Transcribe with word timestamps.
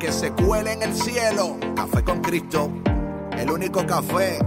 que 0.00 0.10
se 0.10 0.32
cuele 0.32 0.72
en 0.72 0.82
el 0.82 0.94
cielo. 0.94 1.58
Café 1.76 2.02
con 2.02 2.20
Cristo, 2.22 2.70
el 3.36 3.50
único 3.50 3.86
café 3.86 4.38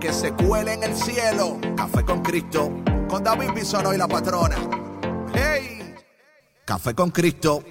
que 0.00 0.12
se 0.12 0.32
cuele 0.32 0.74
en 0.74 0.82
el 0.82 0.94
cielo. 0.94 1.58
Café 1.76 2.04
con 2.04 2.22
Cristo, 2.22 2.72
con 3.08 3.22
David 3.22 3.52
Bisono 3.54 3.94
y 3.94 3.96
la 3.96 4.08
patrona. 4.08 4.56
¡Hey! 5.32 5.94
Café 6.64 6.94
con 6.94 7.10
Cristo. 7.10 7.62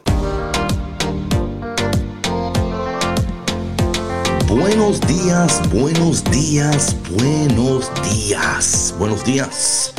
Buenos 4.47 5.01
días, 5.01 5.61
buenos 5.73 6.23
días, 6.31 6.95
buenos 7.11 7.91
días. 8.01 8.95
Buenos 8.97 9.25
días. 9.25 9.93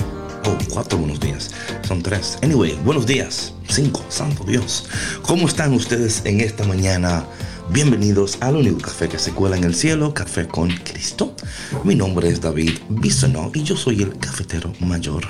Oh, 0.48 0.56
cuatro 0.72 0.98
buenos 0.98 1.18
días. 1.18 1.50
Son 1.82 2.00
tres. 2.04 2.38
Anyway, 2.40 2.78
buenos 2.84 3.04
días. 3.04 3.52
Cinco, 3.68 4.04
santo 4.08 4.44
Dios. 4.44 4.88
¿Cómo 5.22 5.48
están 5.48 5.72
ustedes 5.72 6.22
en 6.24 6.40
esta 6.40 6.62
mañana? 6.62 7.24
Bienvenidos 7.70 8.38
al 8.40 8.54
único 8.54 8.78
café 8.78 9.08
que 9.08 9.18
se 9.18 9.32
cuela 9.32 9.56
en 9.56 9.64
el 9.64 9.74
cielo, 9.74 10.14
Café 10.14 10.46
con 10.46 10.68
Cristo. 10.68 11.34
Mi 11.82 11.96
nombre 11.96 12.28
es 12.28 12.40
David 12.40 12.78
Bisonó 12.88 13.50
y 13.54 13.64
yo 13.64 13.76
soy 13.76 14.02
el 14.02 14.16
cafetero 14.18 14.72
mayor. 14.78 15.24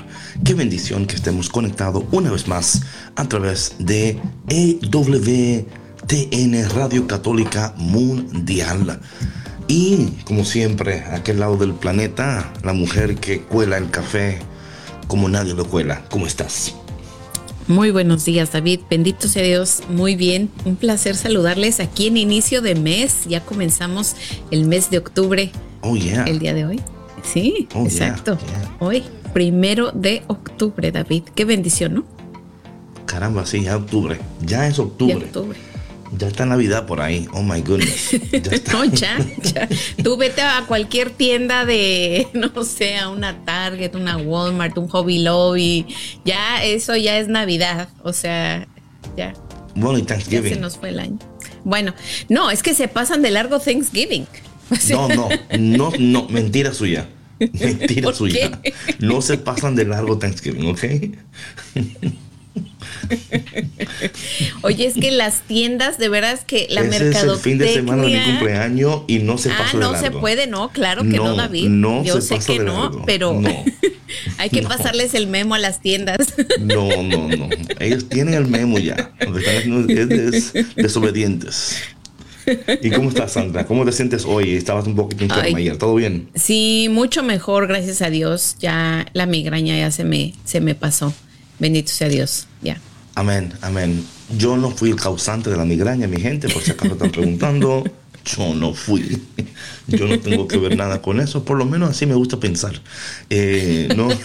Qué 0.45 0.53
bendición 0.53 1.07
que 1.07 1.15
estemos 1.15 1.49
conectados 1.49 2.03
una 2.11 2.29
vez 2.29 2.47
más 2.47 2.83
a 3.15 3.27
través 3.27 3.73
de 3.79 4.19
EWTN 4.49 5.65
Radio 6.75 7.07
Católica 7.07 7.73
Mundial. 7.75 8.99
Y 9.67 10.09
como 10.25 10.45
siempre, 10.45 11.05
aquel 11.11 11.39
lado 11.39 11.57
del 11.57 11.73
planeta, 11.73 12.53
la 12.63 12.73
mujer 12.73 13.15
que 13.15 13.41
cuela 13.41 13.77
el 13.77 13.89
café 13.89 14.37
como 15.07 15.29
nadie 15.29 15.53
lo 15.53 15.65
cuela. 15.65 16.03
¿Cómo 16.09 16.27
estás? 16.27 16.75
Muy 17.67 17.91
buenos 17.91 18.23
días, 18.23 18.51
David. 18.53 18.81
Bendito 18.89 19.27
sea 19.27 19.43
Dios. 19.43 19.81
Muy 19.89 20.15
bien. 20.15 20.49
Un 20.65 20.75
placer 20.77 21.15
saludarles 21.15 21.79
aquí 21.79 22.07
en 22.07 22.17
inicio 22.17 22.61
de 22.61 22.75
mes. 22.75 23.25
Ya 23.27 23.41
comenzamos 23.43 24.15
el 24.51 24.65
mes 24.65 24.89
de 24.89 24.99
octubre. 24.99 25.51
Oh, 25.81 25.95
yeah. 25.97 26.23
El 26.23 26.39
día 26.39 26.53
de 26.53 26.65
hoy. 26.65 26.81
Sí, 27.23 27.67
Oh, 27.73 27.83
exacto. 27.83 28.37
yeah, 28.37 28.59
yeah. 28.61 28.75
Hoy, 28.79 29.03
primero 29.33 29.91
de 29.91 30.23
octubre, 30.27 30.91
David. 30.91 31.23
Qué 31.35 31.43
bendición, 31.43 31.93
¿no? 31.95 32.05
Caramba, 33.05 33.45
sí, 33.45 33.63
ya 33.63 33.75
octubre. 33.75 34.17
Ya 34.41 34.67
es 34.67 34.79
octubre. 34.79 35.27
Ya 36.17 36.27
está 36.27 36.45
Navidad 36.45 36.85
por 36.85 37.01
ahí. 37.01 37.27
Oh 37.33 37.41
my 37.43 37.61
goodness. 37.61 38.11
Ya 38.31 38.51
está. 38.51 38.73
No, 38.73 38.85
ya, 38.85 39.17
ya. 39.43 39.67
Tú 40.03 40.15
vete 40.17 40.41
a 40.41 40.63
cualquier 40.67 41.09
tienda 41.11 41.65
de, 41.65 42.27
no 42.33 42.63
sé, 42.63 42.97
a 42.97 43.09
una 43.09 43.43
Target, 43.43 43.95
una 43.95 44.17
Walmart, 44.17 44.77
un 44.77 44.87
Hobby 44.87 45.19
Lobby. 45.19 45.85
Ya, 46.23 46.63
eso 46.63 46.95
ya 46.95 47.17
es 47.19 47.27
Navidad. 47.27 47.89
O 48.03 48.13
sea, 48.13 48.67
ya. 49.17 49.33
Bueno, 49.75 49.97
y 49.99 50.01
Ya 50.01 50.07
se 50.07 50.13
Thanksgiving. 50.13 50.61
nos 50.61 50.77
fue 50.77 50.89
el 50.89 50.99
año. 50.99 51.19
Bueno, 51.63 51.93
no, 52.29 52.49
es 52.51 52.63
que 52.63 52.73
se 52.73 52.87
pasan 52.87 53.21
de 53.21 53.31
largo 53.31 53.59
Thanksgiving. 53.59 54.25
O 54.69 54.75
sea, 54.75 54.97
No, 54.97 55.07
no, 55.07 55.29
no, 55.57 55.91
no, 55.97 56.27
mentira 56.27 56.73
suya. 56.73 57.07
Mentira 57.39 58.01
¿Por 58.01 58.15
suya. 58.15 58.59
qué? 58.61 58.73
No 58.99 59.21
se 59.21 59.37
pasan 59.37 59.75
de 59.75 59.85
largo 59.85 60.17
Thanksgiving, 60.17 60.67
¿ok? 60.71 60.83
Oye, 64.61 64.85
es 64.85 64.93
que 64.95 65.11
las 65.11 65.41
tiendas, 65.41 65.97
de 65.97 66.09
veras 66.09 66.41
que 66.45 66.67
la 66.69 66.81
Ese 66.81 67.09
es 67.09 67.23
el 67.23 67.35
fin 67.37 67.57
de 67.57 67.73
semana 67.73 68.03
de 68.03 68.09
mi 68.09 68.23
cumpleaños 68.23 69.01
y 69.07 69.19
no 69.19 69.37
se 69.37 69.51
Ah, 69.51 69.55
pasa 69.59 69.77
de 69.77 69.83
no 69.83 69.91
largo. 69.91 70.05
se 70.07 70.11
puede, 70.11 70.47
no, 70.47 70.69
claro 70.69 71.03
que 71.03 71.17
no, 71.17 71.25
No, 71.29 71.35
David. 71.35 71.67
no 71.69 72.03
Yo 72.03 72.15
se 72.15 72.21
sé 72.21 72.35
pasa 72.35 72.47
que 72.53 72.59
de 72.59 72.65
no, 72.65 72.83
largo. 72.83 73.03
pero 73.05 73.33
No. 73.39 73.49
hay 74.37 74.49
que 74.49 74.61
pasarles 74.63 75.13
el 75.13 75.27
memo 75.27 75.55
a 75.55 75.59
las 75.59 75.81
tiendas. 75.81 76.17
No, 76.59 77.03
no, 77.03 77.27
no. 77.29 77.49
Ellos 77.79 78.07
tienen 78.09 78.33
el 78.33 78.47
memo 78.47 78.79
ya. 78.79 79.11
Lo 79.25 79.33
que 79.33 79.39
están 79.39 79.57
haciendo 79.57 79.93
es, 79.93 80.55
es 80.55 80.75
desobedientes. 80.75 81.75
¿Y 82.81 82.91
cómo 82.91 83.09
estás, 83.09 83.33
Sandra? 83.33 83.65
¿Cómo 83.65 83.83
te 83.83 83.91
sientes 83.91 84.23
hoy? 84.23 84.55
Estabas 84.55 84.87
un 84.87 84.95
poquito 84.95 85.25
enferma 85.25 85.43
Ay. 85.43 85.53
ayer. 85.55 85.77
¿Todo 85.77 85.95
bien? 85.95 86.29
Sí, 86.33 86.87
mucho 86.89 87.21
mejor, 87.21 87.67
gracias 87.67 88.01
a 88.01 88.09
Dios. 88.09 88.55
Ya 88.61 89.05
la 89.11 89.25
migraña 89.25 89.77
ya 89.77 89.91
se 89.91 90.05
me, 90.05 90.33
se 90.45 90.61
me 90.61 90.73
pasó. 90.73 91.13
Bendito 91.59 91.91
sea 91.91 92.07
Dios, 92.09 92.47
ya. 92.61 92.79
Amén, 93.15 93.53
amén. 93.61 94.05
Yo 94.37 94.57
no 94.57 94.69
fui 94.71 94.91
el 94.91 94.95
causante 94.95 95.49
de 95.49 95.57
la 95.57 95.65
migraña, 95.65 96.07
mi 96.07 96.21
gente, 96.21 96.49
por 96.49 96.61
si 96.61 96.71
acaso 96.71 96.93
están 96.93 97.11
preguntando. 97.11 97.83
Yo 98.25 98.53
no 98.53 98.73
fui. 98.73 99.21
Yo 99.87 100.05
no 100.05 100.19
tengo 100.19 100.47
que 100.49 100.57
ver 100.57 100.75
nada 100.75 101.01
con 101.01 101.21
eso. 101.21 101.45
Por 101.45 101.57
lo 101.57 101.65
menos 101.65 101.89
así 101.91 102.05
me 102.05 102.13
gusta 102.13 102.37
pensar. 102.39 102.73
Eh, 103.29 103.87
no. 103.95 104.09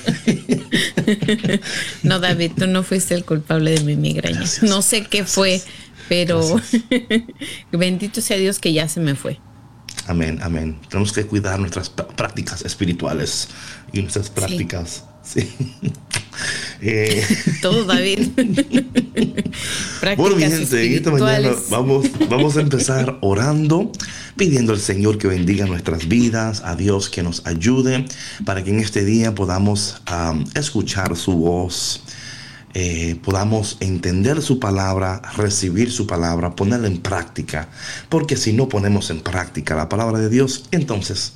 No, 2.02 2.18
David, 2.20 2.52
tú 2.56 2.66
no 2.66 2.82
fuiste 2.82 3.14
el 3.14 3.24
culpable 3.24 3.70
de 3.72 3.80
mi 3.84 3.96
migraña. 3.96 4.38
Gracias, 4.38 4.68
no 4.68 4.82
sé 4.82 5.04
qué 5.04 5.24
fue, 5.24 5.62
pero 6.08 6.60
bendito 7.72 8.20
sea 8.20 8.36
Dios 8.36 8.58
que 8.58 8.72
ya 8.72 8.88
se 8.88 9.00
me 9.00 9.14
fue. 9.14 9.38
Amén, 10.06 10.40
amén. 10.42 10.78
Tenemos 10.88 11.12
que 11.12 11.24
cuidar 11.26 11.60
nuestras 11.60 11.94
pr- 11.94 12.06
prácticas 12.16 12.62
espirituales 12.64 13.48
y 13.92 14.00
nuestras 14.02 14.30
prácticas. 14.30 15.04
Sí. 15.22 15.50
Eh, 16.84 17.24
Todo, 17.62 17.84
David. 17.84 18.30
Bueno, 20.16 20.34
mi 20.34 20.42
gente, 20.42 20.86
en 20.86 20.94
esta 20.94 21.10
mañana 21.12 21.50
vamos, 21.70 22.06
vamos 22.28 22.56
a 22.56 22.60
empezar 22.60 23.18
orando, 23.20 23.92
pidiendo 24.36 24.72
al 24.72 24.80
Señor 24.80 25.16
que 25.16 25.28
bendiga 25.28 25.66
nuestras 25.66 26.08
vidas, 26.08 26.62
a 26.64 26.74
Dios 26.74 27.08
que 27.08 27.22
nos 27.22 27.46
ayude 27.46 28.06
para 28.44 28.64
que 28.64 28.70
en 28.70 28.80
este 28.80 29.04
día 29.04 29.32
podamos 29.34 30.02
am, 30.06 30.44
escuchar 30.56 31.14
su 31.16 31.34
voz, 31.34 32.02
eh, 32.74 33.16
podamos 33.22 33.76
entender 33.78 34.42
su 34.42 34.58
palabra, 34.58 35.22
recibir 35.36 35.92
su 35.92 36.06
palabra, 36.06 36.56
ponerla 36.56 36.88
en 36.88 36.98
práctica. 36.98 37.68
Porque 38.08 38.36
si 38.36 38.52
no 38.52 38.68
ponemos 38.68 39.10
en 39.10 39.20
práctica 39.20 39.76
la 39.76 39.88
palabra 39.88 40.18
de 40.18 40.30
Dios, 40.30 40.64
entonces, 40.72 41.34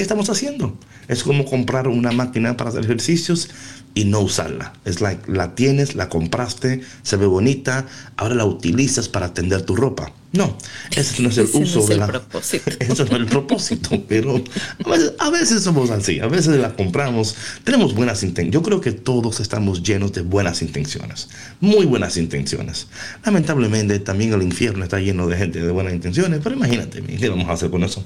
¿qué 0.00 0.04
estamos 0.04 0.30
haciendo? 0.30 0.78
Es 1.08 1.22
como 1.22 1.44
comprar 1.44 1.86
una 1.86 2.10
máquina 2.10 2.56
para 2.56 2.70
hacer 2.70 2.84
ejercicios 2.84 3.50
y 3.94 4.06
no 4.06 4.20
usarla. 4.20 4.72
Es 4.86 5.02
like, 5.02 5.30
la 5.30 5.54
tienes, 5.54 5.94
la 5.94 6.08
compraste, 6.08 6.80
se 7.02 7.16
ve 7.18 7.26
bonita, 7.26 7.86
ahora 8.16 8.34
la 8.34 8.46
utilizas 8.46 9.10
para 9.10 9.34
tender 9.34 9.60
tu 9.60 9.76
ropa. 9.76 10.10
No, 10.32 10.56
ese 10.96 11.22
no 11.22 11.28
es 11.28 11.36
el 11.36 11.44
Ese 11.44 11.58
no 11.58 11.64
uso 11.66 11.80
es 11.80 11.86
de 11.88 11.92
el 11.92 12.00
la... 12.00 12.06
propósito. 12.06 12.70
Eso 12.80 13.04
no 13.04 13.16
es 13.16 13.20
el 13.20 13.26
propósito, 13.26 14.02
pero 14.08 14.42
a 14.86 14.88
veces, 14.88 15.12
a 15.18 15.28
veces 15.28 15.62
somos 15.62 15.90
así, 15.90 16.18
a 16.18 16.28
veces 16.28 16.56
la 16.56 16.74
compramos, 16.74 17.36
tenemos 17.64 17.94
buenas 17.94 18.22
intenciones. 18.22 18.54
Yo 18.54 18.62
creo 18.62 18.80
que 18.80 18.92
todos 18.92 19.40
estamos 19.40 19.82
llenos 19.82 20.14
de 20.14 20.22
buenas 20.22 20.62
intenciones, 20.62 21.28
muy 21.60 21.84
buenas 21.84 22.16
intenciones. 22.16 22.86
Lamentablemente 23.22 23.98
también 23.98 24.32
el 24.32 24.42
infierno 24.42 24.82
está 24.82 24.98
lleno 24.98 25.26
de 25.26 25.36
gente 25.36 25.60
de 25.60 25.70
buenas 25.70 25.92
intenciones, 25.92 26.40
pero 26.42 26.54
imagínate, 26.54 27.02
¿qué 27.02 27.28
vamos 27.28 27.50
a 27.50 27.52
hacer 27.52 27.68
con 27.68 27.84
eso? 27.84 28.02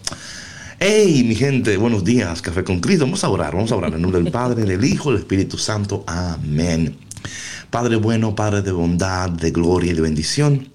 Hey, 0.86 1.24
mi 1.24 1.34
gente, 1.34 1.78
buenos 1.78 2.04
días, 2.04 2.42
Café 2.42 2.62
con 2.62 2.78
Cristo. 2.78 3.06
Vamos 3.06 3.24
a 3.24 3.30
orar, 3.30 3.54
vamos 3.54 3.72
a 3.72 3.76
orar 3.76 3.94
en 3.94 4.02
nombre 4.02 4.20
del 4.20 4.30
Padre, 4.30 4.66
del 4.66 4.84
Hijo, 4.84 5.10
del 5.10 5.20
Espíritu 5.20 5.56
Santo. 5.56 6.04
Amén. 6.06 6.98
Padre 7.70 7.96
bueno, 7.96 8.34
Padre 8.34 8.60
de 8.60 8.70
bondad, 8.70 9.30
de 9.30 9.50
gloria 9.50 9.92
y 9.92 9.94
de 9.94 10.02
bendición. 10.02 10.68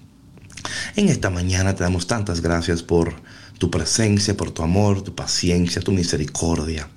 En 0.96 1.08
esta 1.08 1.30
mañana 1.30 1.76
te 1.76 1.84
damos 1.84 2.08
tantas 2.08 2.40
gracias 2.40 2.82
por 2.82 3.14
tu 3.58 3.70
presencia, 3.70 4.36
por 4.36 4.50
tu 4.50 4.64
amor, 4.64 5.02
tu 5.02 5.14
paciencia, 5.14 5.80
tu 5.80 5.92
misericordia. 5.92 6.88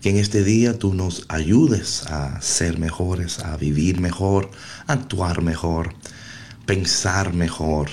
Que 0.00 0.08
en 0.08 0.16
este 0.16 0.42
día 0.42 0.78
tú 0.78 0.94
nos 0.94 1.26
ayudes 1.28 2.06
a 2.06 2.40
ser 2.40 2.78
mejores, 2.78 3.40
a 3.40 3.58
vivir 3.58 4.00
mejor, 4.00 4.50
a 4.86 4.94
actuar 4.94 5.42
mejor, 5.42 5.94
pensar 6.64 7.34
mejor, 7.34 7.90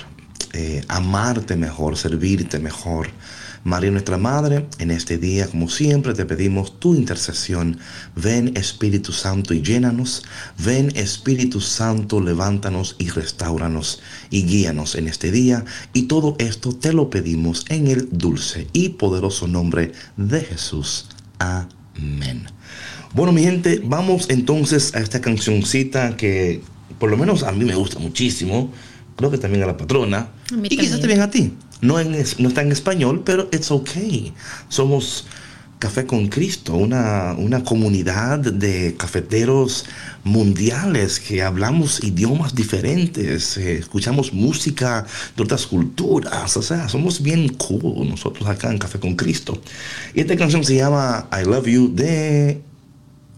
eh, 0.54 0.82
amarte 0.88 1.56
mejor, 1.56 1.98
servirte 1.98 2.58
mejor. 2.58 3.10
María 3.62 3.90
nuestra 3.90 4.16
Madre, 4.16 4.66
en 4.78 4.90
este 4.90 5.18
día, 5.18 5.46
como 5.46 5.68
siempre, 5.68 6.14
te 6.14 6.24
pedimos 6.24 6.80
tu 6.80 6.94
intercesión. 6.94 7.78
Ven 8.16 8.56
Espíritu 8.56 9.12
Santo 9.12 9.52
y 9.52 9.60
llénanos. 9.60 10.22
Ven 10.58 10.90
Espíritu 10.96 11.60
Santo, 11.60 12.20
levántanos 12.20 12.96
y 12.98 13.10
restauranos 13.10 14.00
y 14.30 14.44
guíanos 14.44 14.94
en 14.94 15.08
este 15.08 15.30
día. 15.30 15.64
Y 15.92 16.02
todo 16.02 16.36
esto 16.38 16.74
te 16.74 16.94
lo 16.94 17.10
pedimos 17.10 17.66
en 17.68 17.88
el 17.88 18.08
dulce 18.10 18.66
y 18.72 18.90
poderoso 18.90 19.46
nombre 19.46 19.92
de 20.16 20.40
Jesús. 20.40 21.06
Amén. 21.38 22.46
Bueno, 23.12 23.32
mi 23.32 23.42
gente, 23.42 23.82
vamos 23.84 24.30
entonces 24.30 24.94
a 24.94 25.00
esta 25.00 25.20
cancioncita 25.20 26.16
que 26.16 26.62
por 26.98 27.10
lo 27.10 27.16
menos 27.18 27.42
a 27.42 27.52
mí 27.52 27.64
me 27.64 27.74
gusta 27.74 27.98
muchísimo. 27.98 28.72
Creo 29.16 29.30
que 29.30 29.38
también 29.38 29.64
a 29.64 29.66
la 29.66 29.76
patrona. 29.76 30.30
A 30.50 30.66
y 30.66 30.76
quizás 30.76 31.00
también 31.00 31.20
a 31.20 31.30
ti. 31.30 31.52
No, 31.80 31.98
en, 31.98 32.12
no 32.38 32.48
está 32.48 32.62
en 32.62 32.72
español, 32.72 33.22
pero 33.24 33.48
it's 33.52 33.70
okay. 33.70 34.32
Somos 34.68 35.26
Café 35.80 36.04
con 36.04 36.28
Cristo, 36.28 36.74
una, 36.74 37.32
una 37.38 37.64
comunidad 37.64 38.38
de 38.38 38.96
cafeteros 38.98 39.86
mundiales 40.24 41.18
que 41.18 41.42
hablamos 41.42 42.04
idiomas 42.04 42.54
diferentes, 42.54 43.56
eh, 43.56 43.78
escuchamos 43.78 44.34
música 44.34 45.06
de 45.34 45.42
otras 45.42 45.66
culturas, 45.66 46.54
o 46.54 46.60
sea, 46.60 46.86
somos 46.90 47.22
bien 47.22 47.48
cool 47.54 48.06
nosotros 48.10 48.46
acá 48.46 48.70
en 48.70 48.76
Café 48.76 49.00
con 49.00 49.16
Cristo. 49.16 49.58
Y 50.14 50.20
esta 50.20 50.36
canción 50.36 50.62
se 50.64 50.76
llama 50.76 51.26
I 51.32 51.46
Love 51.46 51.66
You 51.66 51.94
de... 51.94 52.60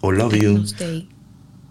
O 0.00 0.10
Love 0.10 0.34
You 0.34 0.64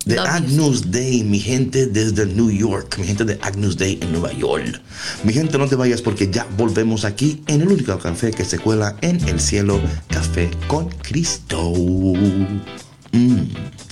de 0.05 0.19
Agnus 0.19 0.91
Day, 0.91 1.23
mi 1.23 1.39
gente 1.39 1.87
desde 1.87 2.25
New 2.25 2.49
York, 2.49 2.97
mi 2.97 3.07
gente 3.07 3.25
de 3.25 3.37
Agnus 3.41 3.77
Day 3.77 3.99
en 4.01 4.11
Nueva 4.11 4.31
York. 4.33 4.81
Mi 5.23 5.33
gente, 5.33 5.57
no 5.57 5.67
te 5.67 5.75
vayas 5.75 6.01
porque 6.01 6.29
ya 6.29 6.47
volvemos 6.57 7.05
aquí 7.05 7.41
en 7.47 7.61
el 7.61 7.67
único 7.67 7.97
café 7.97 8.31
que 8.31 8.45
se 8.45 8.59
cuela 8.59 8.95
en 9.01 9.19
el 9.27 9.39
cielo, 9.39 9.79
Café 10.07 10.49
con 10.67 10.89
Cristo. 11.01 11.73
Mm, 13.11 13.43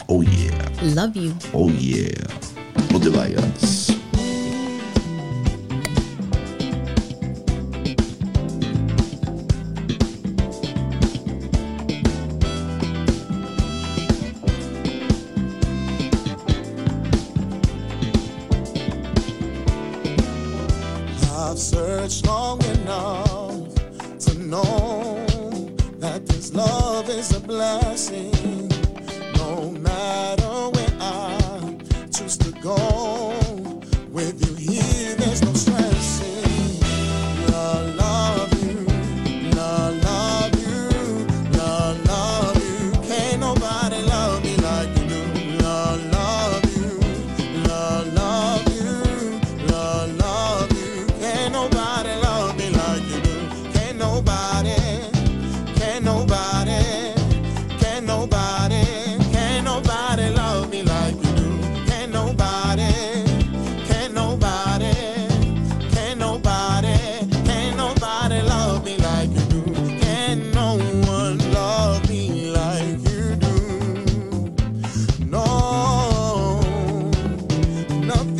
oh 0.07 0.23
yeah. 0.23 0.71
Love 0.95 1.15
you. 1.15 1.33
Oh 1.53 1.69
yeah. 1.69 2.27
No 2.91 2.99
te 2.99 3.09
vayas. 3.09 3.98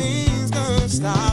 things 0.00 0.50
gonna 0.50 0.88
stop. 0.88 1.29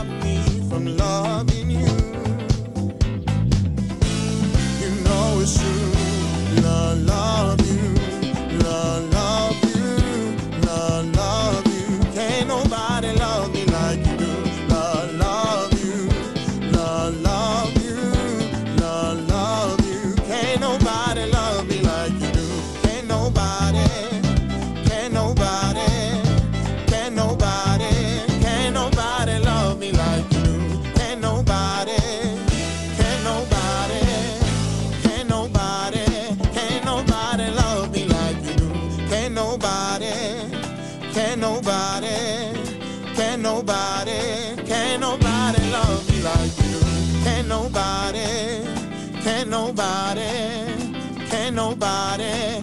De 52.18 52.57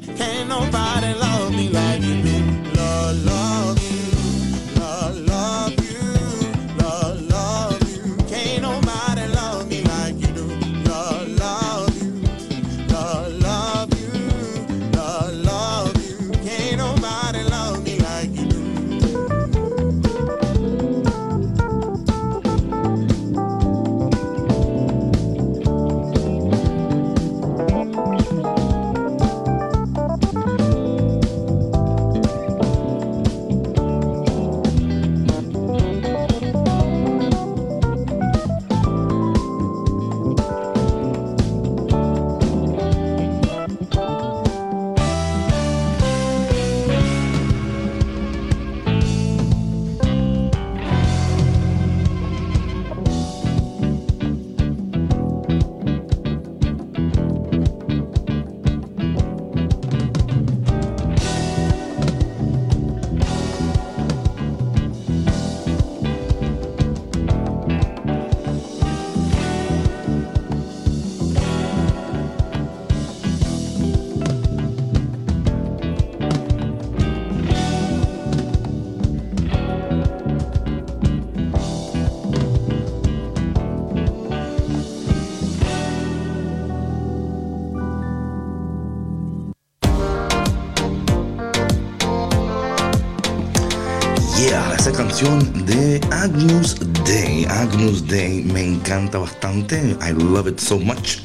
Me 98.16 98.64
encanta 98.64 99.18
bastante. 99.18 99.98
I 100.02 100.12
love 100.14 100.48
it 100.48 100.60
so 100.60 100.80
much. 100.80 101.20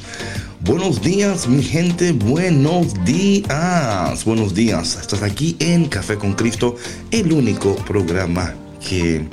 Buenos 0.59 1.01
días, 1.01 1.47
mi 1.47 1.63
gente. 1.63 2.11
Buenos 2.11 2.93
días. 3.05 4.25
Buenos 4.25 4.53
días. 4.53 4.97
Estás 4.99 5.23
aquí 5.23 5.55
en 5.59 5.85
Café 5.85 6.17
con 6.17 6.33
Cristo, 6.33 6.75
el 7.11 7.31
único 7.31 7.75
programa 7.75 8.53
que 8.87 9.27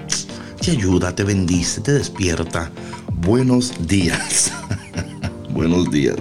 te 0.60 0.70
ayuda, 0.70 1.14
te 1.14 1.24
bendice, 1.24 1.80
te 1.80 1.92
despierta. 1.92 2.70
Buenos 3.14 3.72
días. 3.86 4.52
Buenos 5.50 5.90
días. 5.90 6.16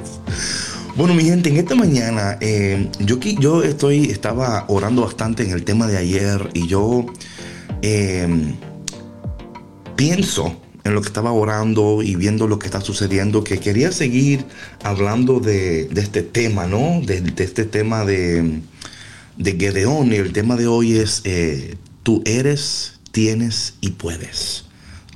Bueno, 0.96 1.14
mi 1.14 1.24
gente, 1.24 1.50
en 1.50 1.58
esta 1.58 1.76
mañana 1.76 2.38
eh, 2.42 2.90
yo, 3.00 3.20
yo 3.20 3.64
estoy, 3.64 4.06
estaba 4.06 4.66
orando 4.68 5.04
bastante 5.04 5.44
en 5.44 5.52
el 5.52 5.64
tema 5.64 5.86
de 5.86 5.98
ayer 5.98 6.50
y 6.54 6.68
yo 6.68 7.06
Em, 7.82 8.56
pienso 9.96 10.56
en 10.88 10.96
lo 10.96 11.02
que 11.02 11.08
estaba 11.08 11.32
orando 11.32 12.02
y 12.02 12.16
viendo 12.16 12.48
lo 12.48 12.60
que 12.60 12.68
está 12.68 12.82
sucediendo, 12.82 13.44
que 13.44 13.60
quería 13.60 13.92
seguir 13.92 14.46
hablando 14.84 15.40
de, 15.40 15.90
este 15.96 16.24
tema, 16.24 16.66
¿no? 16.66 17.02
De, 17.06 17.34
este 17.38 17.66
tema 17.66 18.06
de, 18.06 18.62
de 19.38 19.52
Gedeón. 19.54 20.12
Y 20.14 20.16
el 20.16 20.34
tema 20.34 20.56
de 20.56 20.68
hoy 20.68 20.98
es, 20.98 21.22
eh, 21.26 21.76
tú 22.04 22.24
eres, 22.26 23.00
tienes 23.12 23.76
y 23.82 23.92
puedes. 23.92 24.66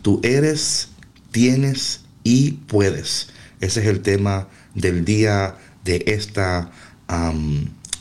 Tú 0.02 0.20
eres, 0.24 0.90
tienes 1.32 2.02
y 2.24 2.52
puedes. 2.52 3.30
Ese 3.60 3.82
es 3.82 3.88
el 3.88 4.02
tema 4.02 4.48
del 4.76 5.06
día 5.06 5.56
de 5.84 6.04
esta, 6.08 6.72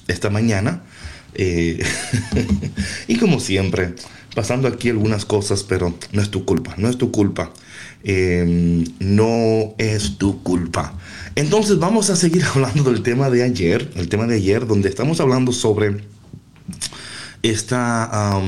esta 0.08 0.30
mañana. 0.30 0.82
Eh, 1.34 1.82
y 3.08 3.16
como 3.16 3.40
siempre, 3.40 3.94
pasando 4.34 4.68
aquí 4.68 4.90
algunas 4.90 5.24
cosas, 5.24 5.62
pero 5.64 5.94
no 6.12 6.22
es 6.22 6.30
tu 6.30 6.44
culpa, 6.44 6.74
no 6.76 6.88
es 6.88 6.98
tu 6.98 7.10
culpa. 7.10 7.52
Em, 8.02 8.84
no 8.98 9.74
es 9.76 10.16
tu 10.16 10.42
culpa. 10.42 10.98
Entonces 11.34 11.78
vamos 11.78 12.08
a 12.10 12.16
seguir 12.16 12.42
hablando 12.54 12.90
del 12.90 13.02
tema 13.02 13.30
de 13.30 13.42
ayer, 13.42 13.90
el 13.96 14.08
tema 14.08 14.26
de 14.26 14.36
ayer, 14.36 14.66
donde 14.66 14.88
estamos 14.88 15.20
hablando 15.20 15.52
sobre 15.52 15.96
esta 17.42 18.40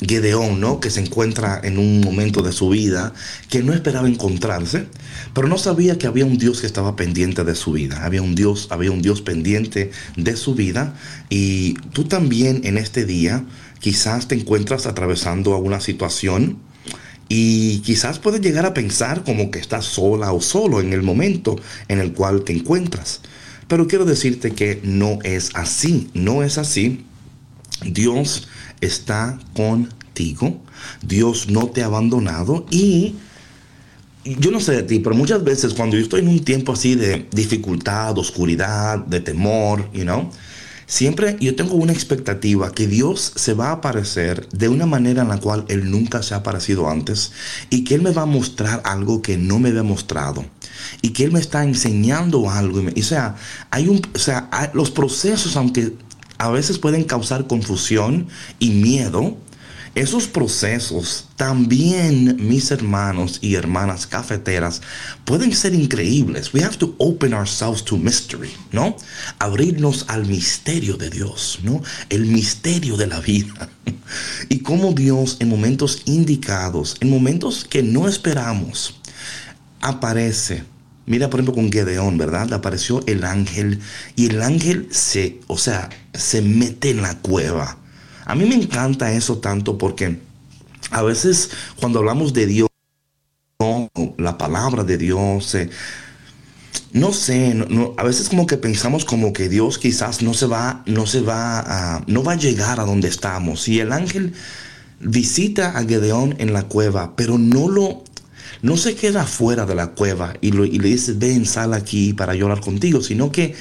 Gedeón, 0.00 0.60
¿no? 0.60 0.80
Que 0.80 0.90
se 0.90 1.00
encuentra 1.00 1.60
en 1.62 1.78
un 1.78 2.00
momento 2.00 2.42
de 2.42 2.52
su 2.52 2.70
vida 2.70 3.12
que 3.50 3.62
no 3.62 3.72
esperaba 3.72 4.08
encontrarse, 4.08 4.86
pero 5.34 5.48
no 5.48 5.58
sabía 5.58 5.98
que 5.98 6.06
había 6.06 6.24
un 6.24 6.38
Dios 6.38 6.60
que 6.60 6.66
estaba 6.66 6.96
pendiente 6.96 7.44
de 7.44 7.54
su 7.54 7.72
vida. 7.72 8.04
Había 8.04 8.22
un 8.22 8.34
Dios, 8.34 8.68
había 8.70 8.90
un 8.90 9.02
Dios 9.02 9.20
pendiente 9.20 9.90
de 10.16 10.36
su 10.36 10.54
vida. 10.54 10.94
Y 11.28 11.74
tú 11.92 12.04
también 12.04 12.62
en 12.64 12.78
este 12.78 13.04
día 13.04 13.44
quizás 13.80 14.28
te 14.28 14.34
encuentras 14.34 14.86
atravesando 14.86 15.54
alguna 15.54 15.80
situación 15.80 16.58
y 17.28 17.80
quizás 17.80 18.18
puedes 18.18 18.40
llegar 18.40 18.64
a 18.64 18.72
pensar 18.72 19.22
como 19.22 19.50
que 19.50 19.58
estás 19.58 19.84
sola 19.84 20.32
o 20.32 20.40
solo 20.40 20.80
en 20.80 20.92
el 20.92 21.02
momento 21.02 21.56
en 21.88 22.00
el 22.00 22.12
cual 22.12 22.44
te 22.44 22.54
encuentras. 22.54 23.20
Pero 23.68 23.86
quiero 23.86 24.06
decirte 24.06 24.52
que 24.52 24.80
no 24.82 25.18
es 25.24 25.50
así, 25.54 26.08
no 26.14 26.42
es 26.42 26.56
así. 26.56 27.04
Dios 27.84 28.48
está 28.80 29.38
contigo, 29.54 30.60
Dios 31.02 31.48
no 31.48 31.68
te 31.68 31.82
ha 31.82 31.86
abandonado 31.86 32.66
y 32.70 33.14
yo 34.24 34.50
no 34.50 34.60
sé 34.60 34.72
de 34.72 34.82
ti, 34.82 34.98
pero 34.98 35.14
muchas 35.14 35.42
veces 35.42 35.74
cuando 35.74 35.96
yo 35.96 36.02
estoy 36.02 36.20
en 36.20 36.28
un 36.28 36.44
tiempo 36.44 36.72
así 36.72 36.94
de 36.94 37.26
dificultad, 37.32 38.18
oscuridad, 38.18 38.98
de 38.98 39.20
temor, 39.20 39.90
you 39.92 40.02
know, 40.02 40.30
Siempre 40.88 41.36
yo 41.38 41.54
tengo 41.54 41.74
una 41.74 41.92
expectativa 41.92 42.72
que 42.72 42.86
Dios 42.86 43.34
se 43.36 43.52
va 43.52 43.68
a 43.68 43.72
aparecer 43.72 44.48
de 44.48 44.70
una 44.70 44.86
manera 44.86 45.20
en 45.20 45.28
la 45.28 45.36
cual 45.36 45.66
Él 45.68 45.90
nunca 45.90 46.22
se 46.22 46.32
ha 46.32 46.38
aparecido 46.38 46.88
antes 46.88 47.32
y 47.68 47.84
que 47.84 47.94
Él 47.94 48.00
me 48.00 48.10
va 48.10 48.22
a 48.22 48.26
mostrar 48.26 48.80
algo 48.86 49.20
que 49.20 49.36
no 49.36 49.58
me 49.58 49.68
había 49.68 49.82
mostrado 49.82 50.46
y 51.02 51.10
que 51.10 51.24
Él 51.24 51.32
me 51.32 51.40
está 51.40 51.62
enseñando 51.62 52.48
algo. 52.48 52.80
Y, 52.94 53.02
o 53.02 53.04
sea, 53.04 53.36
hay 53.70 53.86
un, 53.86 54.00
o 54.14 54.18
sea, 54.18 54.48
los 54.72 54.90
procesos, 54.90 55.58
aunque 55.58 55.92
a 56.38 56.50
veces 56.50 56.78
pueden 56.78 57.04
causar 57.04 57.46
confusión 57.46 58.28
y 58.58 58.70
miedo, 58.70 59.36
esos 59.94 60.28
procesos 60.28 61.26
también, 61.34 62.36
mis 62.48 62.70
hermanos 62.70 63.38
y 63.40 63.56
hermanas 63.56 64.06
cafeteras, 64.06 64.80
pueden 65.24 65.52
ser 65.52 65.74
increíbles. 65.74 66.54
We 66.54 66.62
have 66.62 66.76
to 66.76 66.94
open 66.98 67.34
ourselves 67.34 67.82
to 67.86 67.96
mystery, 67.96 68.50
¿no? 68.70 68.96
Abrirnos 69.40 70.04
al 70.08 70.26
misterio 70.26 70.96
de 70.96 71.10
Dios, 71.10 71.58
¿no? 71.64 71.82
El 72.10 72.26
misterio 72.26 72.96
de 72.96 73.06
la 73.06 73.20
vida. 73.20 73.68
Y 74.48 74.60
cómo 74.60 74.92
Dios 74.92 75.36
en 75.40 75.50
momentos 75.50 76.02
indicados, 76.06 76.96
en 77.00 77.10
momentos 77.10 77.66
que 77.68 77.82
no 77.82 78.08
esperamos, 78.08 78.94
aparece. 79.80 80.64
Mira, 81.08 81.28
por 81.30 81.40
ejemplo, 81.40 81.54
con 81.54 81.72
Gedeón, 81.72 82.18
¿verdad? 82.18 82.52
Apareció 82.52 83.02
el 83.06 83.24
ángel 83.24 83.80
y 84.14 84.26
el 84.26 84.42
ángel 84.42 84.88
se, 84.90 85.40
o 85.48 85.58
sea, 85.58 85.88
se 86.14 86.42
mete 86.42 86.90
en 86.90 87.02
la 87.02 87.18
cueva 87.18 87.78
a 88.28 88.34
mí 88.34 88.44
me 88.44 88.56
encanta 88.56 89.10
eso 89.10 89.38
tanto 89.38 89.78
porque 89.78 90.18
a 90.90 91.02
veces 91.02 91.48
cuando 91.80 92.00
hablamos 92.00 92.34
de 92.34 92.46
Dios, 92.46 92.68
la 94.18 94.36
palabra 94.36 94.84
de 94.84 94.98
Dios, 94.98 95.54
eh, 95.54 95.70
no 96.92 97.14
sé, 97.14 97.56
a 97.96 98.04
veces 98.04 98.28
como 98.28 98.46
que 98.46 98.58
pensamos 98.58 99.06
como 99.06 99.32
que 99.32 99.48
Dios 99.48 99.78
quizás 99.78 100.20
no 100.20 100.34
se 100.34 100.44
va, 100.44 100.82
no 100.84 101.06
se 101.06 101.22
va 101.22 102.04
no 102.06 102.22
va 102.22 102.32
a 102.32 102.36
llegar 102.36 102.80
a 102.80 102.84
donde 102.84 103.08
estamos. 103.08 103.66
Y 103.66 103.80
el 103.80 103.92
ángel 103.92 104.34
visita 105.00 105.78
a 105.78 105.84
Gedeón 105.84 106.34
en 106.38 106.52
la 106.52 106.64
cueva, 106.64 107.16
pero 107.16 107.38
no 107.38 107.70
lo, 107.70 108.04
no 108.62 108.76
se 108.76 108.94
queda 108.94 109.24
fuera 109.24 109.66
de 109.66 109.74
la 109.74 109.88
cueva 109.88 110.34
y, 110.40 110.48
y 110.48 110.78
le 110.78 110.88
dice, 110.88 111.12
ven, 111.12 111.46
sal 111.46 111.74
aquí 111.74 112.12
para 112.12 112.34
llorar 112.34 112.60
contigo, 112.60 113.02
sino 113.02 113.30
que, 113.32 113.54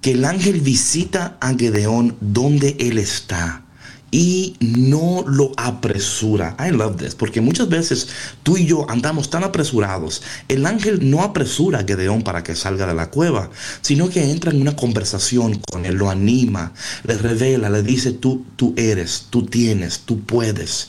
que 0.00 0.12
el 0.12 0.24
ángel 0.24 0.60
visita 0.60 1.36
a 1.40 1.54
Gedeón 1.54 2.16
donde 2.20 2.76
él 2.78 2.98
está 2.98 3.66
y 4.10 4.56
no 4.60 5.24
lo 5.26 5.52
apresura. 5.56 6.56
I 6.58 6.70
love 6.70 6.96
this, 6.96 7.14
porque 7.14 7.40
muchas 7.40 7.68
veces 7.68 8.08
tú 8.42 8.56
y 8.56 8.66
yo 8.66 8.88
andamos 8.88 9.30
tan 9.30 9.44
apresurados. 9.44 10.22
El 10.48 10.64
ángel 10.66 11.10
no 11.10 11.22
apresura 11.22 11.80
a 11.80 11.84
Gedeón 11.84 12.22
para 12.22 12.42
que 12.42 12.54
salga 12.54 12.86
de 12.86 12.94
la 12.94 13.10
cueva, 13.10 13.50
sino 13.80 14.08
que 14.08 14.30
entra 14.30 14.52
en 14.52 14.60
una 14.60 14.76
conversación 14.76 15.60
con 15.70 15.84
él, 15.86 15.96
lo 15.96 16.08
anima, 16.08 16.72
le 17.04 17.18
revela, 17.18 17.68
le 17.68 17.82
dice, 17.82 18.12
tú, 18.12 18.46
tú 18.56 18.74
eres, 18.76 19.26
tú 19.30 19.44
tienes, 19.44 20.00
tú 20.00 20.20
puedes. 20.20 20.88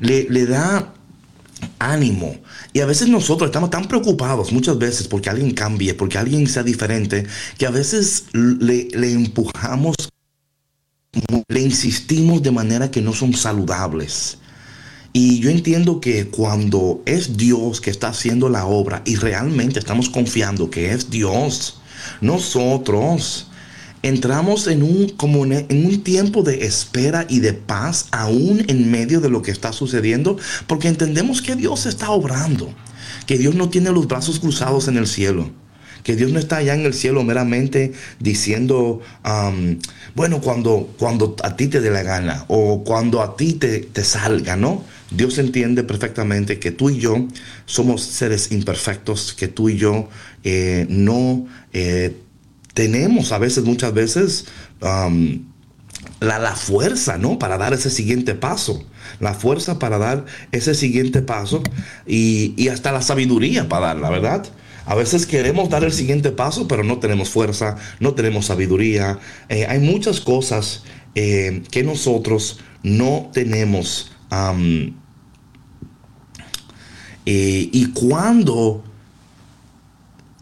Le, 0.00 0.26
le 0.30 0.46
da 0.46 0.94
ánimo. 1.78 2.36
Y 2.72 2.80
a 2.80 2.86
veces 2.86 3.08
nosotros 3.08 3.48
estamos 3.48 3.70
tan 3.70 3.86
preocupados 3.86 4.52
muchas 4.52 4.78
veces 4.78 5.06
porque 5.06 5.28
alguien 5.28 5.52
cambie, 5.52 5.94
porque 5.94 6.18
alguien 6.18 6.46
sea 6.46 6.62
diferente, 6.62 7.26
que 7.58 7.66
a 7.66 7.70
veces 7.70 8.24
le, 8.32 8.88
empujamos 9.12 9.94
le 11.48 11.60
insistimos 11.60 12.42
de 12.42 12.50
manera 12.50 12.90
que 12.90 13.02
no 13.02 13.12
son 13.12 13.34
saludables. 13.34 14.38
Y 15.12 15.40
yo 15.40 15.50
entiendo 15.50 16.00
que 16.00 16.28
cuando 16.28 17.02
es 17.04 17.36
Dios 17.36 17.82
que 17.82 17.90
está 17.90 18.08
haciendo 18.08 18.48
la 18.48 18.64
obra 18.64 19.02
y 19.04 19.16
realmente 19.16 19.78
estamos 19.78 20.08
confiando 20.08 20.70
que 20.70 20.92
es 20.92 21.10
Dios, 21.10 21.78
nosotros 22.22 23.48
entramos 24.02 24.66
en 24.66 24.82
un, 24.82 25.08
como 25.10 25.44
en 25.44 25.86
un 25.86 26.02
tiempo 26.02 26.42
de 26.42 26.64
espera 26.66 27.26
y 27.28 27.40
de 27.40 27.52
paz 27.52 28.06
aún 28.10 28.64
en 28.68 28.90
medio 28.90 29.20
de 29.20 29.30
lo 29.30 29.42
que 29.42 29.50
está 29.50 29.72
sucediendo, 29.72 30.36
porque 30.66 30.88
entendemos 30.88 31.42
que 31.42 31.56
Dios 31.56 31.86
está 31.86 32.10
obrando, 32.10 32.72
que 33.26 33.38
Dios 33.38 33.54
no 33.54 33.68
tiene 33.68 33.90
los 33.92 34.08
brazos 34.08 34.40
cruzados 34.40 34.88
en 34.88 34.96
el 34.96 35.06
cielo 35.06 35.50
que 36.02 36.16
Dios 36.16 36.32
no 36.32 36.38
está 36.38 36.56
allá 36.56 36.74
en 36.74 36.84
el 36.84 36.94
cielo 36.94 37.22
meramente 37.22 37.92
diciendo, 38.18 39.00
bueno, 40.14 40.40
cuando, 40.40 40.92
cuando 40.98 41.36
a 41.42 41.56
ti 41.56 41.68
te 41.68 41.80
dé 41.80 41.90
la 41.90 42.02
gana 42.02 42.44
o 42.48 42.82
cuando 42.84 43.22
a 43.22 43.36
ti 43.36 43.54
te, 43.54 43.80
te 43.80 44.04
salga, 44.04 44.56
¿no? 44.56 44.84
Dios 45.10 45.38
entiende 45.38 45.84
perfectamente 45.84 46.58
que 46.58 46.70
tú 46.70 46.90
y 46.90 46.98
yo 46.98 47.28
somos 47.66 48.02
seres 48.02 48.50
imperfectos, 48.50 49.34
que 49.34 49.46
tú 49.46 49.68
y 49.68 49.76
yo 49.76 50.08
eh, 50.42 50.86
no 50.88 51.46
eh, 51.72 52.16
tenemos 52.74 53.32
a 53.32 53.38
veces, 53.38 53.64
muchas 53.64 53.92
veces, 53.94 54.46
la, 54.80 56.38
la, 56.38 56.56
fuerza, 56.56 57.18
¿no? 57.18 57.38
Para 57.38 57.58
dar 57.58 57.72
ese 57.72 57.90
siguiente 57.90 58.34
paso. 58.34 58.84
La 59.20 59.34
fuerza 59.34 59.78
para 59.78 59.98
dar 59.98 60.24
ese 60.52 60.74
siguiente 60.74 61.22
paso 61.22 61.62
y, 62.06 62.54
y 62.56 62.68
hasta 62.68 62.92
la 62.92 63.02
sabiduría 63.02 63.68
para 63.68 63.88
dar, 63.88 63.96
la 63.98 64.10
verdad. 64.10 64.46
A 64.84 64.94
veces 64.94 65.26
queremos 65.26 65.70
dar 65.70 65.84
el 65.84 65.92
siguiente 65.92 66.32
paso, 66.32 66.66
pero 66.66 66.82
no 66.82 66.98
tenemos 66.98 67.30
fuerza, 67.30 67.76
no 68.00 68.14
tenemos 68.14 68.46
sabiduría. 68.46 69.18
Eh, 69.48 69.66
hay 69.66 69.78
muchas 69.78 70.20
cosas 70.20 70.82
eh, 71.14 71.62
que 71.70 71.84
nosotros 71.84 72.60
no 72.82 73.30
tenemos. 73.32 74.12
Eh, 77.24 77.68
y 77.72 77.86
cuando 77.92 78.82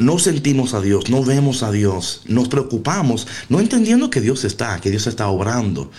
no 0.00 0.18
sentimos 0.18 0.74
a 0.74 0.80
Dios, 0.80 1.10
no 1.10 1.22
vemos 1.22 1.62
a 1.62 1.70
Dios, 1.70 2.22
nos 2.26 2.48
preocupamos, 2.48 3.26
no 3.48 3.60
entendiendo 3.60 4.10
que 4.10 4.20
Dios 4.20 4.44
está, 4.44 4.80
que 4.80 4.90
Dios 4.90 5.06
está 5.06 5.28
obrando. 5.28 5.90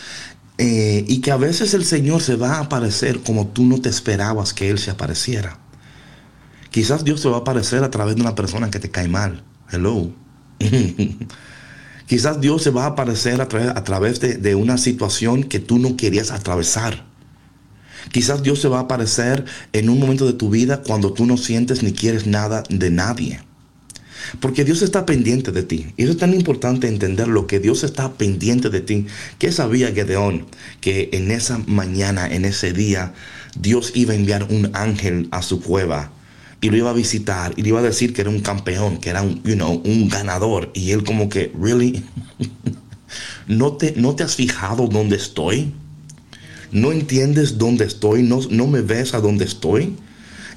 y 0.58 1.22
que 1.22 1.31
a 1.31 1.38
veces 1.38 1.74
el 1.74 1.86
Señor 1.86 2.22
se 2.22 2.36
va 2.36 2.55
a 2.55 2.60
aparecer 2.60 3.22
como 3.22 3.48
tú 3.48 3.65
no 3.65 3.81
te 3.81 3.89
esperabas 3.89 4.53
que 4.53 4.70
Él 4.70 4.77
se 4.77 4.91
apareciera. 4.91 5.60
Quizás 6.70 7.03
Dios 7.03 7.20
se 7.20 7.29
va 7.29 7.38
a 7.38 7.39
aparecer 7.39 7.84
a 7.84 7.89
través 7.89 8.15
de 8.15 8.22
una 8.22 8.36
persona 8.36 8.70
que 8.70 8.79
te 8.79 8.91
cae 8.91 9.08
mal. 9.08 9.43
Hello. 9.72 10.12
Quizás 12.08 12.41
Dios 12.41 12.62
se 12.62 12.70
va 12.70 12.84
a 12.84 12.88
aparecer 12.88 13.41
a, 13.41 13.48
través 13.48 14.20
de, 14.20 14.36
de 14.36 14.53
una 14.55 14.77
situación 14.77 15.43
que 15.43 15.60
tú 15.60 15.79
no 15.79 15.98
querías 15.98 16.31
atravesar. 16.31 17.05
Quizás 18.12 18.43
Dios 18.43 18.60
se 18.60 18.67
va 18.67 18.79
a 18.79 18.81
aparecer 18.81 19.46
en 19.74 19.89
un 19.89 20.00
momento 20.00 20.25
de 20.25 20.34
tu 20.34 20.50
vida 20.50 20.81
cuando 20.81 21.13
tú 21.13 21.25
no 21.25 21.38
sientes 21.38 21.84
ni 21.84 21.93
quieres 21.93 22.27
nada 22.27 22.63
de 22.70 22.89
nadie. 22.89 23.41
Porque 24.40 24.63
Dios 24.63 24.82
está 24.82 25.06
pendiente 25.06 25.51
de 25.51 25.63
ti. 25.63 25.88
Y 25.98 26.04
eso 26.04 26.12
es 26.12 26.18
tan 26.18 26.34
importante 26.34 26.88
entenderlo, 26.88 27.48
que 27.48 27.60
Dios 27.60 27.84
está 27.84 28.13
pendiente 28.13 28.70
de 28.70 28.82
ti. 28.82 29.08
¿Qué 29.40 29.51
sabía 29.51 29.92
Gedeón? 29.92 30.46
Que 30.80 31.10
en 31.13 31.32
esa 31.32 31.58
mañana, 31.68 32.28
en 32.28 32.46
ese 32.46 32.74
día, 32.74 33.13
Dios 33.60 33.92
iba 33.96 34.13
a 34.13 34.16
enviar 34.16 34.48
un 34.50 34.72
ángel 34.74 35.28
a 35.32 35.42
su 35.42 35.62
cueva 35.62 36.12
y 36.62 36.70
lo 36.70 36.78
iba 36.78 36.92
a 36.92 36.94
visitar 36.94 37.54
y 37.56 37.63
le 37.63 37.70
iba 37.70 37.80
a 37.80 37.84
decir 37.84 38.13
que 38.13 38.22
era 38.22 38.30
un 38.30 38.42
campeón, 38.42 38.98
que 38.98 39.10
era 39.10 39.24
un, 39.24 39.42
you 39.44 39.56
know, 39.56 39.82
un 39.84 40.10
ganador. 40.10 40.72
Y 40.74 40.92
él 40.92 41.04
como 41.04 41.28
que, 41.28 41.51
really, 41.60 42.04
¿No 43.48 43.74
te, 43.74 43.94
¿no 43.98 44.16
te 44.16 44.24
has 44.24 44.36
fijado 44.36 44.88
dónde 44.88 45.16
estoy? 45.16 45.74
¿No 46.72 46.92
entiendes 46.92 47.58
dónde 47.58 47.86
estoy? 47.86 48.24
¿No, 48.24 48.40
no 48.50 48.68
me 48.68 48.82
ves 48.82 49.13
a 49.13 49.20
dónde 49.20 49.46
estoy? 49.46 49.96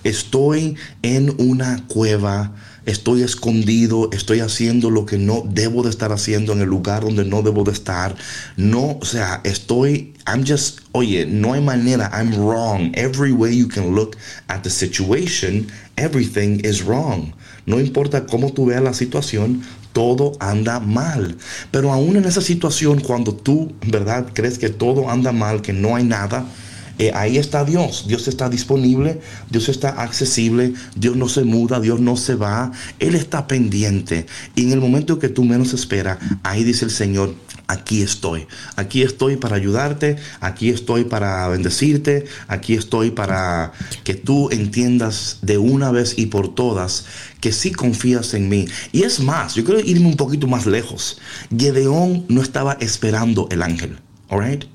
Estoy 0.05 0.77
en 1.03 1.35
una 1.39 1.85
cueva 1.87 2.55
estoy 2.87 3.23
escondido, 3.23 4.11
estoy 4.13 4.41
haciendo 4.41 4.91
lo 4.91 5.07
que 5.07 5.19
no 5.19 5.43
debo 5.47 5.83
de 5.83 5.91
estar 5.91 6.13
haciendo 6.13 6.53
en 6.53 6.61
el 6.61 6.69
lugar 6.69 7.03
donde 7.03 7.25
no 7.25 7.43
debo 7.43 7.65
de 7.65 7.73
estar. 7.73 8.15
No, 8.57 8.99
o 9.01 9.05
sea, 9.05 9.41
estoy, 9.45 10.15
I'm 10.27 10.45
just, 10.47 10.81
oye, 10.93 11.27
no 11.27 11.55
hay 11.55 11.61
manera, 11.61 12.11
I'm 12.13 12.35
wrong. 12.35 12.93
Every 12.95 13.33
way 13.33 13.57
you 13.57 13.69
can 13.69 13.95
look 13.95 14.17
at 14.49 14.63
the 14.63 14.71
situation, 14.71 15.67
everything 15.97 16.61
is 16.65 16.85
wrong. 16.85 17.35
No 17.67 17.81
importa 17.81 18.27
cómo 18.27 18.53
tú 18.53 18.67
veas 18.67 18.83
la 18.83 18.93
situación, 18.93 19.63
todo 19.93 20.33
anda 20.41 20.81
mal. 20.81 21.37
Pero 21.71 21.93
aún 21.93 22.17
en 22.17 22.27
esa 22.27 22.43
situación, 22.43 23.01
cuando 23.01 23.35
tú, 23.35 23.73
¿verdad?, 23.87 24.27
crees 24.35 24.59
que 24.59 24.69
todo 24.69 25.09
anda 25.09 25.33
mal, 25.33 25.63
que 25.63 25.73
no 25.73 25.97
hay 25.97 26.05
nada, 26.05 26.45
eh, 26.99 27.11
ahí 27.15 27.39
está 27.39 27.65
Dios. 27.65 28.05
Dios 28.07 28.29
está 28.29 28.49
disponible, 28.49 29.21
Dios 29.51 29.69
está 29.69 30.03
accesible, 30.03 30.75
Dios 30.97 31.17
no 31.17 31.29
se 31.29 31.45
muda, 31.45 31.81
Dios 31.81 32.01
no 32.01 32.17
se 32.17 32.35
va, 32.35 32.73
Él 32.99 33.15
está 33.15 33.47
pendiente. 33.47 34.27
Y 34.55 34.65
en 34.65 34.73
el 34.73 34.81
momento 34.81 35.19
que 35.19 35.29
tú 35.29 35.45
menos 35.45 35.75
esperas, 35.75 36.19
ahí 36.43 36.65
dice 36.65 36.85
el 36.85 36.91
Señor, 36.91 37.35
aquí 37.67 38.03
estoy. 38.03 38.47
Aquí 38.77 39.03
estoy 39.03 39.37
para 39.37 39.57
ayudarte, 39.57 40.17
aquí 40.41 40.71
estoy 40.71 41.05
para 41.05 41.49
bendecirte, 41.49 42.27
aquí 42.49 42.75
estoy 42.75 43.11
para 43.11 43.73
que 44.05 44.15
tú 44.15 44.51
entiendas 44.51 45.39
de 45.43 45.59
una 45.59 45.91
vez 45.91 46.19
y 46.19 46.27
por 46.27 46.55
todas 46.55 47.07
que 47.41 47.53
sí 47.53 47.73
confías 47.73 48.35
en 48.35 48.49
mí. 48.49 48.67
Y 48.93 49.03
es 49.03 49.21
más, 49.21 49.55
yo 49.55 49.65
quiero 49.65 49.81
irme 49.81 50.07
un 50.07 50.17
poquito 50.17 50.47
más 50.47 50.67
lejos. 50.67 51.19
Gedeón 51.57 52.25
no 52.29 52.41
estaba 52.41 52.75
esperando 52.81 53.49
el 53.51 53.63
ángel, 53.63 53.99
¿alright? 54.31 54.74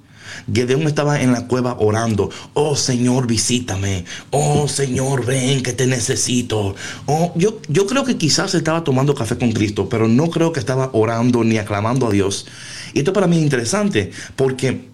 Gedeón 0.52 0.84
estaba 0.84 1.22
en 1.22 1.32
la 1.32 1.48
cueva 1.48 1.78
orando. 1.80 2.30
Oh 2.54 2.76
Señor, 2.76 3.28
visítame. 3.28 4.06
Oh 4.32 4.68
Señor, 4.68 5.26
ven 5.26 5.64
que 5.64 5.74
te 5.74 5.88
necesito. 5.88 6.76
Oh, 7.06 7.34
yo, 7.36 7.60
yo 7.68 7.86
creo 7.88 8.04
que 8.04 8.18
quizás 8.18 8.54
estaba 8.56 8.84
tomando 8.84 9.16
café 9.16 9.38
con 9.38 9.52
Cristo, 9.52 9.90
pero 9.90 10.08
no 10.08 10.30
creo 10.30 10.52
que 10.52 10.60
estaba 10.60 10.90
orando 10.94 11.44
ni 11.44 11.58
aclamando 11.58 12.08
a 12.08 12.12
Dios. 12.12 12.48
Y 12.94 13.00
esto 13.00 13.14
para 13.14 13.28
mí 13.28 13.38
es 13.38 13.44
interesante 13.44 14.12
porque 14.36 14.90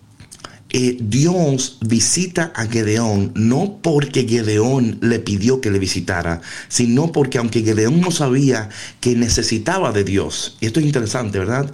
eh, 0.77 0.97
Dios 0.99 1.77
visita 1.79 2.51
a 2.53 2.65
Gedeón 2.65 3.31
no 3.35 3.79
porque 3.81 4.27
Gedeón 4.27 4.97
le 5.01 5.19
pidió 5.19 5.61
que 5.61 5.71
le 5.71 5.79
visitara, 5.79 6.41
sino 6.67 7.11
porque 7.13 7.37
aunque 7.37 7.61
Gedeón 7.61 8.01
no 8.01 8.11
sabía 8.11 8.67
que 8.99 9.15
necesitaba 9.15 9.93
de 9.93 10.03
Dios, 10.03 10.57
y 10.59 10.65
esto 10.65 10.81
es 10.81 10.85
interesante, 10.85 11.39
¿verdad? 11.39 11.71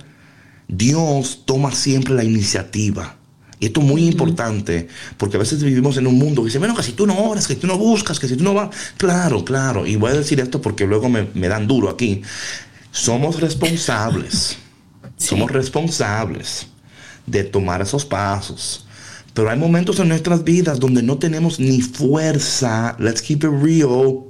Dios 0.68 1.44
toma 1.46 1.72
siempre 1.72 2.14
la 2.14 2.24
iniciativa. 2.24 3.18
Y 3.62 3.68
esto 3.68 3.80
es 3.80 3.86
muy 3.86 4.08
importante, 4.08 4.88
porque 5.18 5.38
a 5.38 5.40
veces 5.40 5.62
vivimos 5.62 5.96
en 5.96 6.08
un 6.08 6.18
mundo 6.18 6.42
que 6.42 6.48
dice, 6.48 6.58
bueno, 6.58 6.76
que 6.76 6.82
si 6.82 6.94
tú 6.94 7.06
no 7.06 7.16
oras, 7.16 7.46
que 7.46 7.54
si 7.54 7.60
tú 7.60 7.68
no 7.68 7.78
buscas, 7.78 8.20
que 8.20 8.28
si 8.28 8.36
tú 8.36 8.44
no 8.44 8.56
vas. 8.56 8.76
Claro, 8.98 9.46
claro. 9.46 9.86
Y 9.86 9.98
voy 9.98 10.10
a 10.10 10.16
decir 10.16 10.40
esto 10.40 10.60
porque 10.60 10.88
luego 10.88 11.10
me, 11.10 11.48
dan 11.48 11.68
duro 11.68 11.88
aquí. 11.88 12.24
Somos 12.90 13.40
responsables. 13.40 14.58
Somos 15.18 15.52
responsables 15.52 16.66
de 17.28 17.44
tomar 17.44 17.84
esos 17.84 18.04
pasos. 18.04 18.88
Pero 19.36 19.52
hay 19.52 19.60
momentos 19.60 20.00
en 20.00 20.08
nuestras 20.08 20.44
vidas 20.44 20.80
donde 20.80 21.04
no 21.04 21.20
tenemos 21.20 21.60
ni 21.60 21.82
fuerza. 21.82 22.96
Let's 22.98 23.22
keep 23.22 23.44
it 23.44 23.52
real 23.62 24.24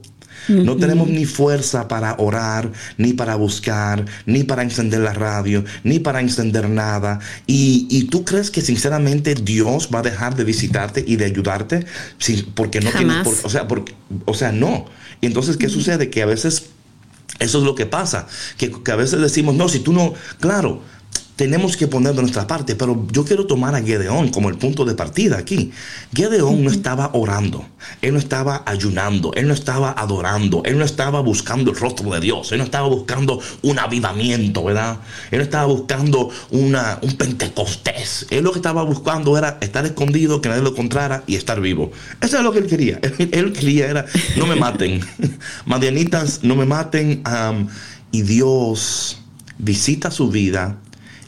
no 0.52 0.76
tenemos 0.78 1.08
ni 1.08 1.26
fuerza 1.26 1.88
para 1.88 2.16
orar, 2.18 2.72
ni 2.98 3.14
para 3.14 3.36
buscar, 3.36 4.06
ni 4.26 4.44
para 4.44 4.64
encender 4.64 5.00
la 5.00 5.14
radio, 5.14 5.64
ni 5.84 6.00
para 6.00 6.20
encender 6.20 6.70
nada. 6.70 7.20
Y, 7.48 8.08
tú 8.12 8.26
crees 8.26 8.52
que 8.52 8.62
sinceramente 8.62 9.36
Dios 9.36 9.90
va 9.94 10.00
a 10.00 10.02
dejar 10.02 10.36
de 10.36 10.44
visitarte 10.44 11.04
y 11.06 11.16
de 11.16 11.26
ayudarte 11.26 11.86
porque 12.56 12.82
no 12.82 12.92
tienes, 12.92 13.28
o 13.44 13.50
sea, 13.50 13.68
porque, 13.68 13.94
o 14.26 14.34
sea, 14.34 14.52
no. 14.52 14.86
Y 15.22 15.28
entonces, 15.28 15.58
¿qué 15.58 15.70
sucede? 15.70 16.10
Que 16.10 16.24
a 16.24 16.26
veces 16.26 16.66
eso 17.40 17.60
es 17.60 17.64
lo 17.64 17.76
que 17.76 17.86
pasa, 17.86 18.28
que, 18.58 18.72
que, 18.72 18.92
a 18.92 18.96
veces 18.96 19.22
decimos, 19.22 19.56
no, 19.56 19.70
si 19.70 19.80
tú 19.80 19.94
no, 19.94 20.14
claro, 20.40 20.82
tenemos 21.42 21.76
que 21.76 21.88
poner 21.88 22.14
de 22.14 22.22
nuestra 22.22 22.46
parte, 22.46 22.76
pero 22.76 23.08
yo 23.12 23.26
quiero 23.26 23.48
tomar 23.48 23.74
a 23.74 23.82
Gedeón 23.82 24.30
como 24.30 24.48
el 24.50 24.60
punto 24.60 24.86
de 24.86 24.94
partida 24.94 25.40
aquí. 25.40 25.72
Gedeón 26.14 26.64
no 26.64 26.70
estaba 26.70 27.10
orando, 27.14 27.66
él 28.04 28.14
no 28.14 28.20
estaba 28.20 28.62
ayunando, 28.68 29.34
él 29.34 29.48
no 29.48 29.56
estaba 29.56 29.92
adorando, 29.92 30.62
él 30.66 30.78
no 30.78 30.86
estaba 30.86 31.20
buscando 31.22 31.72
el 31.72 31.78
rostro 31.78 32.12
de 32.12 32.20
Dios, 32.20 32.52
él 32.52 32.60
no 32.60 32.66
estaba 32.66 32.88
buscando 32.88 33.40
un 33.64 33.80
avivamiento, 33.80 34.66
¿verdad? 34.66 35.00
Él 35.32 35.40
no 35.40 35.44
estaba 35.44 35.66
buscando 35.66 36.30
una, 36.52 37.00
un 37.02 37.18
pentecostés, 37.18 38.28
él 38.30 38.44
lo 38.44 38.52
que 38.52 38.60
estaba 38.60 38.84
buscando 38.84 39.36
era 39.36 39.58
estar 39.62 39.84
escondido, 39.84 40.42
que 40.42 40.50
nadie 40.50 40.62
lo 40.62 40.70
encontrara 40.70 41.24
y 41.26 41.38
estar 41.38 41.60
vivo. 41.60 41.92
Eso 42.22 42.38
es 42.38 42.44
lo 42.44 42.52
que 42.52 42.60
él 42.60 42.68
quería. 42.68 43.00
Él, 43.32 43.52
quería 43.52 43.88
era, 43.88 44.06
no 44.38 44.46
me 44.46 44.58
maten, 44.58 45.02
madianitas, 45.66 46.44
no 46.44 46.56
me 46.56 46.68
maten. 46.68 47.24
y 48.12 48.22
Dios 48.22 49.18
visita 49.58 50.12
su 50.12 50.30
vida 50.30 50.78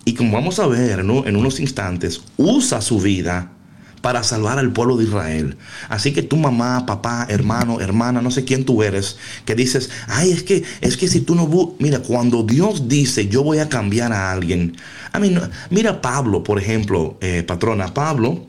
y 0.05 0.13
como 0.13 0.33
vamos 0.33 0.59
a 0.59 0.67
ver 0.67 0.99
en 0.99 1.35
unos 1.35 1.59
instantes, 1.59 2.21
usa 2.37 2.81
su 2.81 2.99
vida 2.99 3.51
para 4.03 4.21
salvar 4.21 4.59
al 4.59 4.73
pueblo 4.73 4.97
de 4.97 5.05
Israel. 5.05 5.55
Así 5.87 6.11
que 6.11 6.21
tu 6.21 6.35
mamá, 6.35 6.85
papá, 6.85 7.25
hermano, 7.29 7.79
hermana, 7.79 8.21
no 8.21 8.31
sé 8.31 8.43
quién 8.43 8.65
tú 8.65 8.83
eres, 8.83 9.15
que 9.45 9.55
dices, 9.55 9.89
ay, 10.07 10.31
es 10.31 10.43
que, 10.43 10.65
es 10.81 10.97
que 10.97 11.07
si 11.07 11.21
tú 11.21 11.35
no, 11.35 11.75
mira, 11.79 11.99
cuando 11.99 12.43
Dios 12.43 12.89
dice, 12.89 13.29
yo 13.29 13.43
voy 13.43 13.59
a 13.59 13.69
cambiar 13.69 14.11
a 14.11 14.33
alguien, 14.33 14.75
a 15.13 15.19
mí, 15.19 15.33
mira 15.69 16.01
Pablo, 16.01 16.43
por 16.43 16.59
ejemplo, 16.59 17.17
eh, 17.21 17.43
patrona, 17.43 17.93
Pablo, 17.93 18.45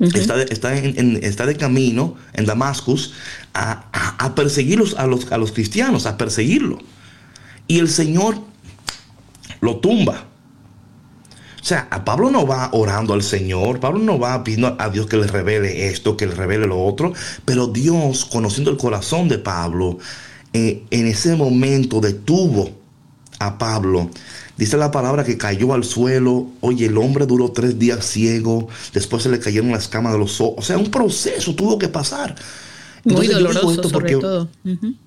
Está, 0.00 0.36
de, 0.36 0.44
está, 0.50 0.74
está, 0.74 1.46
de, 1.46 1.56
camino 1.56 2.16
en 2.32 2.44
Damascus 2.44 3.12
a, 3.54 3.84
a, 4.18 4.34
perseguir 4.34 4.80
a 4.96 5.06
los, 5.06 5.30
a 5.30 5.38
los 5.38 5.52
cristianos, 5.52 6.06
a 6.06 6.18
perseguirlo. 6.18 6.78
Y 7.68 7.78
el 7.78 7.88
Señor 7.88 8.36
lo 9.60 9.76
tumba. 9.76 10.26
O 11.62 11.64
sea, 11.64 11.86
a 11.92 12.04
Pablo 12.04 12.28
no 12.28 12.44
va 12.44 12.70
orando 12.72 13.14
al 13.14 13.22
Señor, 13.22 13.78
Pablo 13.78 14.00
no 14.00 14.18
va 14.18 14.42
pidiendo 14.42 14.74
a 14.80 14.90
Dios 14.90 15.06
que 15.06 15.16
le 15.16 15.28
revele 15.28 15.86
esto, 15.86 16.16
que 16.16 16.26
le 16.26 16.34
revele 16.34 16.66
lo 16.66 16.84
otro, 16.84 17.12
pero 17.44 17.68
Dios, 17.68 18.24
conociendo 18.24 18.72
el 18.72 18.76
corazón 18.76 19.28
de 19.28 19.38
Pablo, 19.38 19.98
eh, 20.52 20.82
en 20.90 21.06
ese 21.06 21.36
momento 21.36 22.00
detuvo 22.00 22.68
a 23.38 23.58
Pablo. 23.58 24.10
Dice 24.56 24.76
la 24.76 24.90
palabra 24.90 25.22
que 25.22 25.38
cayó 25.38 25.72
al 25.72 25.84
suelo. 25.84 26.48
Oye, 26.60 26.86
el 26.86 26.98
hombre 26.98 27.26
duró 27.26 27.52
tres 27.52 27.78
días 27.78 28.04
ciego. 28.04 28.68
Después 28.92 29.22
se 29.22 29.28
le 29.28 29.38
cayeron 29.38 29.70
las 29.70 29.88
camas 29.88 30.12
de 30.12 30.18
los 30.18 30.40
ojos. 30.40 30.54
O 30.58 30.62
sea, 30.62 30.78
un 30.78 30.90
proceso 30.90 31.54
tuvo 31.54 31.78
que 31.78 31.88
pasar. 31.88 32.34
Muy 33.04 33.26
doloroso, 33.26 33.88
sobre 33.88 34.16
todo. 34.16 34.48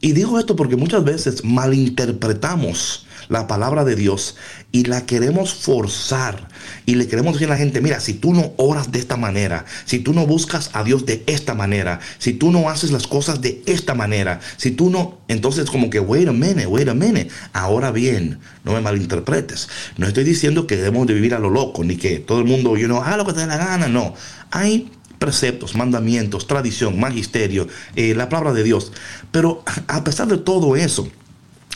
Y 0.02 0.12
digo 0.12 0.40
esto 0.40 0.56
porque 0.56 0.76
muchas 0.76 1.04
veces 1.04 1.44
malinterpretamos 1.44 3.06
la 3.30 3.48
palabra 3.48 3.84
de 3.84 3.96
Dios 3.96 4.36
y 4.72 4.86
la 4.86 5.06
queremos 5.06 5.54
forzar 5.54 6.48
y 6.86 6.96
le 6.96 7.08
queremos 7.08 7.34
decir 7.34 7.48
a 7.48 7.52
la 7.52 7.58
gente, 7.58 7.82
mira, 7.82 8.00
si 8.00 8.14
tú 8.14 8.34
no 8.34 8.52
oras 8.58 8.92
de 8.92 9.00
esta 9.00 9.18
manera, 9.18 9.66
si 9.86 10.00
tú 10.00 10.14
no 10.14 10.28
buscas 10.28 10.70
a 10.74 10.84
Dios 10.84 11.06
de 11.06 11.24
esta 11.26 11.54
manera, 11.54 12.00
si 12.18 12.34
tú 12.34 12.52
no 12.52 12.70
haces 12.70 12.92
las 12.92 13.08
cosas 13.08 13.42
de 13.42 13.64
esta 13.66 13.96
manera, 13.96 14.40
si 14.58 14.72
tú 14.72 14.90
no, 14.90 15.20
entonces 15.28 15.70
como 15.70 15.90
que, 15.90 16.00
wait 16.00 16.28
a 16.28 16.34
minute, 16.34 16.68
wait 16.68 16.88
a 16.88 16.94
minute. 16.94 17.30
Ahora 17.54 17.92
bien, 17.92 18.40
no 18.64 18.74
me 18.74 18.82
malinterpretes. 18.82 19.70
No 19.98 20.08
estoy 20.08 20.24
diciendo 20.24 20.68
que 20.68 20.78
debemos 20.78 21.08
de 21.08 21.14
vivir 21.14 21.34
a 21.34 21.40
lo 21.40 21.50
loco, 21.50 21.84
ni 21.84 21.96
que 21.96 22.20
todo 22.20 22.40
el 22.40 22.46
mundo, 22.46 22.78
you 22.78 22.86
know, 22.86 23.02
haga 23.02 23.18
lo 23.18 23.26
que 23.26 23.34
te 23.34 23.40
dé 23.40 23.48
la 23.48 23.58
gana, 23.58 23.88
no. 23.88 24.14
Hay 24.52 24.92
preceptos, 25.26 25.74
mandamientos, 25.76 26.46
tradición, 26.46 27.00
magisterio, 27.00 27.68
eh, 27.96 28.14
la 28.14 28.30
palabra 28.30 28.54
de 28.54 28.64
Dios. 28.64 28.92
Pero 29.32 29.64
a 29.88 30.04
pesar 30.04 30.28
de 30.28 30.38
todo 30.38 30.76
eso, 30.76 31.08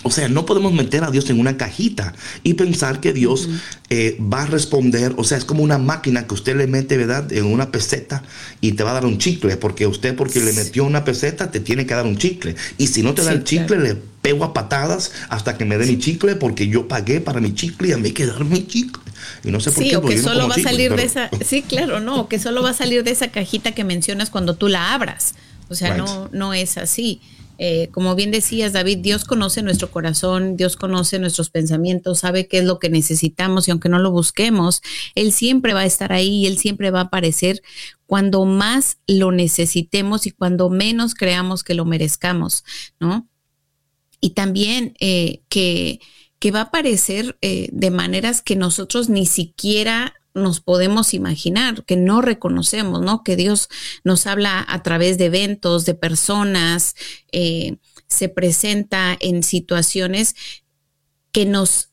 o 0.04 0.12
sea, 0.12 0.30
no 0.30 0.46
podemos 0.46 0.72
meter 0.72 1.04
a 1.04 1.12
Dios 1.12 1.30
en 1.30 1.40
una 1.40 1.58
cajita 1.58 2.14
y 2.44 2.54
pensar 2.54 3.02
que 3.02 3.12
Dios 3.12 3.50
eh, 3.90 4.18
va 4.22 4.44
a 4.44 4.46
responder. 4.46 5.14
O 5.18 5.24
sea, 5.24 5.38
es 5.38 5.46
como 5.46 5.62
una 5.62 5.78
máquina 5.78 6.26
que 6.26 6.34
usted 6.34 6.56
le 6.56 6.68
mete, 6.68 6.96
¿verdad?, 6.98 7.32
en 7.34 7.46
una 7.46 7.72
peseta 7.72 8.24
y 8.62 8.74
te 8.74 8.84
va 8.84 8.92
a 8.92 8.94
dar 8.94 9.06
un 9.06 9.18
chicle. 9.18 9.58
Porque 9.58 9.88
usted, 9.88 10.16
porque 10.16 10.40
le 10.40 10.54
metió 10.54 10.86
una 10.86 11.04
peseta, 11.04 11.52
te 11.52 11.60
tiene 11.60 11.86
que 11.86 11.94
dar 11.96 12.06
un 12.06 12.18
chicle. 12.18 12.56
Y 12.78 12.88
si 12.88 13.04
no 13.04 13.14
te 13.14 13.24
da 13.24 13.34
el 13.34 13.44
chicle, 13.44 13.78
le 13.78 13.96
pego 14.22 14.46
a 14.46 14.54
patadas 14.54 15.12
hasta 15.30 15.58
que 15.58 15.66
me 15.66 15.78
dé 15.78 15.86
mi 15.86 15.98
chicle 15.98 16.36
porque 16.36 16.68
yo 16.68 16.88
pagué 16.88 17.22
para 17.22 17.40
mi 17.40 17.54
chicle 17.54 17.90
y 17.90 17.92
a 17.94 17.98
mí 17.98 18.08
hay 18.08 18.14
que 18.14 18.26
dar 18.26 18.44
mi 18.46 18.66
chicle. 18.68 19.02
Y 19.44 19.52
no 19.52 19.60
sé 19.60 19.72
por 19.72 19.84
sí, 19.84 19.90
qué. 19.90 19.98
O 19.98 20.02
que 20.02 20.22
solo 20.22 20.48
va 20.48 20.56
a 20.56 20.60
salir 20.60 20.96
de 20.96 21.04
esa. 21.04 21.30
Sí, 21.46 21.62
claro, 21.62 22.00
no. 22.00 22.30
Que 22.30 22.40
solo 22.40 22.64
va 22.64 22.70
a 22.70 22.74
salir 22.74 23.04
de 23.04 23.12
esa 23.12 23.30
cajita 23.30 23.74
que 23.74 23.84
mencionas 23.84 24.30
cuando 24.30 24.56
tú 24.56 24.70
la 24.70 24.94
abras. 24.94 25.36
O 25.70 25.76
sea, 25.76 25.96
no, 25.96 26.30
no 26.32 26.54
es 26.54 26.78
así. 26.78 27.22
Eh, 27.62 27.90
como 27.92 28.16
bien 28.16 28.32
decías, 28.32 28.72
David, 28.72 29.00
Dios 29.00 29.26
conoce 29.26 29.62
nuestro 29.62 29.92
corazón, 29.92 30.56
Dios 30.56 30.78
conoce 30.78 31.20
nuestros 31.20 31.50
pensamientos, 31.50 32.20
sabe 32.20 32.48
qué 32.48 32.60
es 32.60 32.64
lo 32.64 32.80
que 32.80 32.90
necesitamos 32.90 33.68
y 33.68 33.72
aunque 33.72 33.90
no 33.90 34.00
lo 34.00 34.12
busquemos, 34.12 34.82
Él 35.14 35.34
siempre 35.34 35.74
va 35.74 35.82
a 35.82 35.86
estar 35.86 36.14
ahí 36.14 36.30
y 36.30 36.48
Él 36.48 36.58
siempre 36.58 36.90
va 36.90 37.02
a 37.02 37.04
aparecer 37.04 37.62
cuando 38.06 38.46
más 38.46 38.98
lo 39.08 39.34
necesitemos 39.34 40.26
y 40.26 40.32
cuando 40.32 40.70
menos 40.70 41.16
creamos 41.16 41.66
que 41.66 41.74
lo 41.74 41.84
merezcamos, 41.84 42.64
¿no? 42.98 43.28
Y 44.22 44.32
también 44.32 44.94
eh, 45.02 45.42
que, 45.50 46.00
que, 46.40 46.52
va 46.52 46.60
a 46.60 46.64
aparecer 46.64 47.38
eh, 47.42 47.68
de 47.74 47.92
maneras 47.92 48.42
que 48.42 48.56
nosotros 48.56 49.10
ni 49.10 49.26
siquiera 49.26 50.14
nos 50.40 50.62
podemos 50.62 51.14
imaginar, 51.14 51.86
que 51.86 51.98
no 51.98 52.22
reconocemos, 52.22 53.02
¿no? 53.02 53.24
Que 53.24 53.36
Dios 53.36 53.70
nos 54.04 54.26
habla 54.26 54.66
a 54.68 54.82
través 54.84 55.18
de 55.18 55.26
eventos, 55.26 55.86
de 55.86 55.94
personas, 55.94 56.96
eh, 57.32 57.78
se 58.08 58.30
presenta 58.30 59.16
en 59.20 59.44
situaciones 59.44 60.36
que 61.32 61.46
nos, 61.46 61.92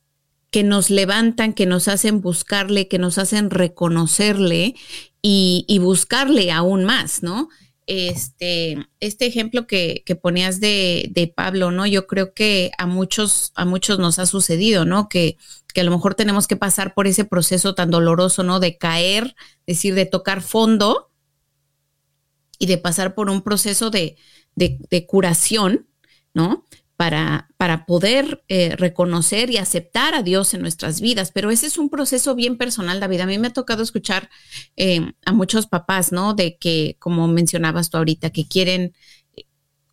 que 0.51 0.63
nos 0.63 0.89
levantan, 0.89 1.53
que 1.53 1.67
nos 1.67 1.89
hacen 1.89 2.21
buscarle, 2.21 2.89
que 2.89 2.99
nos 2.99 3.19
hacen 3.19 3.51
reconocerle 3.51 4.75
y, 5.21 5.65
y 5.69 5.79
buscarle 5.79 6.51
aún 6.53 6.85
más, 6.85 7.23
¿no? 7.23 7.49
Este, 7.87 8.79
este 8.99 9.27
ejemplo 9.27 9.67
que, 9.69 10.03
que 10.05 10.17
ponías 10.17 10.59
de, 10.59 11.09
de, 11.13 11.29
Pablo, 11.29 11.71
¿no? 11.71 11.87
Yo 11.87 12.09
creo 12.09 12.35
que 12.35 12.73
a 12.79 12.87
muchos, 12.87 13.53
a 13.55 13.65
muchos 13.65 14.01
nos 14.01 14.19
ha 14.19 14.27
sucedido, 14.27 14.85
¿no? 14.85 15.09
Que 15.09 15.37
que 15.77 15.83
a 15.83 15.85
lo 15.85 15.91
mejor 15.91 16.15
tenemos 16.15 16.47
que 16.47 16.57
pasar 16.57 16.95
por 16.95 17.07
ese 17.07 17.27
proceso 17.27 17.75
tan 17.75 17.91
doloroso, 17.91 18.43
¿no? 18.43 18.61
De 18.61 18.79
caer, 18.79 19.37
es 19.67 19.77
decir, 19.77 19.95
de 19.95 20.07
tocar 20.07 20.41
fondo 20.41 21.11
y 22.59 22.65
de 22.65 22.79
pasar 22.79 23.15
por 23.15 23.29
un 23.29 23.43
proceso 23.43 23.91
de, 23.91 24.17
curación, 25.07 25.87
¿no? 26.33 26.65
Para, 26.97 27.51
para 27.59 27.85
poder 27.85 28.43
eh, 28.49 28.75
reconocer 28.75 29.51
y 29.51 29.59
aceptar 29.59 30.15
a 30.15 30.23
Dios 30.23 30.55
en 30.55 30.63
nuestras 30.63 31.03
vidas. 31.03 31.31
Pero 31.31 31.51
ese 31.51 31.67
es 31.67 31.77
un 31.77 31.91
proceso 31.91 32.35
bien 32.35 32.57
personal, 32.57 33.01
David. 33.01 33.21
A 33.21 33.27
mí 33.27 33.39
me 33.39 33.49
ha 33.49 33.53
tocado 33.53 33.83
escuchar 33.83 34.31
eh, 34.77 35.13
a 35.27 35.33
muchos 35.33 35.67
papás, 35.67 36.11
¿no? 36.11 36.33
De 36.33 36.57
que, 36.57 36.97
como 36.99 37.29
mencionabas 37.29 37.91
tú 37.91 37.99
ahorita, 37.99 38.31
que 38.31 38.49
quieren 38.49 38.95
eh, 39.37 39.45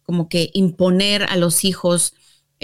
como 0.04 0.30
que 0.30 0.50
imponer 0.54 1.24
a 1.24 1.36
los 1.36 1.66
hijos 1.66 2.14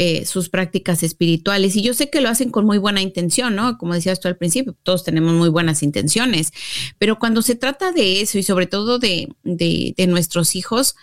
eh, 0.01 0.25
sus 0.25 0.47
prácticas 0.47 1.03
espirituales. 1.03 1.75
Y 1.75 1.81
yo 1.81 1.93
sé 1.93 2.09
que 2.09 2.21
lo 2.21 2.29
hacen 2.29 2.51
con 2.51 2.65
muy 2.65 2.77
buena 2.77 3.01
intención, 3.01 3.53
¿no? 3.53 3.77
Como 3.77 3.93
decías 3.93 4.21
tú 4.21 4.29
al 4.29 4.37
principio, 4.37 4.73
todos 4.81 5.03
tenemos 5.03 5.33
muy 5.33 5.49
buenas 5.49 5.83
intenciones, 5.83 6.53
pero 6.97 7.19
cuando 7.19 7.41
se 7.41 7.55
trata 7.55 7.91
de 7.91 8.21
eso 8.21 8.37
y 8.37 8.43
sobre 8.43 8.65
todo 8.65 8.97
de, 8.97 9.27
de, 9.43 10.07
nuestros 10.07 10.55
hijos, 10.55 10.95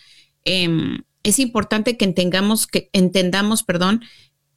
em, 0.47 1.03
es 1.27 1.41
importante 1.41 1.97
que 1.97 2.05
entendamos, 2.05 2.69
que 2.69 2.89
entendamos, 2.93 3.65
perdón, 3.65 4.03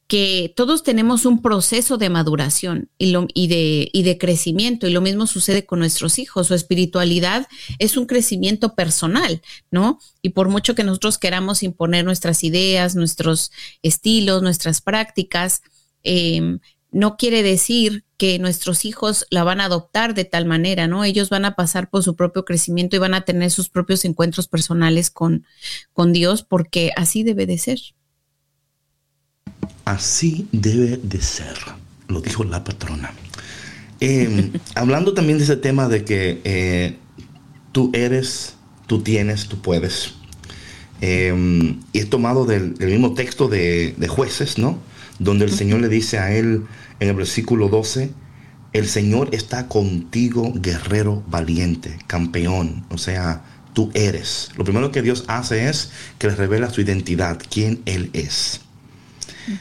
que 0.06 0.52
todos 0.54 0.84
tenemos 0.84 1.24
un 1.24 1.42
proceso 1.42 1.98
de 1.98 2.10
maduración 2.10 2.90
y, 2.96 3.12
de, 3.48 4.18
crecimiento, 4.18 4.86
y 4.86 4.92
lo 4.92 5.00
mismo 5.00 5.26
sucede 5.26 5.66
con 5.66 5.80
nuestros 5.80 6.20
hijos. 6.20 6.46
Su 6.46 6.54
espiritualidad 6.54 7.48
es 7.80 7.96
un 7.96 8.06
crecimiento 8.06 8.76
personal, 8.76 9.42
¿no? 9.72 9.98
Y 10.22 10.30
por 10.30 10.48
mucho 10.48 10.76
que 10.76 10.84
nosotros 10.84 11.18
queramos 11.18 11.64
imponer 11.64 12.04
nuestras 12.04 12.44
ideas, 12.44 12.94
nuestros 12.94 13.50
estilos, 13.82 14.40
nuestras 14.40 14.80
prácticas, 14.80 15.62
em, 16.04 16.60
no 16.92 17.16
quiere 17.16 17.42
decir 17.42 18.04
que 18.20 18.38
nuestros 18.38 18.84
hijos 18.84 19.26
la 19.30 19.44
van 19.44 19.62
a 19.62 19.64
adoptar 19.64 20.12
de 20.12 20.26
tal 20.26 20.44
manera, 20.44 20.86
¿no? 20.86 21.04
Ellos 21.04 21.30
van 21.30 21.46
a 21.46 21.56
pasar 21.56 21.88
por 21.88 22.02
su 22.02 22.16
propio 22.16 22.44
crecimiento 22.44 22.94
y 22.94 22.98
van 22.98 23.14
a 23.14 23.22
tener 23.22 23.50
sus 23.50 23.70
propios 23.70 24.04
encuentros 24.04 24.46
personales 24.46 25.08
con, 25.08 25.46
con 25.94 26.12
Dios, 26.12 26.42
porque 26.42 26.92
así 26.96 27.22
debe 27.22 27.46
de 27.46 27.56
ser. 27.56 27.78
Así 29.86 30.46
debe 30.52 30.98
de 31.02 31.22
ser, 31.22 31.56
lo 32.08 32.20
dijo 32.20 32.44
la 32.44 32.62
patrona. 32.62 33.10
Em, 34.00 34.52
hablando 34.74 35.14
también 35.14 35.38
de 35.38 35.44
ese 35.44 35.56
tema 35.56 35.88
de 35.88 36.04
que 36.04 36.42
eh, 36.44 36.98
tú 37.72 37.90
eres, 37.94 38.54
tú 38.86 39.00
tienes, 39.00 39.48
tú 39.48 39.62
puedes. 39.62 40.12
Em, 41.00 41.80
y 41.94 42.00
es 42.00 42.10
tomado 42.10 42.44
del, 42.44 42.74
mismo 42.80 43.14
texto 43.14 43.48
de, 43.48 43.94
jueces, 44.10 44.58
¿no? 44.58 44.78
Donde 45.18 45.46
el 45.46 45.52
Señor 45.52 45.80
le 45.80 45.88
dice 45.88 46.18
a 46.18 46.34
él 46.34 46.64
en 47.00 47.08
el 47.08 47.16
versículo 47.16 47.68
12, 47.68 48.10
el 48.72 48.86
Señor 48.86 49.30
está 49.32 49.66
contigo, 49.66 50.52
guerrero 50.54 51.24
valiente, 51.28 51.98
campeón. 52.06 52.84
O 52.90 52.98
sea, 52.98 53.42
tú 53.72 53.90
eres. 53.94 54.50
Lo 54.56 54.64
primero 54.64 54.92
que 54.92 55.02
Dios 55.02 55.24
hace 55.26 55.68
es 55.68 55.90
que 56.18 56.28
le 56.28 56.36
revela 56.36 56.70
su 56.70 56.80
identidad, 56.80 57.40
quién 57.50 57.82
Él 57.86 58.10
es. 58.12 58.60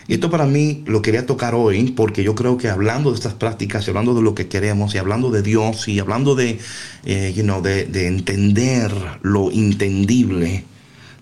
Y 0.07 0.15
esto 0.15 0.29
para 0.29 0.45
mí 0.45 0.83
lo 0.85 1.01
quería 1.01 1.25
tocar 1.25 1.55
hoy 1.55 1.91
porque 1.91 2.21
yo 2.21 2.35
creo 2.35 2.57
que 2.57 2.69
hablando 2.69 3.09
de 3.09 3.15
estas 3.15 3.33
prácticas 3.33 3.87
y 3.87 3.89
hablando 3.89 4.13
de 4.13 4.21
lo 4.21 4.35
que 4.35 4.47
queremos 4.47 4.93
y 4.93 4.97
hablando 4.97 5.31
de 5.31 5.41
Dios 5.41 5.87
y 5.87 5.99
hablando 5.99 6.35
de, 6.35 6.59
eh, 7.05 7.87
de, 7.89 8.07
entender 8.07 8.91
lo 9.21 9.51
entendible, 9.51 10.65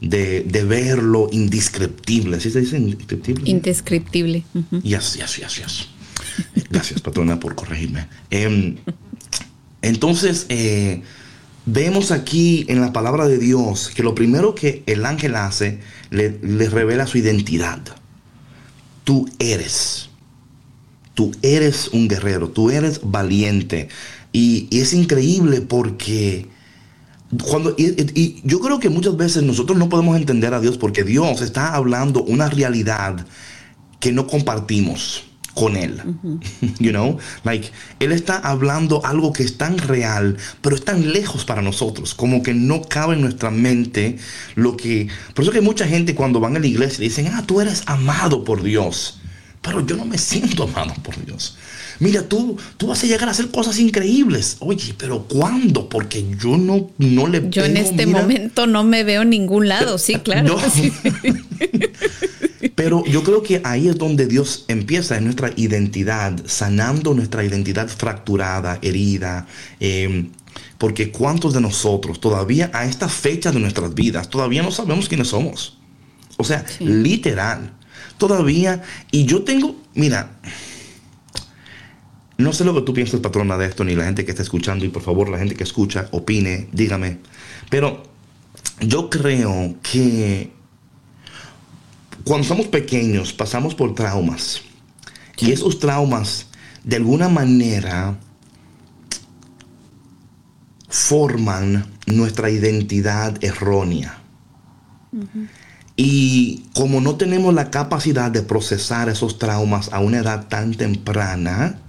de, 0.02 0.42
ver 0.68 1.02
lo 1.02 1.30
indescriptible. 1.32 2.40
¿Sí 2.42 2.50
se 2.52 2.62
dice 2.62 2.78
indescriptible? 2.78 3.50
Indescriptible. 3.50 4.44
Yes, 4.84 5.14
yes, 5.14 5.38
yes, 5.38 5.56
yes. 5.58 5.97
Gracias, 6.70 7.02
patrona, 7.02 7.40
por 7.40 7.56
corregirme. 7.56 8.08
Em, 8.30 8.78
entonces, 9.82 10.46
eh, 10.50 11.02
vemos 11.66 12.12
aquí 12.12 12.66
en 12.68 12.82
la 12.82 12.94
palabra 12.94 13.28
de 13.28 13.38
Dios 13.38 13.92
que 13.94 14.04
lo 14.04 14.16
primero 14.16 14.56
que 14.56 14.84
el 14.86 15.06
ángel 15.06 15.36
hace, 15.36 15.80
le, 16.10 16.40
le 16.42 16.70
revela 16.70 17.08
su 17.08 17.18
identidad 17.18 17.82
tú 19.08 19.26
eres. 19.40 20.10
Tú 21.14 21.32
eres 21.42 21.88
un 21.94 22.10
guerrero, 22.10 22.50
tú 22.50 22.70
eres 22.70 23.00
valiente. 23.02 23.88
Y, 24.34 24.68
es 24.70 24.92
increíble 24.94 25.62
porque 25.62 26.48
cuando, 27.50 27.74
y, 27.78 28.42
yo 28.44 28.60
creo 28.60 28.82
que 28.82 28.90
muchas 28.90 29.16
veces 29.16 29.44
nosotros 29.44 29.78
no 29.78 29.88
podemos 29.88 30.18
entender 30.18 30.54
a 30.54 30.60
Dios 30.60 30.78
porque 30.78 31.06
Dios 31.06 31.42
está 31.42 31.74
hablando 31.74 32.22
una 32.22 32.50
realidad 32.50 33.26
que 34.02 34.12
no 34.12 34.28
compartimos 34.28 35.24
con 35.58 35.76
él. 35.76 36.02
You 36.80 36.92
know, 36.92 37.18
like 37.44 37.72
él 38.00 38.12
está 38.12 38.38
hablando 38.38 39.04
algo 39.06 39.34
que 39.34 39.44
es 39.44 39.58
tan 39.58 39.78
real, 39.78 40.38
pero 40.62 40.76
es 40.76 40.86
tan 40.86 41.12
lejos 41.12 41.46
para 41.46 41.62
nosotros, 41.62 42.14
como 42.14 42.44
que 42.44 42.54
no 42.54 42.82
cabe 42.84 43.16
en 43.16 43.22
nuestra 43.22 43.50
mente 43.50 44.18
lo 44.56 44.78
que 44.78 45.08
por 45.34 45.44
eso 45.44 45.52
que 45.52 45.62
mucha 45.62 45.88
gente 45.88 46.14
cuando 46.16 46.40
van 46.40 46.56
a 46.56 46.60
la 46.60 46.68
iglesia 46.68 47.00
dicen, 47.04 47.28
"Ah, 47.34 47.44
tú 47.46 47.60
eres 47.62 47.84
amado 47.88 48.44
por 48.44 48.62
Dios." 48.62 49.20
Pero 49.62 49.86
yo 49.86 49.98
no 49.98 50.06
me 50.06 50.18
siento 50.18 50.64
amado 50.64 50.94
por 51.04 51.26
Dios. 51.26 51.58
Mira, 52.00 52.22
tú, 52.22 52.58
tú 52.78 52.88
vas 52.88 53.04
a 53.04 53.08
llegar 53.08 53.28
a 53.28 53.32
hacer 53.32 53.50
cosas 53.50 53.80
increíbles. 53.80 54.58
Oye, 54.60 54.94
pero 54.98 55.24
¿cuándo? 55.24 55.90
Porque 55.90 56.26
yo 56.40 56.56
no, 56.58 56.92
no 57.00 57.28
le 57.28 57.50
Yo 57.50 57.66
en 57.66 57.76
este 57.76 58.06
momento 58.06 58.68
no 58.68 58.84
me 58.84 59.04
veo 59.04 59.24
en 59.24 59.32
ningún 59.32 59.68
lado, 59.68 59.98
sí, 59.98 60.14
claro. 60.24 60.58
Pero 62.78 63.04
yo 63.06 63.24
creo 63.24 63.42
que 63.42 63.60
ahí 63.64 63.88
es 63.88 63.98
donde 63.98 64.28
Dios 64.28 64.66
empieza 64.68 65.18
en 65.18 65.24
nuestra 65.24 65.52
identidad, 65.56 66.40
sanando 66.46 67.16
nuestra 67.16 67.44
identidad 67.44 67.88
fracturada, 67.88 68.78
herida. 68.84 69.48
Em, 69.80 70.30
porque 70.78 71.12
cuántos 71.12 71.56
de 71.56 71.62
nosotros 71.62 72.22
todavía 72.22 72.70
a 72.76 72.86
esta 72.86 73.10
fecha 73.10 73.52
de 73.52 73.60
nuestras 73.60 73.96
vidas 73.96 74.30
todavía 74.30 74.62
no 74.62 74.70
sabemos 74.70 75.08
quiénes 75.10 75.30
somos. 75.30 75.80
O 76.38 76.44
sea, 76.44 76.64
literal. 76.80 77.74
Todavía. 78.20 78.84
Y 79.10 79.26
yo 79.26 79.42
tengo, 79.42 79.76
mira, 79.96 80.38
no 82.38 82.54
sé 82.54 82.64
lo 82.64 82.76
que 82.76 82.82
tú 82.82 82.94
piensas, 82.94 83.22
patrona, 83.22 83.58
de 83.58 83.66
esto, 83.66 83.84
ni 83.86 83.96
la 83.96 84.06
gente 84.06 84.24
que 84.24 84.30
está 84.30 84.44
escuchando. 84.44 84.86
Y 84.86 84.90
por 84.90 85.02
favor, 85.02 85.30
la 85.30 85.40
gente 85.40 85.56
que 85.56 85.64
escucha, 85.64 86.10
opine, 86.12 86.68
dígame. 86.74 87.18
Pero 87.72 88.04
yo 88.82 89.10
creo 89.10 89.78
que 89.82 90.57
cuando 92.28 92.48
somos 92.48 92.68
pequeños 92.68 93.34
pasamos 93.34 93.76
por 93.76 93.96
traumas. 93.96 94.62
Y 95.40 95.52
esos 95.52 95.80
traumas 95.80 96.48
de 96.84 96.98
alguna 96.98 97.30
manera 97.30 98.18
forman 100.90 101.86
nuestra 102.06 102.50
identidad 102.50 103.44
errónea. 103.44 104.20
Y 105.96 106.66
como 106.76 107.02
no 107.02 107.16
tenemos 107.16 107.54
la 107.54 107.72
capacidad 107.72 108.32
de 108.32 108.42
procesar 108.42 109.10
esos 109.10 109.40
traumas 109.40 109.92
a 109.92 110.00
una 110.00 110.20
edad 110.20 110.48
tan 110.48 110.74
temprana, 110.74 111.80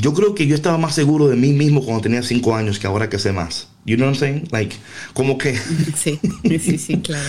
yo 0.00 0.14
creo 0.14 0.34
que 0.34 0.46
yo 0.46 0.54
estaba 0.54 0.78
más 0.78 0.94
seguro 0.94 1.28
de 1.28 1.36
mí 1.36 1.52
mismo 1.52 1.84
cuando 1.84 2.02
tenía 2.02 2.22
cinco 2.22 2.54
años 2.54 2.78
que 2.78 2.86
ahora 2.86 3.08
que 3.08 3.18
sé 3.18 3.32
más. 3.32 3.68
You 3.84 3.96
know 3.96 4.08
what 4.08 4.14
I'm 4.14 4.18
saying? 4.18 4.48
Like, 4.50 4.76
como 5.14 5.36
que. 5.38 5.58
Sí, 5.96 6.18
sí, 6.58 6.78
sí, 6.78 6.96
claro. 6.98 7.28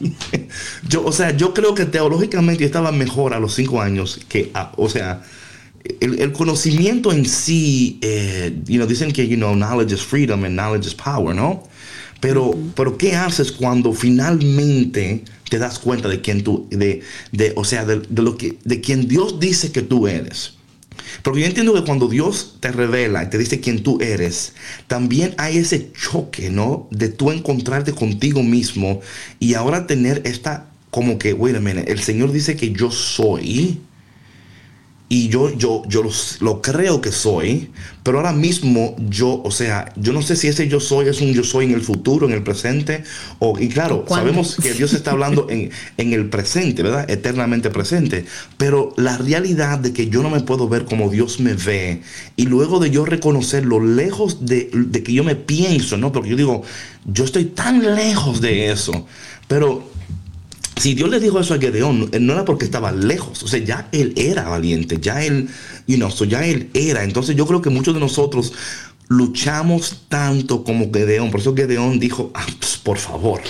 yo, 0.88 1.04
o 1.04 1.12
sea, 1.12 1.36
yo 1.36 1.54
creo 1.54 1.74
que 1.74 1.86
teológicamente 1.86 2.64
estaba 2.64 2.92
mejor 2.92 3.34
a 3.34 3.40
los 3.40 3.54
cinco 3.54 3.80
años 3.80 4.20
que, 4.28 4.52
o 4.76 4.88
sea, 4.88 5.22
el, 6.00 6.32
conocimiento 6.32 7.12
en 7.12 7.24
sí, 7.26 7.98
eh, 8.02 8.58
you 8.66 8.76
know, 8.76 8.86
dicen 8.86 9.12
que, 9.12 9.26
you 9.26 9.36
know, 9.36 9.54
knowledge 9.54 9.94
is 9.94 10.02
freedom 10.02 10.44
and 10.44 10.54
knowledge 10.54 10.86
is 10.86 10.94
power, 10.94 11.34
¿no? 11.34 11.62
Pero, 12.20 12.56
pero 12.74 12.96
¿qué 12.96 13.14
haces 13.14 13.52
cuando 13.52 13.92
finalmente 13.92 15.24
te 15.48 15.58
das 15.58 15.78
cuenta 15.78 16.08
de 16.08 16.20
quién 16.20 16.42
tú, 16.42 16.66
de, 16.70 17.02
de 17.32 17.52
o 17.56 17.64
sea, 17.64 17.84
de, 17.84 18.00
de, 18.00 18.22
lo 18.22 18.36
que, 18.36 18.58
de 18.64 18.80
quien 18.80 19.06
Dios 19.06 19.38
dice 19.38 19.70
que 19.70 19.82
tú 19.82 20.08
eres? 20.08 20.54
Porque 21.22 21.40
yo 21.40 21.46
entiendo 21.46 21.74
que 21.74 21.84
cuando 21.84 22.08
Dios 22.08 22.56
te 22.60 22.72
revela 22.72 23.22
y 23.22 23.30
te 23.30 23.38
dice 23.38 23.60
quién 23.60 23.82
tú 23.82 23.98
eres, 24.00 24.54
también 24.86 25.34
hay 25.38 25.58
ese 25.58 25.92
choque, 25.92 26.50
¿no? 26.50 26.88
De 26.90 27.08
tú 27.08 27.30
encontrarte 27.30 27.92
contigo 27.92 28.42
mismo 28.42 29.00
y 29.38 29.54
ahora 29.54 29.86
tener 29.86 30.22
esta, 30.24 30.66
como 30.90 31.18
que, 31.18 31.32
wait 31.32 31.56
a 31.56 31.60
minute, 31.60 31.90
el 31.90 32.00
Señor 32.00 32.32
dice 32.32 32.56
que 32.56 32.72
yo 32.72 32.90
soy 32.90 33.80
y 35.08 35.28
yo, 35.28 35.56
yo, 35.56 35.84
yo 35.86 36.02
lo, 36.40 36.62
creo 36.62 37.00
que 37.00 37.12
soy, 37.12 37.70
pero 38.02 38.18
ahora 38.18 38.32
mismo 38.32 38.96
yo, 39.08 39.40
o 39.44 39.52
sea, 39.52 39.92
yo 39.94 40.12
no 40.12 40.20
sé 40.20 40.34
si 40.34 40.48
ese 40.48 40.66
yo 40.66 40.80
soy 40.80 41.06
es 41.06 41.20
un 41.20 41.32
yo 41.32 41.44
soy 41.44 41.66
en 41.66 41.74
el 41.74 41.82
futuro, 41.82 42.26
en 42.26 42.32
el 42.32 42.42
presente, 42.42 43.04
o, 43.38 43.56
y 43.56 43.68
claro, 43.68 44.04
sabemos 44.08 44.56
que 44.60 44.74
Dios 44.74 44.94
está 44.94 45.12
hablando 45.12 45.46
en, 45.48 45.70
en, 45.96 46.12
el 46.12 46.28
presente, 46.28 46.82
¿verdad? 46.82 47.08
Eternamente 47.08 47.70
presente, 47.70 48.24
pero 48.56 48.94
la 48.96 49.16
realidad 49.16 49.78
de 49.78 49.92
que 49.92 50.08
yo 50.08 50.24
no 50.24 50.30
me 50.30 50.40
puedo 50.40 50.68
ver 50.68 50.84
como 50.86 51.08
Dios 51.08 51.38
me 51.38 51.54
ve, 51.54 52.02
y 52.34 52.46
luego 52.46 52.80
de 52.80 52.90
yo 52.90 53.04
reconocer 53.04 53.64
lo 53.64 53.78
lejos 53.78 54.44
de, 54.44 54.70
de 54.72 55.02
que 55.04 55.12
yo 55.12 55.22
me 55.22 55.36
pienso, 55.36 55.96
¿no? 55.96 56.10
Porque 56.10 56.30
yo 56.30 56.36
digo, 56.36 56.62
yo 57.04 57.24
estoy 57.24 57.44
tan 57.44 57.94
lejos 57.94 58.40
de 58.40 58.72
eso, 58.72 59.06
pero 59.46 59.95
si 60.76 60.94
Dios 60.94 61.08
le 61.08 61.20
dijo 61.20 61.40
eso 61.40 61.54
a 61.54 61.58
Gedeón, 61.58 62.10
no 62.20 62.32
era 62.32 62.44
porque 62.44 62.64
estaba 62.64 62.92
lejos, 62.92 63.42
o 63.42 63.48
sea, 63.48 63.60
ya 63.60 63.88
él 63.92 64.12
era 64.16 64.48
valiente, 64.48 64.98
ya 65.00 65.24
él, 65.24 65.48
you 65.86 65.96
know, 65.96 66.10
ya 66.28 66.44
él 66.44 66.70
era. 66.74 67.02
Entonces 67.02 67.34
yo 67.34 67.46
creo 67.46 67.62
que 67.62 67.70
muchos 67.70 67.94
de 67.94 68.00
nosotros 68.00 68.52
luchamos 69.08 70.04
tanto 70.08 70.64
como 70.64 70.92
Gedeón. 70.92 71.30
Por 71.30 71.40
eso 71.40 71.54
Gedeón 71.54 71.98
dijo, 71.98 72.30
ah, 72.34 72.46
pues, 72.58 72.76
por 72.76 72.98
favor, 72.98 73.40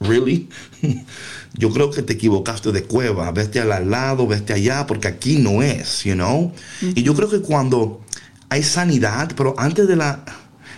really? 0.00 0.48
Yo 1.54 1.72
creo 1.72 1.90
que 1.90 2.02
te 2.02 2.12
equivocaste 2.12 2.70
de 2.70 2.84
cueva, 2.84 3.32
vete 3.32 3.58
al 3.58 3.90
lado, 3.90 4.26
vete 4.28 4.52
allá, 4.52 4.86
porque 4.86 5.08
aquí 5.08 5.38
no 5.38 5.62
es, 5.62 6.04
you 6.04 6.14
know. 6.14 6.52
Y 6.82 7.02
yo 7.02 7.14
creo 7.14 7.28
que 7.28 7.40
cuando 7.40 8.00
hay 8.48 8.62
sanidad, 8.62 9.32
pero 9.34 9.54
antes 9.58 9.88
de 9.88 9.96
la, 9.96 10.24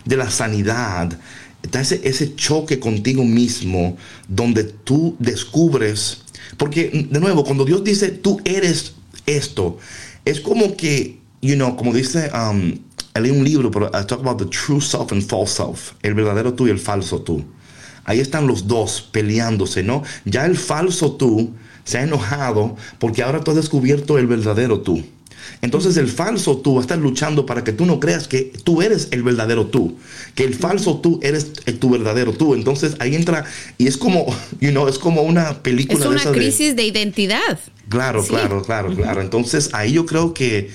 de 0.07 0.17
la 0.17 0.31
sanidad, 0.31 1.19
está 1.63 1.81
ese, 1.81 2.35
choque 2.37 2.79
contigo 2.79 3.25
mismo 3.25 3.97
donde 4.29 4.65
tú 4.65 5.17
descubres, 5.19 6.23
porque 6.57 7.07
de 7.11 7.21
nuevo, 7.21 7.45
cuando 7.45 7.65
Dios 7.65 7.85
dice 7.85 8.09
tú 8.11 8.41
eres 8.45 8.95
esto, 9.27 9.79
es 10.25 10.41
como 10.41 10.77
que, 10.77 11.19
you 11.43 11.55
know, 11.55 11.77
como 11.77 11.93
dice, 11.93 12.31
um, 12.35 12.79
leí 13.21 13.31
un 13.31 13.45
libro, 13.45 13.71
pero 13.71 13.89
I 13.89 14.05
talk 14.07 14.21
about 14.21 14.39
the 14.39 14.47
true 14.47 14.81
self 14.81 15.13
and 15.13 15.23
false 15.23 15.55
self, 15.55 15.93
el 16.03 16.15
verdadero 16.15 16.55
tú 16.55 16.67
y 16.67 16.71
el 16.71 16.79
falso 16.79 17.21
tú. 17.21 17.45
Ahí 18.05 18.21
están 18.21 18.47
los 18.47 18.67
dos 18.67 19.09
peleándose, 19.13 19.83
¿no? 19.83 20.03
Ya 20.25 20.47
el 20.47 20.57
falso 20.57 21.13
tú 21.13 21.51
se 21.85 21.99
ha 21.99 22.03
enojado 22.03 22.77
porque 22.99 23.23
ahora 23.23 23.41
tú 23.41 23.51
has 23.51 23.57
descubierto 23.57 24.19
el 24.19 24.27
verdadero 24.27 24.81
tú. 24.81 25.05
Entonces 25.63 25.97
el 25.97 26.09
falso 26.09 26.59
tú 26.59 26.75
va 26.75 26.81
a 26.81 26.83
estar 26.83 26.99
luchando 26.99 27.47
para 27.47 27.65
que 27.65 27.73
tú 27.73 27.87
no 27.87 28.01
creas 28.01 28.29
que 28.29 28.53
tú 28.65 28.83
eres 28.83 29.09
el 29.11 29.23
verdadero 29.23 29.67
tú, 29.67 29.97
que 30.35 30.45
el 30.45 30.55
falso 30.55 31.01
tú 31.01 31.21
eres 31.23 31.53
tu 31.79 31.91
verdadero 31.91 32.33
tú. 32.33 32.55
Entonces 32.55 32.97
ahí 32.99 33.15
entra 33.15 33.45
y 33.79 33.87
es 33.87 33.97
como, 33.97 34.27
you 34.61 34.71
know, 34.71 34.89
es 34.89 34.99
como 34.99 35.23
una 35.23 35.63
película. 35.63 35.99
Es 35.99 36.07
una 36.07 36.33
crisis 36.33 36.77
de, 36.77 36.85
identidad. 36.85 37.59
Claro, 37.89 38.25
claro, 38.25 38.63
claro, 38.63 38.95
claro. 38.95 39.21
Entonces 39.21 39.71
ahí 39.73 39.93
yo 39.93 40.07
creo 40.07 40.33
que 40.33 40.71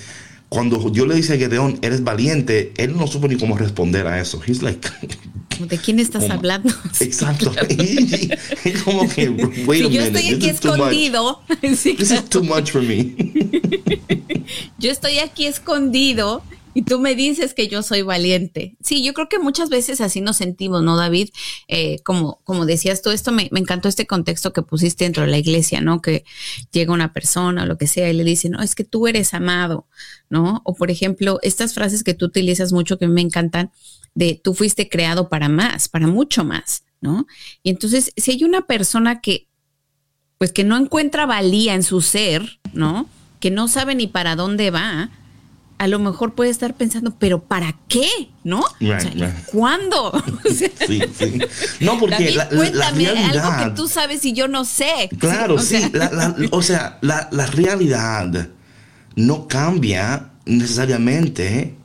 cuando 0.49 0.91
yo 0.91 1.05
le 1.05 1.15
dice 1.15 1.33
a 1.33 1.37
Gedeón, 1.37 1.79
eres 1.81 2.03
valiente, 2.03 2.71
él 2.77 2.95
no 2.95 3.07
supo 3.07 3.27
ni 3.27 3.37
cómo 3.37 3.57
responder 3.57 4.07
a 4.07 4.21
eso. 4.21 4.41
He's 4.45 4.61
like, 4.61 4.87
¿De 5.59 5.77
quién 5.77 5.99
estás 5.99 6.29
hablando? 6.29 6.73
Exacto. 6.99 7.51
es 7.67 8.81
como 8.83 9.07
que, 9.09 9.29
wait 9.65 9.83
si 9.83 9.91
yo 9.91 10.01
estoy 10.01 10.29
aquí 10.29 10.49
escondido. 10.49 11.41
This 11.61 11.85
is 11.85 12.29
too 12.29 12.43
much 12.43 12.71
for 12.71 12.81
me. 12.81 13.15
yo 14.77 14.91
estoy 14.91 15.19
aquí 15.19 15.45
escondido 15.45 16.43
y 16.75 16.81
tú 16.81 16.99
me 16.99 17.15
dices 17.15 17.53
que 17.53 17.69
yo 17.69 17.81
soy 17.81 18.01
valiente. 18.01 18.75
Sí, 18.81 19.01
yo 19.01 19.13
creo 19.13 19.29
que 19.29 19.39
muchas 19.39 19.69
veces 19.69 20.01
así 20.01 20.19
nos 20.19 20.35
sentimos, 20.35 20.83
¿no, 20.83 20.97
David? 20.97 21.29
Eh, 21.69 21.99
como, 22.03 22.41
como 22.43 22.65
decías 22.65 23.01
tú, 23.01 23.11
esto 23.11 23.31
me, 23.31 23.47
me, 23.53 23.61
encantó 23.61 23.87
este 23.87 24.05
contexto 24.05 24.51
que 24.51 24.61
pusiste 24.61 25.05
dentro 25.05 25.23
de 25.23 25.29
la 25.29 25.37
iglesia, 25.37 25.79
¿no? 25.79 26.01
Que 26.01 26.25
llega 26.71 26.91
una 26.91 27.13
persona 27.13 27.63
o 27.63 27.65
lo 27.65 27.77
que 27.77 27.87
sea 27.87 28.09
y 28.09 28.13
le 28.13 28.25
dice, 28.25 28.49
no, 28.49 28.61
es 28.61 28.75
que 28.75 28.83
tú 28.83 29.07
eres 29.07 29.33
amado, 29.33 29.87
¿no? 30.29 30.61
O 30.65 30.75
por 30.75 30.91
ejemplo, 30.91 31.39
estas 31.43 31.73
frases 31.73 32.03
que 32.03 32.13
tú 32.13 32.25
utilizas 32.25 32.73
mucho 32.73 32.97
que 32.97 33.07
me 33.07 33.21
encantan, 33.21 33.71
de 34.15 34.39
tú 34.43 34.53
fuiste 34.53 34.89
creado 34.89 35.29
para 35.29 35.49
más, 35.49 35.87
para 35.87 36.07
mucho 36.07 36.43
más, 36.43 36.83
¿no? 37.01 37.27
Y 37.61 37.69
entonces, 37.69 38.11
si 38.17 38.31
hay 38.31 38.43
una 38.43 38.61
persona 38.61 39.21
que, 39.21 39.47
pues 40.37 40.51
que 40.51 40.63
no 40.63 40.77
encuentra 40.77 41.25
valía 41.25 41.75
en 41.75 41.83
su 41.83 42.01
ser, 42.01 42.59
¿no? 42.73 43.07
Que 43.39 43.51
no 43.51 43.67
sabe 43.67 43.93
ni 43.93 44.07
para 44.07 44.35
dónde 44.35 44.71
va, 44.71 45.11
a 45.77 45.87
lo 45.87 45.99
mejor 45.99 46.35
puede 46.35 46.49
estar 46.49 46.73
pensando, 46.75 47.15
pero 47.19 47.43
¿para 47.43 47.75
qué? 47.89 48.07
¿No? 48.43 48.63
¿Cuándo? 49.47 50.23
sí, 50.87 51.01
sí. 51.13 51.39
No, 51.81 51.99
porque 51.99 52.31
la, 52.31 52.47
cuéntame 52.47 53.07
algo 53.07 53.49
que 53.63 53.75
tú 53.75 53.87
sabes 53.87 54.23
y 54.25 54.33
yo 54.33 54.47
no 54.47 54.63
sé. 54.63 55.09
Claro, 55.19 55.59
sí. 55.59 55.91
o 56.51 56.61
sea, 56.61 56.97
la, 57.01 57.27
realidad 57.47 58.49
no 59.15 59.47
cambia 59.47 60.31
necesariamente 60.45 61.75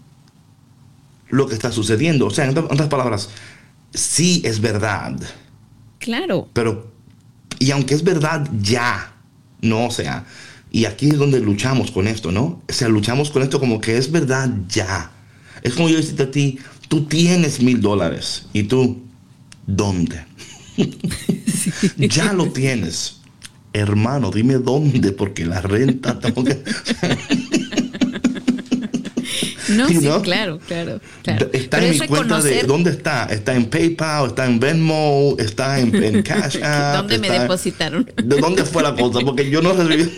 lo 1.30 1.46
que 1.46 1.54
está 1.54 1.72
sucediendo. 1.72 2.26
O 2.26 2.30
sea, 2.30 2.44
en 2.44 2.56
otras 2.56 2.88
palabras, 2.88 3.30
sí 3.92 4.42
es 4.44 4.60
verdad. 4.60 5.18
Claro. 5.98 6.48
Pero, 6.52 6.92
y 7.58 7.70
aunque 7.70 7.94
es 7.94 8.02
verdad 8.02 8.48
ya, 8.60 9.14
no, 9.60 9.86
o 9.86 9.90
sea, 9.90 10.24
y 10.70 10.84
aquí 10.84 11.08
es 11.08 11.18
donde 11.18 11.40
luchamos 11.40 11.90
con 11.90 12.06
esto, 12.06 12.30
¿no? 12.32 12.62
O 12.68 12.72
sea, 12.72 12.88
luchamos 12.88 13.30
con 13.30 13.42
esto 13.42 13.58
como 13.58 13.80
que 13.80 13.96
es 13.96 14.10
verdad 14.10 14.50
ya. 14.68 15.10
Es 15.62 15.74
como 15.74 15.88
yo 15.88 15.96
decirte 15.96 16.22
a 16.24 16.30
ti, 16.30 16.58
tú 16.88 17.04
tienes 17.04 17.60
mil 17.60 17.80
dólares 17.80 18.46
y 18.52 18.64
tú, 18.64 19.02
¿dónde? 19.66 20.24
ya 21.96 22.32
lo 22.32 22.50
tienes. 22.50 23.16
Hermano, 23.72 24.30
dime 24.30 24.54
dónde, 24.54 25.12
porque 25.12 25.44
la 25.44 25.60
renta 25.60 26.18
tengo 26.18 26.42
que... 26.42 26.62
No, 29.70 29.88
sí, 29.88 30.00
claro, 30.22 30.59
claro, 30.66 31.00
Está 31.52 31.85
en 31.85 31.90
mi 31.90 32.06
cuenta 32.06 32.40
de 32.40 32.62
dónde 32.64 32.90
está. 32.90 33.24
Está 33.24 33.54
en 33.54 33.66
PayPal, 33.66 34.28
está 34.28 34.46
en 34.46 34.61
Venmo, 34.61 35.37
está 35.38 35.78
en, 35.78 36.22
Cash 36.24 36.59
App. 36.62 36.96
¿Dónde 36.96 37.18
me 37.18 37.30
depositaron? 37.30 38.11
¿De 38.16 38.40
dónde 38.40 38.64
fue 38.64 38.83
la 38.83 38.94
cosa? 38.94 39.20
Porque 39.20 39.48
yo 39.48 39.62
no 39.62 39.72
recibí. 39.72 40.11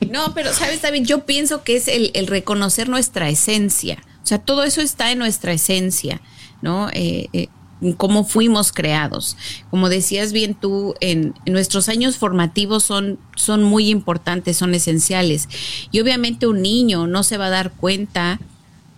no, 0.10 0.34
pero 0.34 0.52
sabes, 0.52 0.82
David, 0.82 1.04
yo 1.04 1.26
pienso 1.26 1.62
que 1.62 1.76
es 1.76 1.88
el, 1.88 2.10
el, 2.14 2.26
reconocer 2.26 2.88
nuestra 2.88 3.28
esencia. 3.28 3.98
O 4.22 4.26
sea, 4.26 4.38
todo 4.38 4.64
eso 4.64 4.80
está 4.80 5.12
en 5.12 5.18
nuestra 5.18 5.52
esencia, 5.52 6.20
¿no? 6.62 6.88
Eh, 6.92 7.28
eh, 7.32 7.48
cómo 7.96 8.24
fuimos 8.24 8.72
creados. 8.72 9.36
Como 9.70 9.88
decías 9.88 10.32
bien 10.32 10.54
tú, 10.54 10.94
en, 11.00 11.34
nuestros 11.46 11.88
años 11.88 12.16
formativos 12.16 12.84
son, 12.84 13.18
son 13.34 13.62
muy 13.62 13.90
importantes, 13.90 14.56
son 14.56 14.74
esenciales. 14.74 15.48
Y 15.92 16.00
obviamente 16.00 16.46
un 16.46 16.62
niño 16.62 17.06
no 17.06 17.22
se 17.22 17.36
va 17.36 17.46
a 17.46 17.50
dar 17.50 17.72
cuenta 17.72 18.40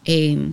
eh, 0.04 0.50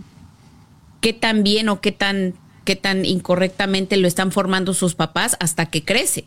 qué 1.01 1.13
tan 1.13 1.43
bien 1.43 1.69
o 1.69 1.81
qué 1.81 1.91
tan, 1.91 2.33
qué 2.63 2.75
tan 2.75 3.05
incorrectamente 3.05 3.97
lo 3.97 4.07
están 4.07 4.31
formando 4.31 4.73
sus 4.73 4.95
papás 4.95 5.37
hasta 5.39 5.67
que 5.67 5.83
crece. 5.83 6.25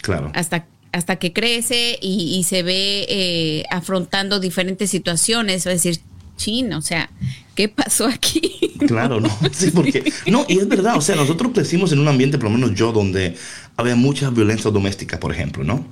Claro. 0.00 0.30
Hasta, 0.34 0.66
hasta 0.92 1.16
que 1.16 1.32
crece 1.32 1.98
y, 2.00 2.42
se 2.44 2.62
ve 2.62 3.06
eh, 3.08 3.64
afrontando 3.70 4.40
diferentes 4.40 4.90
situaciones, 4.90 5.66
a 5.66 5.70
decir, 5.70 6.00
chin, 6.36 6.72
o 6.72 6.82
sea, 6.82 7.10
¿qué 7.54 7.68
pasó 7.68 8.06
aquí? 8.06 8.58
Claro, 8.86 9.20
no, 9.20 9.30
sí, 9.52 9.70
porque, 9.70 10.12
no, 10.26 10.44
y 10.48 10.58
es 10.58 10.66
verdad, 10.66 10.96
o 10.96 11.00
sea, 11.00 11.14
nosotros 11.14 11.52
crecimos 11.54 11.92
en 11.92 12.00
un 12.00 12.08
ambiente, 12.08 12.36
por 12.36 12.50
lo 12.50 12.58
menos 12.58 12.74
yo, 12.74 12.90
donde 12.90 13.36
había 13.76 13.94
mucha 13.94 14.28
violencia 14.30 14.72
doméstica, 14.72 15.20
por 15.20 15.32
ejemplo, 15.32 15.62
¿no? 15.62 15.86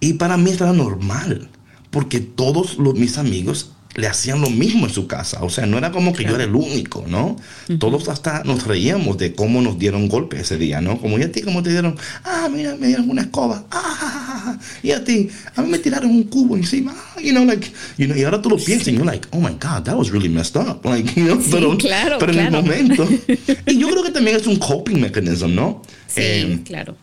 Y 0.00 0.14
para 0.14 0.38
mí 0.38 0.50
era 0.50 0.72
normal, 0.72 1.50
porque 1.90 2.20
todos 2.20 2.78
los, 2.78 2.94
mis 2.94 3.18
amigos 3.18 3.72
le 3.94 4.06
hacían 4.06 4.40
lo 4.40 4.50
mismo 4.50 4.86
en 4.86 4.92
su 4.92 5.06
casa. 5.06 5.42
O 5.42 5.50
sea, 5.50 5.66
no 5.66 5.78
era 5.78 5.92
como 5.92 6.12
que 6.12 6.24
yo 6.24 6.34
era 6.34 6.44
el 6.44 6.54
único, 6.54 7.04
¿no? 7.06 7.36
Todos 7.78 8.08
hasta 8.08 8.42
nos 8.44 8.66
reíamos 8.66 9.18
de 9.18 9.34
cómo 9.34 9.62
nos 9.62 9.78
dieron 9.78 10.08
golpe 10.08 10.40
ese 10.40 10.58
día, 10.58 10.80
¿no? 10.80 11.00
Como, 11.00 11.18
¿y 11.18 11.22
a 11.22 11.32
ti 11.32 11.42
cómo 11.42 11.62
te 11.62 11.70
dieron? 11.70 11.96
Ah, 12.24 12.48
mira, 12.52 12.76
me 12.76 12.88
dieron 12.88 13.08
una 13.08 13.22
escoba. 13.22 13.64
Ah, 13.70 14.58
y 14.82 14.90
a 14.90 15.04
ti, 15.04 15.28
a 15.54 15.62
mí 15.62 15.68
me 15.68 15.78
tiraron 15.78 16.10
un 16.10 16.24
cubo 16.24 16.56
encima. 16.56 16.94
Ah, 16.96 17.20
you 17.20 17.30
know, 17.30 17.44
like, 17.44 17.70
you 17.96 18.06
know, 18.06 18.16
y 18.16 18.24
ahora 18.24 18.42
tú 18.42 18.50
lo 18.50 18.56
piensas 18.56 18.88
y 18.88 18.92
you're 18.92 19.04
like, 19.04 19.26
oh 19.30 19.40
my 19.40 19.52
God, 19.52 19.84
that 19.84 19.96
was 19.96 20.10
really 20.10 20.28
messed 20.28 20.56
up. 20.56 20.84
Like, 20.84 21.12
you 21.18 21.26
know, 21.26 21.40
pero, 21.50 21.76
claro, 21.78 22.18
pero 22.18 22.32
en 22.32 22.40
el 22.40 22.50
momento. 22.50 23.06
y 23.66 23.78
yo 23.78 23.88
creo 23.88 24.02
que 24.02 24.10
también 24.10 24.36
es 24.36 24.46
un 24.46 24.56
coping 24.56 25.00
mechanism, 25.00 25.54
¿no? 25.54 25.82
Sí, 26.08 26.20
eh, 26.22 26.60
claro 26.64 26.96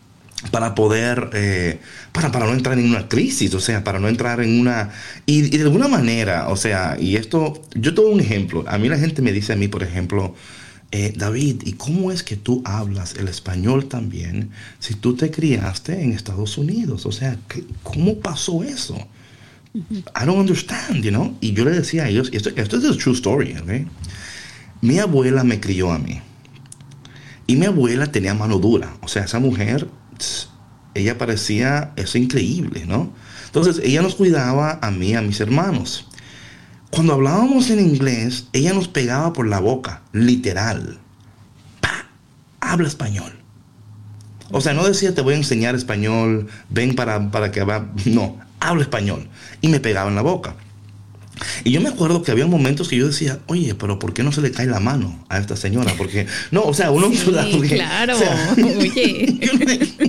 para 0.50 0.74
poder, 0.74 1.30
eh, 1.34 1.80
para, 2.12 2.32
para 2.32 2.48
no 2.48 2.54
entrar 2.54 2.80
en 2.80 2.90
una 2.90 3.08
crisis, 3.08 3.54
o 3.54 3.60
sea, 3.60 3.84
para 3.84 4.00
no 4.00 4.08
entrar 4.08 4.42
en 4.42 4.60
una... 4.60 4.90
Y, 5.26 5.42
de 5.42 5.62
alguna 5.62 5.88
manera, 5.88 6.50
o 6.50 6.56
sea, 6.56 6.98
y 7.00 7.16
esto, 7.16 7.62
yo 7.76 7.94
tengo 7.94 8.10
un 8.10 8.20
ejemplo, 8.20 8.66
a 8.68 8.78
mí 8.78 8.90
la 8.90 8.98
gente 8.98 9.22
me 9.22 9.32
dice 9.32 9.54
a 9.54 9.56
mí, 9.56 9.68
por 9.68 9.84
ejemplo, 9.84 10.34
eh, 10.92 11.14
David, 11.16 11.62
¿y 11.66 11.74
cómo 11.74 12.12
es 12.12 12.24
que 12.24 12.36
tú 12.36 12.62
hablas 12.66 13.16
el 13.16 13.28
español 13.28 13.86
también 13.86 14.50
si 14.80 14.96
tú 14.96 15.16
te 15.16 15.30
criaste 15.30 16.02
en 16.02 16.12
Estados 16.12 16.58
Unidos? 16.58 17.06
O 17.06 17.12
sea, 17.12 17.38
¿cómo 17.84 18.20
pasó 18.20 18.64
eso? 18.64 18.98
I 19.74 20.26
don't 20.26 20.38
understand, 20.38 21.04
you 21.04 21.12
know. 21.12 21.38
Y 21.40 21.54
yo 21.54 21.64
le 21.64 21.72
decía 21.72 22.04
a 22.04 22.10
ellos, 22.10 22.30
esto, 22.34 22.50
esto 22.56 22.78
es 22.78 22.86
a 22.86 22.98
true 22.98 23.14
story, 23.14 23.56
¿ok? 23.58 23.88
Mi 24.82 25.00
abuela 25.00 25.44
me 25.44 25.62
crió 25.62 25.92
a 25.92 26.00
mí. 26.00 26.20
Y 27.48 27.56
mi 27.56 27.68
abuela 27.68 28.12
tenía 28.12 28.34
mano 28.34 28.60
dura. 28.60 28.98
O 29.02 29.08
sea, 29.08 29.24
esa 29.24 29.40
mujer, 29.40 29.88
ella 30.94 31.18
parecía, 31.18 31.94
eso 31.96 32.18
increíble, 32.18 32.86
¿no? 32.86 33.12
Entonces, 33.46 33.82
ella 33.84 34.02
nos 34.02 34.16
cuidaba 34.16 34.80
a 34.82 34.92
mí, 34.92 35.16
a 35.16 35.22
mis 35.22 35.40
hermanos. 35.40 36.08
Cuando 36.90 37.14
hablábamos 37.14 37.70
en 37.70 37.80
inglés, 37.80 38.48
ella 38.54 38.74
nos 38.74 38.88
pegaba 38.88 39.34
por 39.34 39.48
la 39.48 39.60
boca, 39.60 40.02
literal. 40.12 41.00
Habla 42.60 42.88
español. 42.88 43.34
O 44.52 44.62
sea, 44.62 44.74
no 44.74 44.86
decía 44.86 45.16
te 45.16 45.22
voy 45.22 45.34
a 45.34 45.38
enseñar 45.38 45.76
español, 45.76 46.48
ven 46.70 46.96
para, 46.96 47.32
para 47.32 47.52
que 47.52 47.64
va. 47.64 47.88
No, 48.06 48.40
habla 48.60 48.84
español. 48.84 49.28
Y 49.62 49.70
me 49.70 49.80
pegaba 49.80 50.10
en 50.10 50.16
la 50.16 50.22
boca. 50.22 50.56
Y 51.64 51.72
yo 51.72 51.82
me 51.82 51.90
acuerdo 51.90 52.24
que 52.24 52.32
había 52.32 52.48
momentos 52.48 52.88
que 52.88 52.98
yo 52.98 53.08
decía, 53.08 53.40
oye, 53.48 53.76
pero 53.76 54.00
¿por 54.00 54.14
qué 54.14 54.24
no 54.24 54.32
se 54.32 54.42
le 54.42 54.52
cae 54.52 54.68
la 54.68 54.80
mano 54.80 55.24
a 55.30 55.38
esta 55.38 55.56
señora? 55.56 55.94
Porque, 55.98 56.28
no, 56.52 56.64
o 56.64 56.74
sea, 56.74 56.92
uno... 56.92 57.10
Sí, 57.12 57.60
claro, 57.70 58.16
oye. 58.80 59.40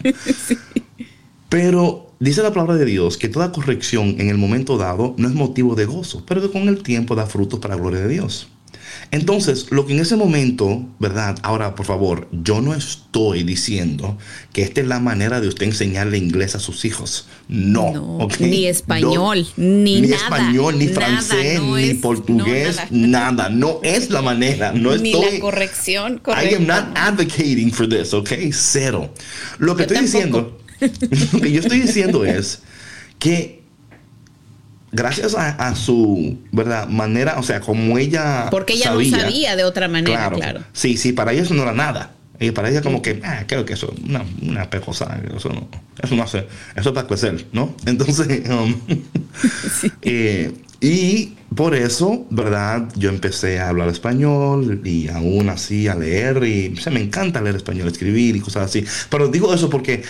Pero 1.50 2.12
dice 2.20 2.42
la 2.42 2.52
palabra 2.52 2.76
de 2.76 2.84
Dios 2.84 3.16
que 3.18 3.28
toda 3.28 3.50
corrección 3.50 4.16
en 4.20 4.28
el 4.28 4.38
momento 4.38 4.78
dado 4.78 5.14
no 5.18 5.28
es 5.28 5.34
motivo 5.34 5.74
de 5.74 5.84
gozo, 5.84 6.24
pero 6.26 6.40
que 6.40 6.50
con 6.50 6.68
el 6.68 6.82
tiempo 6.82 7.16
da 7.16 7.26
frutos 7.26 7.58
para 7.58 7.74
la 7.74 7.80
gloria 7.80 8.00
de 8.00 8.08
Dios. 8.08 8.48
Entonces, 9.12 9.66
lo 9.70 9.86
que 9.86 9.94
en 9.94 10.00
ese 10.00 10.14
momento, 10.14 10.86
¿verdad? 11.00 11.36
Ahora, 11.42 11.74
por 11.74 11.84
favor, 11.84 12.28
yo 12.30 12.60
no 12.60 12.74
estoy 12.74 13.42
diciendo 13.42 14.16
que 14.52 14.62
esta 14.62 14.80
es 14.80 14.86
la 14.86 15.00
manera 15.00 15.40
de 15.40 15.48
usted 15.48 15.66
enseñarle 15.66 16.16
inglés 16.16 16.54
a 16.54 16.60
sus 16.60 16.84
hijos. 16.84 17.26
No. 17.48 18.28
Ni 18.38 18.66
español, 18.66 19.48
ni, 19.56 20.02
ni 20.02 20.12
español, 20.12 20.78
ni 20.78 20.86
francés, 20.86 21.60
ni 21.60 21.94
portugués, 21.94 22.78
nada. 22.90 23.48
No 23.48 23.80
es 23.82 24.10
la 24.10 24.22
manera. 24.22 24.72
No 24.72 24.96
ni 24.96 25.12
la 25.12 25.40
corrección. 25.40 26.18
Correcta. 26.18 26.48
I 26.48 26.54
am 26.54 26.66
not 26.66 26.96
advocating 26.96 27.72
for 27.72 27.88
this, 27.88 28.14
¿ok? 28.14 28.30
Cero. 28.52 29.12
Lo 29.58 29.74
que 29.74 29.82
estoy 29.82 29.98
diciendo, 30.02 30.56
lo 31.32 31.40
que 31.40 31.50
yo 31.50 31.60
estoy 31.60 31.80
diciendo 31.80 32.24
es 32.24 32.60
que 33.18 33.59
gracias 34.92 35.34
a, 35.34 35.74
su 35.74 36.38
verdad 36.52 36.88
manera, 36.88 37.38
o 37.38 37.42
sea, 37.42 37.60
como 37.60 37.98
ella 37.98 38.48
porque 38.50 38.74
ella 38.74 38.92
no 38.92 39.04
sabía 39.04 39.56
de 39.56 39.64
otra 39.64 39.88
manera, 39.88 40.30
claro. 40.30 40.60
Sí, 40.72 40.96
sí, 40.96 41.12
para 41.12 41.32
ella 41.32 41.42
eso 41.42 41.54
no 41.54 41.62
era 41.62 41.72
nada. 41.72 42.12
Y 42.42 42.52
para 42.52 42.70
ella 42.70 42.80
como 42.80 43.02
que, 43.02 43.20
ah, 43.22 43.44
creo 43.46 43.66
que 43.66 43.74
eso 43.74 43.92
es 43.94 44.02
una, 44.02 44.24
una 44.40 44.70
pejosa, 44.70 45.20
eso 45.36 45.50
no, 45.50 45.68
eso 46.02 46.16
no 46.16 46.22
hace, 46.22 46.46
eso 46.74 46.88
es 46.88 46.94
para 46.94 47.06
crecer, 47.06 47.44
¿no? 47.52 47.76
Entonces, 47.86 48.48
um, 48.48 48.74
eh, 50.02 50.50
y 50.80 51.34
por 51.54 51.74
eso, 51.74 52.26
¿verdad? 52.30 52.88
Yo 52.96 53.10
empecé 53.10 53.60
a 53.60 53.68
hablar 53.68 53.88
español 53.88 54.80
y 54.84 55.08
aún 55.08 55.50
así 55.50 55.88
a 55.88 55.94
leer 55.94 56.42
y 56.44 56.74
o 56.86 56.90
me 56.90 57.02
encanta 57.02 57.42
leer 57.42 57.56
español, 57.56 57.88
escribir 57.88 58.36
y 58.36 58.40
cosas 58.40 58.64
así. 58.64 58.86
Pero 59.10 59.28
digo 59.28 59.52
eso 59.52 59.68
porque 59.68 60.02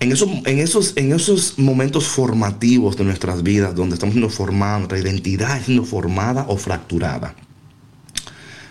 en, 0.00 0.12
en, 0.46 0.58
esos, 0.58 0.94
en 0.96 1.12
esos 1.12 1.58
momentos 1.58 2.08
formativos 2.08 2.96
de 2.96 3.04
nuestras 3.04 3.42
vidas, 3.42 3.74
donde 3.74 3.94
estamos 3.94 4.14
siendo 4.14 4.30
formados, 4.30 4.80
nuestra 4.80 4.98
identidad 4.98 5.62
siendo 5.62 5.84
formada 5.84 6.46
o 6.48 6.56
fracturada. 6.56 7.34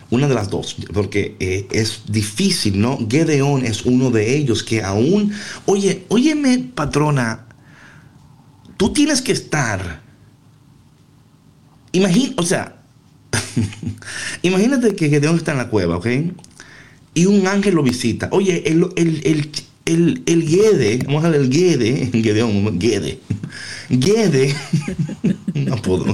Una 0.10 0.28
de 0.28 0.34
las 0.34 0.50
dos, 0.50 0.76
porque 0.92 1.38
eh, 1.40 1.68
es 1.72 2.02
difícil, 2.08 2.82
¿no? 2.82 2.98
Gedeón 3.08 3.64
es 3.64 3.86
uno 3.86 4.10
de 4.10 4.36
ellos 4.36 4.64
que 4.64 4.82
aún, 4.82 5.32
oye, 5.68 6.06
óyeme, 6.10 6.72
patrona, 6.74 7.46
tú 8.76 8.92
tienes 8.92 9.22
que 9.22 9.32
estar, 9.32 10.02
imagínate, 11.92 12.42
o 12.42 12.44
sea, 12.44 12.82
imagínate 14.42 14.96
que 14.96 15.10
Gedeón 15.10 15.36
está 15.36 15.52
en 15.52 15.60
la 15.60 15.70
cueva, 15.70 15.98
¿ok? 15.98 16.08
Y 17.14 17.28
un 17.28 17.46
ángel 17.46 17.76
lo 17.76 17.84
visita. 17.84 18.30
Oye, 18.32 18.64
el, 18.66 18.90
el, 18.96 19.52
el, 19.90 20.24
el 20.26 20.48
Gede, 20.48 21.00
vamos 21.06 21.26
a 21.26 21.30
ver 21.30 21.42
el 21.42 21.52
Gede, 21.52 22.10
Gedeón, 22.14 22.80
Gede, 22.80 23.20
Gede, 23.90 24.56
no 25.54 25.76
puedo, 25.78 26.06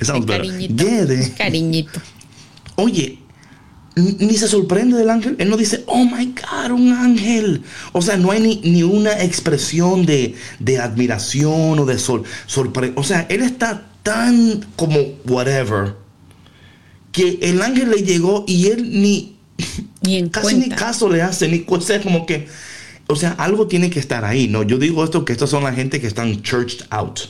eso, 0.00 0.24
cariñito, 0.26 0.84
Gede, 0.84 1.32
cariñito. 1.36 2.00
Oye, 2.76 3.18
ni 3.96 4.34
se 4.34 4.46
sorprende 4.46 4.98
del 4.98 5.08
ángel, 5.08 5.36
él 5.38 5.48
no 5.48 5.56
dice, 5.56 5.82
oh 5.86 6.04
my 6.04 6.26
God, 6.26 6.72
un 6.72 6.92
ángel. 6.92 7.62
O 7.92 8.02
sea, 8.02 8.18
no 8.18 8.30
hay 8.30 8.40
ni, 8.40 8.60
ni 8.62 8.82
una 8.82 9.22
expresión 9.22 10.04
de, 10.04 10.34
de, 10.58 10.78
admiración 10.78 11.78
o 11.78 11.86
de 11.86 11.98
sol, 11.98 12.24
sorpresa. 12.46 12.92
O 12.96 13.02
sea, 13.02 13.26
él 13.30 13.42
está 13.42 13.86
tan 14.02 14.66
como 14.76 14.98
whatever, 15.26 15.94
que 17.10 17.38
el 17.40 17.62
ángel 17.62 17.90
le 17.90 18.02
llegó 18.02 18.44
y 18.46 18.66
él 18.66 19.00
ni, 19.00 19.38
ni 20.02 20.28
casi 20.30 20.56
ni 20.56 20.68
caso 20.68 21.08
le 21.08 21.22
hace, 21.22 21.48
ni 21.48 21.64
o 21.66 21.80
sea, 21.80 22.02
como 22.02 22.26
que 22.26 22.48
o 23.08 23.16
sea, 23.16 23.32
algo 23.32 23.66
tiene 23.66 23.90
que 23.90 24.00
estar 24.00 24.24
ahí, 24.24 24.48
¿no? 24.48 24.62
Yo 24.62 24.78
digo 24.78 25.04
esto 25.04 25.24
que 25.24 25.32
estas 25.32 25.50
son 25.50 25.64
la 25.64 25.72
gente 25.72 26.00
que 26.00 26.06
están 26.06 26.42
churched 26.42 26.86
out. 26.90 27.20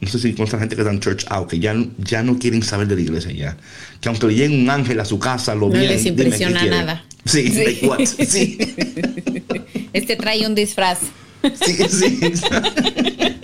No 0.00 0.08
sé 0.08 0.18
si 0.18 0.34
con 0.34 0.44
esta 0.44 0.58
gente 0.58 0.74
que 0.74 0.82
están 0.82 1.00
churched 1.00 1.26
out, 1.30 1.48
que 1.48 1.58
ya, 1.58 1.74
ya 1.98 2.22
no 2.22 2.38
quieren 2.38 2.62
saber 2.62 2.88
de 2.88 2.96
la 2.96 3.00
iglesia 3.02 3.30
ya. 3.32 3.56
Que 4.00 4.08
aunque 4.08 4.26
le 4.26 4.34
llegue 4.34 4.54
un 4.54 4.68
ángel 4.68 4.98
a 5.00 5.04
su 5.04 5.18
casa, 5.18 5.54
lo 5.54 5.68
no 5.68 5.74
No 5.74 5.80
les 5.80 6.04
impresiona 6.04 6.64
nada. 6.64 7.04
Sí, 7.24 7.48
sí. 7.48 7.86
What? 7.86 8.04
sí. 8.28 8.58
Este 9.92 10.16
trae 10.16 10.46
un 10.46 10.54
disfraz. 10.54 10.98
Sí, 11.64 11.76
sí. 11.88 12.20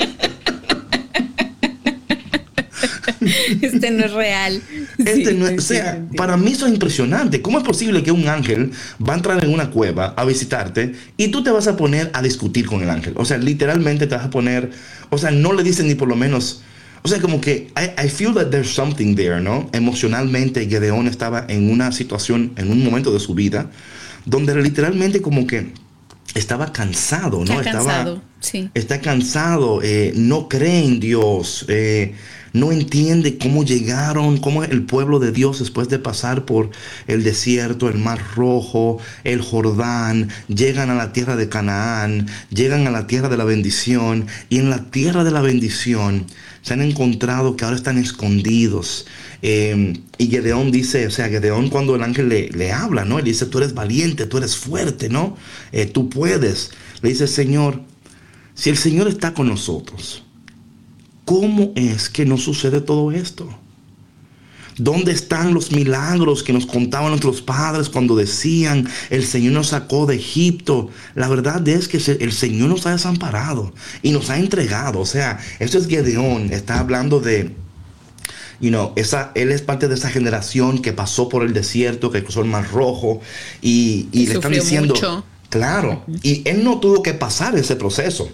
este 3.63 3.91
no 3.91 4.05
es 4.05 4.13
real. 4.13 4.63
Este 5.09 5.35
no 5.35 5.47
o 5.47 5.61
sea, 5.61 6.07
para 6.16 6.37
mí 6.37 6.53
eso 6.53 6.66
es 6.66 6.73
impresionante. 6.73 7.42
¿Cómo 7.42 7.59
es 7.59 7.64
posible 7.64 8.03
que 8.03 8.12
un 8.12 8.29
ángel 8.29 8.73
va 9.07 9.14
a 9.14 9.16
entrar 9.16 9.44
en 9.44 9.53
una 9.53 9.71
cueva 9.71 10.14
a 10.16 10.25
visitarte 10.25 10.92
y 11.16 11.29
tú 11.29 11.42
te 11.42 11.51
vas 11.51 11.66
a 11.66 11.77
poner 11.77 12.11
a 12.14 12.23
discutir 12.23 12.66
con 12.66 12.83
el 12.83 12.90
ángel? 12.90 13.14
O 13.16 13.25
sea, 13.25 13.38
literalmente 13.38 14.07
te 14.07 14.14
vas 14.14 14.27
a 14.27 14.31
poner, 14.31 14.71
o 15.11 15.18
sea, 15.18 15.31
no 15.31 15.53
le 15.53 15.62
dicen 15.62 15.87
ni 15.87 15.94
por 15.94 16.09
lo 16.09 16.16
menos, 16.16 16.62
o 17.03 17.09
sea, 17.09 17.21
como 17.21 17.40
que 17.40 17.71
I, 17.77 18.07
I 18.07 18.09
feel 18.09 18.35
that 18.35 18.47
there's 18.47 18.71
something 18.71 19.14
there, 19.14 19.40
¿no? 19.40 19.68
Emocionalmente, 19.73 20.68
Gedeón 20.68 21.07
estaba 21.07 21.44
en 21.49 21.71
una 21.71 21.92
situación, 21.92 22.53
en 22.57 22.71
un 22.71 22.85
momento 22.85 23.12
de 23.12 23.21
su 23.21 23.35
vida, 23.35 23.71
donde 24.25 24.55
literalmente 24.61 25.23
como 25.23 25.47
que 25.47 25.73
estaba 26.35 26.73
cansado, 26.73 27.44
¿no? 27.44 27.61
Está 27.61 27.73
cansado, 27.73 28.23
sí. 28.40 28.71
Está 28.75 29.01
cansado, 29.01 29.81
eh, 29.83 30.12
no 30.14 30.49
cree 30.49 30.85
en 30.85 31.01
Dios, 31.01 31.64
eh, 31.68 32.14
no 32.59 32.73
entiende 32.73 33.38
cómo 33.38 33.64
llegaron, 33.64 34.38
cómo 34.38 34.64
el 34.64 34.83
pueblo 34.83 35.18
de 35.18 35.33
Dios 35.33 35.59
después 35.59 35.88
de 35.88 35.99
pasar 35.99 36.44
por 36.44 36.71
el 37.07 37.23
desierto, 37.23 37.88
el 37.88 37.99
mar 37.99 38.21
rojo, 38.35 38.99
el 39.25 39.40
Jordán, 39.40 40.29
llegan 40.49 40.90
a 40.90 40.94
la 40.94 41.12
tierra 41.12 41.37
de 41.37 41.49
Canaán, 41.49 42.27
llegan 42.51 42.87
a 42.87 42.90
la 42.90 43.07
tierra 43.07 43.29
de 43.29 43.37
la 43.37 43.44
bendición 43.44 44.27
y 44.49 44.59
en 44.59 44.71
la 44.71 44.90
tierra 44.90 45.25
de 45.25 45.31
la 45.31 45.40
bendición 45.40 46.27
se 46.62 46.75
han 46.75 46.83
encontrado 46.83 47.57
que 47.57 47.64
ahora 47.64 47.77
están 47.77 47.99
escondidos. 47.99 49.07
Em, 49.40 50.03
y 50.18 50.27
Gedeón 50.27 50.71
dice, 50.71 51.07
o 51.07 51.11
sea, 51.11 51.29
Gedeón 51.29 51.71
cuando 51.71 51.94
el 51.94 52.03
ángel 52.03 52.29
le, 52.29 52.73
habla, 52.73 53.05
¿no? 53.05 53.18
Él 53.18 53.25
dice, 53.25 53.47
tú 53.47 53.59
eres 53.59 53.73
valiente, 53.75 54.27
tú 54.27 54.38
eres 54.38 54.57
fuerte, 54.57 55.09
¿no? 55.09 55.37
Eh, 55.73 55.87
tú 55.87 56.11
puedes. 56.11 56.71
Le 57.03 57.11
dice, 57.11 57.27
Señor, 57.27 57.83
si 58.55 58.71
el 58.71 58.77
Señor 58.77 59.09
está 59.09 59.33
con 59.33 59.49
nosotros, 59.49 60.25
¿Cómo 61.29 61.73
es 61.75 62.09
que 62.09 62.25
no 62.25 62.38
sucede 62.38 62.81
todo 62.81 63.12
esto? 63.12 63.47
¿Dónde 64.79 65.12
están 65.12 65.53
los 65.53 65.73
milagros 65.73 66.43
que 66.43 66.55
nos 66.55 66.64
contaban 66.64 67.11
nuestros 67.11 67.43
padres 67.43 67.91
cuando 67.91 68.17
decían, 68.17 68.88
el 69.11 69.27
Señor 69.27 69.53
nos 69.53 69.67
sacó 69.69 70.07
de 70.07 70.17
Egipto? 70.17 70.88
La 71.14 71.29
verdad 71.29 71.69
es 71.69 71.87
que 71.87 71.99
el 71.99 72.33
Señor 72.33 72.71
nos 72.71 72.87
ha 72.87 72.93
desamparado 72.93 73.75
y 74.03 74.12
nos 74.12 74.31
ha 74.31 74.38
entregado. 74.38 75.01
O 75.01 75.05
sea, 75.05 75.38
esto 75.59 75.77
es 75.77 75.87
Gedeón, 75.87 76.51
está 76.51 76.79
hablando 76.79 77.21
de, 77.21 77.55
you 78.59 78.71
know, 78.71 78.95
esa, 78.97 79.31
él 79.35 79.53
es 79.53 79.61
parte 79.61 79.87
de 79.87 79.97
esa 79.97 80.09
generación 80.09 80.81
que 80.81 80.95
pasó 80.95 81.29
por 81.29 81.43
el 81.43 81.53
desierto, 81.53 82.11
que 82.11 82.25
cruzó 82.25 82.41
el 82.41 82.49
Mar 82.49 82.71
Rojo 82.73 83.21
y, 83.61 84.09
le 84.14 84.33
están 84.33 84.53
diciendo, 84.53 84.95
claro, 85.51 86.05
y 86.22 86.41
él 86.49 86.64
no 86.64 86.81
tuvo 86.81 87.03
que 87.03 87.12
pasar 87.12 87.55
ese 87.55 87.76
proceso. 87.76 88.31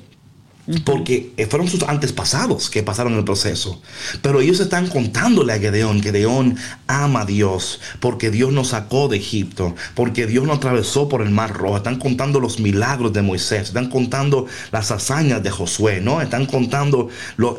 Porque 0.84 1.34
fueron 1.50 1.68
sus 1.68 1.82
antepasados 1.82 2.70
que 2.70 2.82
pasaron 2.82 3.14
el 3.14 3.24
proceso. 3.24 3.82
Pero 4.22 4.40
ellos 4.40 4.60
están 4.60 4.86
contándole 4.86 5.52
a 5.52 5.58
Gedeón. 5.58 6.02
Gedeón 6.02 6.56
ama 6.86 7.22
a 7.22 7.26
Dios. 7.26 7.80
Porque 8.00 8.30
Dios 8.30 8.50
nos 8.50 8.68
sacó 8.68 9.08
de 9.08 9.18
Egipto. 9.18 9.74
Porque 9.94 10.26
Dios 10.26 10.46
nos 10.46 10.56
atravesó 10.56 11.08
por 11.08 11.20
el 11.20 11.30
mar 11.30 11.52
rojo. 11.52 11.76
Están 11.76 11.98
contando 11.98 12.40
los 12.40 12.60
milagros 12.60 13.12
de 13.12 13.20
Moisés. 13.20 13.68
Están 13.68 13.90
contando 13.90 14.46
las 14.72 14.90
hazañas 14.90 15.42
de 15.42 15.50
Josué. 15.50 16.00
¿no? 16.00 16.22
Están 16.22 16.46
contando 16.46 17.10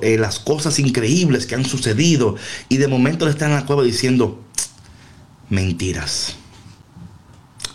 eh, 0.01 0.17
las 0.17 0.39
cosas 0.39 0.79
increíbles 0.79 1.45
que 1.45 1.53
han 1.53 1.65
sucedido. 1.65 2.35
Y 2.69 2.77
de 2.77 2.87
momento 2.87 3.25
le 3.25 3.31
están 3.31 3.51
en 3.51 3.57
la 3.57 3.65
cueva 3.67 3.83
diciendo, 3.83 4.43
mentiras. 5.49 6.37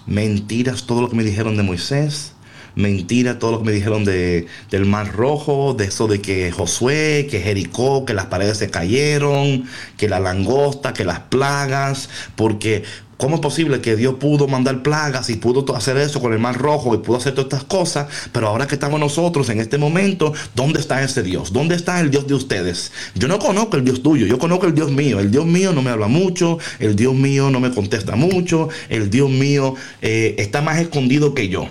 Mentiras 0.06 0.86
todo 0.86 1.02
lo 1.02 1.08
que 1.08 1.14
me 1.14 1.22
dijeron 1.22 1.56
de 1.56 1.62
Moisés 1.62 2.32
mentira 2.74 3.38
todo 3.38 3.52
lo 3.52 3.58
que 3.58 3.64
me 3.64 3.72
dijeron 3.72 4.04
de, 4.04 4.46
del 4.70 4.86
Mar 4.86 5.12
Rojo, 5.12 5.74
de 5.74 5.84
eso 5.84 6.06
de 6.06 6.20
que 6.20 6.50
Josué, 6.52 7.26
que 7.30 7.40
Jericó, 7.40 8.04
que 8.04 8.14
las 8.14 8.26
paredes 8.26 8.58
se 8.58 8.70
cayeron, 8.70 9.64
que 9.96 10.08
la 10.08 10.20
langosta, 10.20 10.92
que 10.92 11.04
las 11.04 11.20
plagas, 11.20 12.08
porque 12.36 12.84
¿Cómo 13.20 13.34
es 13.34 13.42
posible 13.42 13.82
que 13.82 13.96
Dios 13.96 14.14
pudo 14.14 14.48
mandar 14.48 14.82
plagas 14.82 15.28
y 15.28 15.36
pudo 15.36 15.76
hacer 15.76 15.98
eso 15.98 16.22
con 16.22 16.32
el 16.32 16.38
mar 16.38 16.56
rojo 16.56 16.94
y 16.94 16.98
pudo 16.98 17.18
hacer 17.18 17.34
todas 17.34 17.48
estas 17.52 17.64
cosas? 17.64 18.06
Pero 18.32 18.48
ahora 18.48 18.66
que 18.66 18.76
estamos 18.76 18.98
nosotros 18.98 19.50
en 19.50 19.60
este 19.60 19.76
momento, 19.76 20.32
¿dónde 20.54 20.80
está 20.80 21.02
ese 21.02 21.22
Dios? 21.22 21.52
¿Dónde 21.52 21.74
está 21.74 22.00
el 22.00 22.10
Dios 22.10 22.26
de 22.26 22.32
ustedes? 22.32 22.92
Yo 23.14 23.28
no 23.28 23.38
conozco 23.38 23.76
el 23.76 23.84
Dios 23.84 24.02
tuyo, 24.02 24.24
yo 24.24 24.38
conozco 24.38 24.64
el 24.64 24.74
Dios 24.74 24.90
mío. 24.90 25.20
El 25.20 25.30
Dios 25.30 25.44
mío 25.44 25.74
no 25.74 25.82
me 25.82 25.90
habla 25.90 26.08
mucho, 26.08 26.58
el 26.78 26.96
Dios 26.96 27.12
mío 27.14 27.50
no 27.50 27.60
me 27.60 27.70
contesta 27.72 28.16
mucho, 28.16 28.70
el 28.88 29.10
Dios 29.10 29.28
mío 29.28 29.74
eh, 30.00 30.36
está 30.38 30.62
más 30.62 30.78
escondido 30.78 31.34
que 31.34 31.50
yo. 31.50 31.68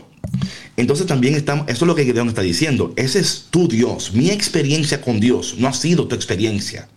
Entonces 0.79 1.07
también 1.07 1.35
estamos, 1.35 1.67
eso 1.67 1.83
es 1.83 1.87
lo 1.87 1.93
que 1.93 2.05
Dios 2.05 2.25
está 2.25 2.41
diciendo. 2.41 2.93
Ese 2.95 3.19
es 3.19 3.47
tu 3.49 3.67
Dios. 3.67 4.13
Mi 4.13 4.29
experiencia 4.29 5.01
con 5.01 5.19
Dios 5.19 5.55
no 5.57 5.67
ha 5.67 5.73
sido 5.73 6.07
tu 6.07 6.15
experiencia. 6.15 6.87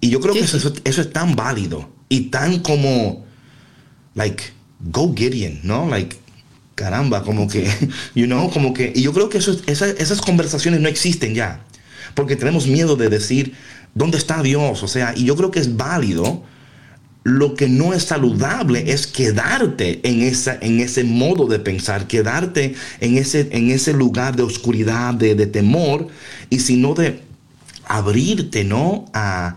Y 0.00 0.10
yo 0.10 0.20
creo 0.20 0.34
que 0.34 0.40
eso, 0.40 0.58
eso, 0.84 1.00
es 1.00 1.12
tan 1.14 1.34
válido 1.34 1.90
y 2.10 2.28
tan 2.28 2.58
como, 2.60 3.24
like, 4.14 4.44
go 4.80 5.14
Gideon, 5.16 5.60
¿no? 5.62 5.88
Like, 5.88 6.16
caramba, 6.74 7.22
como 7.22 7.48
que, 7.48 7.70
you 8.14 8.26
know, 8.26 8.50
como 8.50 8.74
que, 8.74 8.92
y 8.94 9.00
yo 9.00 9.14
creo 9.14 9.30
que 9.30 9.38
eso, 9.38 9.56
esas 9.66 10.20
conversaciones 10.20 10.80
no 10.80 10.90
existen 10.90 11.34
ya, 11.34 11.64
porque 12.14 12.36
tenemos 12.36 12.66
miedo 12.66 12.96
de 12.96 13.08
decir, 13.08 13.54
¿dónde 13.94 14.18
está 14.18 14.42
Dios? 14.42 14.82
O 14.82 14.88
sea, 14.88 15.14
y 15.16 15.24
yo 15.24 15.36
creo 15.36 15.50
que 15.50 15.60
es 15.60 15.74
válido. 15.74 16.42
Lo 17.24 17.54
que 17.54 17.68
no 17.68 17.94
es 17.94 18.04
saludable 18.04 18.92
es 18.92 19.06
quedarte 19.06 20.00
en, 20.02 20.20
esa, 20.20 20.58
en 20.60 20.80
ese 20.80 21.04
modo 21.04 21.46
de 21.46 21.58
pensar, 21.58 22.06
quedarte 22.06 22.74
en 23.00 23.16
ese, 23.16 23.48
en 23.50 23.70
ese 23.70 23.94
lugar 23.94 24.36
de 24.36 24.42
oscuridad, 24.42 25.14
de, 25.14 25.34
de 25.34 25.46
temor, 25.46 26.08
y 26.50 26.60
sino 26.60 26.94
de 26.94 27.22
abrirte, 27.86 28.64
¿no? 28.64 29.06
A, 29.14 29.56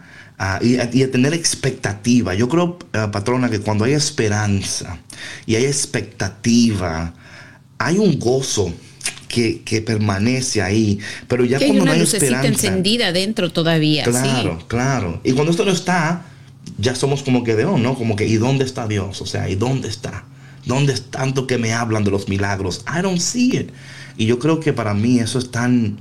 y, 0.61 0.77
a, 0.79 1.11
tener 1.11 1.33
expectativa. 1.33 2.35
Yo 2.35 2.47
creo, 2.47 2.77
eh, 2.93 3.07
patrona, 3.11 3.49
que 3.49 3.59
cuando 3.59 3.85
hay 3.85 3.93
esperanza 3.93 4.99
y 5.45 5.55
hay 5.55 5.65
expectativa, 5.65 7.13
hay 7.79 7.97
un 7.97 8.19
gozo 8.19 8.71
que, 9.27 9.83
permanece 9.85 10.61
ahí. 10.61 10.99
Pero 11.27 11.43
ya 11.43 11.59
cuando 11.59 11.85
no 11.85 11.91
hay 11.91 12.01
esperanza. 12.01 12.47
encendida 12.47 13.11
dentro 13.11 13.51
todavía. 13.51 14.03
Claro, 14.03 14.63
claro. 14.67 15.21
Y 15.23 15.33
cuando 15.33 15.51
esto 15.51 15.65
no 15.65 15.71
está, 15.71 16.25
ya 16.77 16.95
somos 16.95 17.23
como 17.23 17.43
que 17.43 17.55
de 17.55 17.65
¿no? 17.65 17.95
Como 17.95 18.15
que, 18.15 18.27
¿y 18.27 18.37
dónde 18.37 18.65
está 18.65 18.87
Dios? 18.87 19.21
O 19.21 19.25
sea, 19.25 19.49
¿y 19.49 19.55
dónde 19.55 19.87
está? 19.87 20.25
¿Dónde 20.65 20.93
es 20.93 21.09
tanto 21.09 21.47
que 21.47 21.57
me 21.57 21.73
hablan 21.73 22.03
de 22.03 22.11
los 22.11 22.27
milagros? 22.27 22.83
I 22.87 23.01
don't 23.01 23.19
see 23.19 23.57
it. 23.57 23.71
Y 24.17 24.25
yo 24.25 24.39
creo 24.39 24.59
que 24.59 24.73
para 24.73 24.93
mí 24.93 25.19
eso 25.19 25.39
es 25.39 25.51
tan 25.51 25.97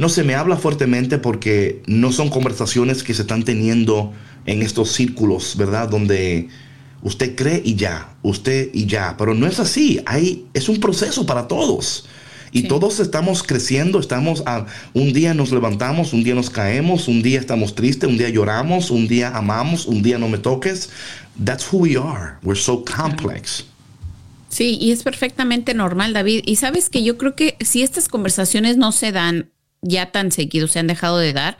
no 0.00 0.08
se 0.08 0.24
me 0.24 0.34
habla 0.34 0.56
fuertemente 0.56 1.18
porque 1.18 1.82
no 1.86 2.10
son 2.10 2.30
conversaciones 2.30 3.02
que 3.02 3.12
se 3.12 3.20
están 3.20 3.42
teniendo 3.42 4.14
en 4.46 4.62
estos 4.62 4.92
círculos, 4.92 5.56
¿verdad? 5.58 5.90
Donde 5.90 6.48
usted 7.02 7.36
cree 7.36 7.60
y 7.62 7.74
ya, 7.74 8.14
usted 8.22 8.70
y 8.72 8.86
ya, 8.86 9.16
pero 9.18 9.34
no 9.34 9.46
es 9.46 9.60
así, 9.60 10.00
hay, 10.06 10.46
es 10.54 10.70
un 10.70 10.80
proceso 10.80 11.26
para 11.26 11.48
todos. 11.48 12.08
Y 12.52 12.64
todos 12.64 13.00
estamos 13.00 13.42
creciendo, 13.42 14.00
estamos 14.00 14.42
a, 14.46 14.66
un 14.92 15.12
día 15.12 15.34
nos 15.34 15.52
levantamos, 15.52 16.12
un 16.12 16.24
día 16.24 16.34
nos 16.34 16.50
caemos, 16.50 17.08
un 17.08 17.22
día 17.22 17.38
estamos 17.38 17.74
tristes, 17.74 18.08
un 18.08 18.18
día 18.18 18.28
lloramos, 18.28 18.90
un 18.90 19.06
día 19.06 19.36
amamos, 19.36 19.86
un 19.86 20.02
día 20.02 20.18
no 20.18 20.28
me 20.28 20.38
toques. 20.38 20.90
That's 21.44 21.72
who 21.72 21.78
we 21.78 21.96
are. 21.96 22.34
We're 22.42 22.60
so 22.60 22.84
complex. 22.84 23.64
Sí, 24.48 24.78
y 24.80 24.90
es 24.90 25.04
perfectamente 25.04 25.74
normal, 25.74 26.12
David. 26.12 26.42
Y 26.44 26.56
sabes 26.56 26.90
que 26.90 27.04
yo 27.04 27.16
creo 27.16 27.36
que 27.36 27.56
si 27.60 27.82
estas 27.82 28.08
conversaciones 28.08 28.76
no 28.76 28.90
se 28.90 29.12
dan 29.12 29.50
ya 29.82 30.12
tan 30.12 30.32
seguido 30.32 30.68
se 30.68 30.78
han 30.78 30.86
dejado 30.86 31.18
de 31.18 31.32
dar, 31.32 31.56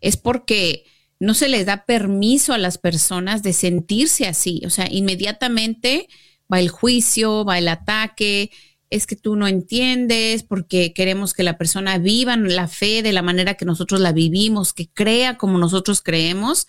es 0.00 0.16
porque 0.16 0.84
no 1.20 1.34
se 1.34 1.48
les 1.48 1.64
da 1.66 1.86
permiso 1.86 2.52
a 2.52 2.58
las 2.58 2.76
personas 2.78 3.42
de 3.42 3.52
sentirse 3.52 4.26
así. 4.26 4.62
O 4.66 4.70
sea, 4.70 4.88
inmediatamente 4.90 6.08
va 6.52 6.60
el 6.60 6.68
juicio, 6.68 7.44
va 7.44 7.58
el 7.58 7.68
ataque, 7.68 8.50
es 8.94 9.08
que 9.08 9.16
tú 9.16 9.34
no 9.34 9.48
entiendes 9.48 10.44
porque 10.44 10.92
queremos 10.92 11.34
que 11.34 11.42
la 11.42 11.58
persona 11.58 11.98
viva 11.98 12.36
la 12.36 12.68
fe 12.68 13.02
de 13.02 13.12
la 13.12 13.22
manera 13.22 13.54
que 13.54 13.64
nosotros 13.64 14.00
la 14.00 14.12
vivimos, 14.12 14.72
que 14.72 14.88
crea 14.88 15.36
como 15.36 15.58
nosotros 15.58 16.00
creemos. 16.00 16.68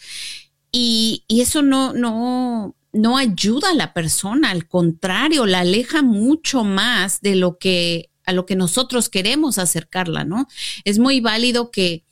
Y, 0.72 1.24
y 1.28 1.42
eso 1.42 1.62
no, 1.62 1.94
no, 1.94 2.76
no 2.94 3.18
ayuda 3.18 3.70
a 3.70 3.76
la 3.76 3.94
persona, 3.94 4.50
al 4.50 4.68
contrario, 4.68 5.46
la 5.46 5.60
aleja 5.60 6.02
mucho 6.02 6.64
más 6.64 7.22
de 7.22 7.36
lo 7.36 7.60
que 7.60 8.10
a 8.26 8.34
lo 8.34 8.48
que 8.48 8.56
nosotros 8.56 9.08
queremos 9.08 9.60
acercarla, 9.60 10.24
¿no? 10.24 10.48
Es 10.84 10.98
muy 10.98 11.20
válido 11.20 11.70
que, 11.70 12.06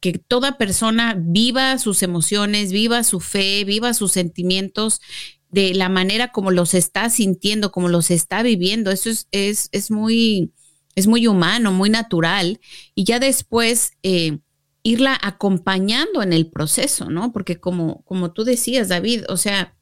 que 0.00 0.14
toda 0.14 0.56
persona 0.56 1.14
viva 1.18 1.76
sus 1.76 2.02
emociones, 2.02 2.72
viva 2.72 3.04
su 3.04 3.20
fe, 3.20 3.64
viva 3.64 3.92
sus 3.92 4.12
sentimientos 4.12 5.02
de 5.50 5.74
la 5.74 5.88
manera 5.88 6.28
como 6.32 6.50
los 6.50 6.74
está 6.74 7.10
sintiendo, 7.10 7.72
como 7.72 7.88
los 7.88 8.10
está 8.10 8.42
viviendo. 8.42 8.90
Eso 8.90 9.10
es, 9.10 9.28
es, 9.32 9.68
es 9.72 9.90
muy, 9.90 10.52
es 10.94 11.06
muy 11.06 11.26
humano, 11.26 11.72
muy 11.72 11.90
natural. 11.90 12.60
Y 12.94 13.04
ya 13.04 13.18
después 13.18 13.92
eh, 14.02 14.38
irla 14.82 15.18
acompañando 15.22 16.22
en 16.22 16.32
el 16.32 16.48
proceso, 16.48 17.10
¿no? 17.10 17.32
Porque 17.32 17.60
como, 17.60 18.02
como 18.04 18.32
tú 18.32 18.44
decías, 18.44 18.88
David, 18.88 19.24
o 19.28 19.36
sea, 19.36 19.76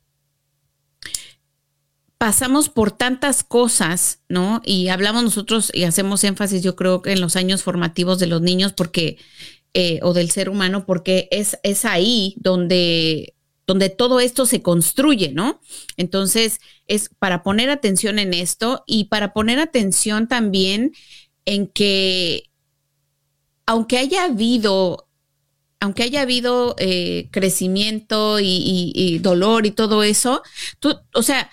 pasamos 2.18 2.68
por 2.68 2.92
tantas 2.92 3.44
cosas, 3.44 4.20
¿no? 4.28 4.62
Y 4.64 4.88
hablamos 4.88 5.22
nosotros 5.22 5.70
y 5.74 5.84
hacemos 5.84 6.24
énfasis, 6.24 6.62
yo 6.62 6.76
creo 6.76 7.02
en 7.04 7.20
los 7.20 7.36
años 7.36 7.62
formativos 7.62 8.18
de 8.18 8.26
los 8.26 8.40
niños, 8.40 8.72
porque, 8.72 9.18
eh, 9.74 10.00
o 10.02 10.14
del 10.14 10.30
ser 10.30 10.48
humano, 10.48 10.86
porque 10.86 11.28
es, 11.30 11.58
es 11.62 11.84
ahí 11.84 12.34
donde, 12.38 13.36
donde 13.66 13.88
todo 13.88 14.20
esto 14.20 14.46
se 14.46 14.62
construye, 14.62 15.32
¿no? 15.32 15.60
Entonces, 15.96 16.60
es 16.86 17.10
para 17.18 17.42
poner 17.42 17.70
atención 17.70 18.18
en 18.18 18.32
esto 18.34 18.84
y 18.86 19.04
para 19.04 19.32
poner 19.32 19.58
atención 19.58 20.28
también 20.28 20.92
en 21.44 21.66
que, 21.66 22.44
aunque 23.66 23.98
haya 23.98 24.24
habido 24.24 25.06
aunque 25.78 26.04
haya 26.04 26.22
habido 26.22 26.74
eh, 26.78 27.28
crecimiento 27.30 28.40
y, 28.40 28.92
y, 28.94 29.18
dolor 29.18 29.66
y 29.66 29.70
todo 29.72 30.02
eso, 30.02 30.42
tú, 30.80 30.98
o 31.12 31.22
sea, 31.22 31.50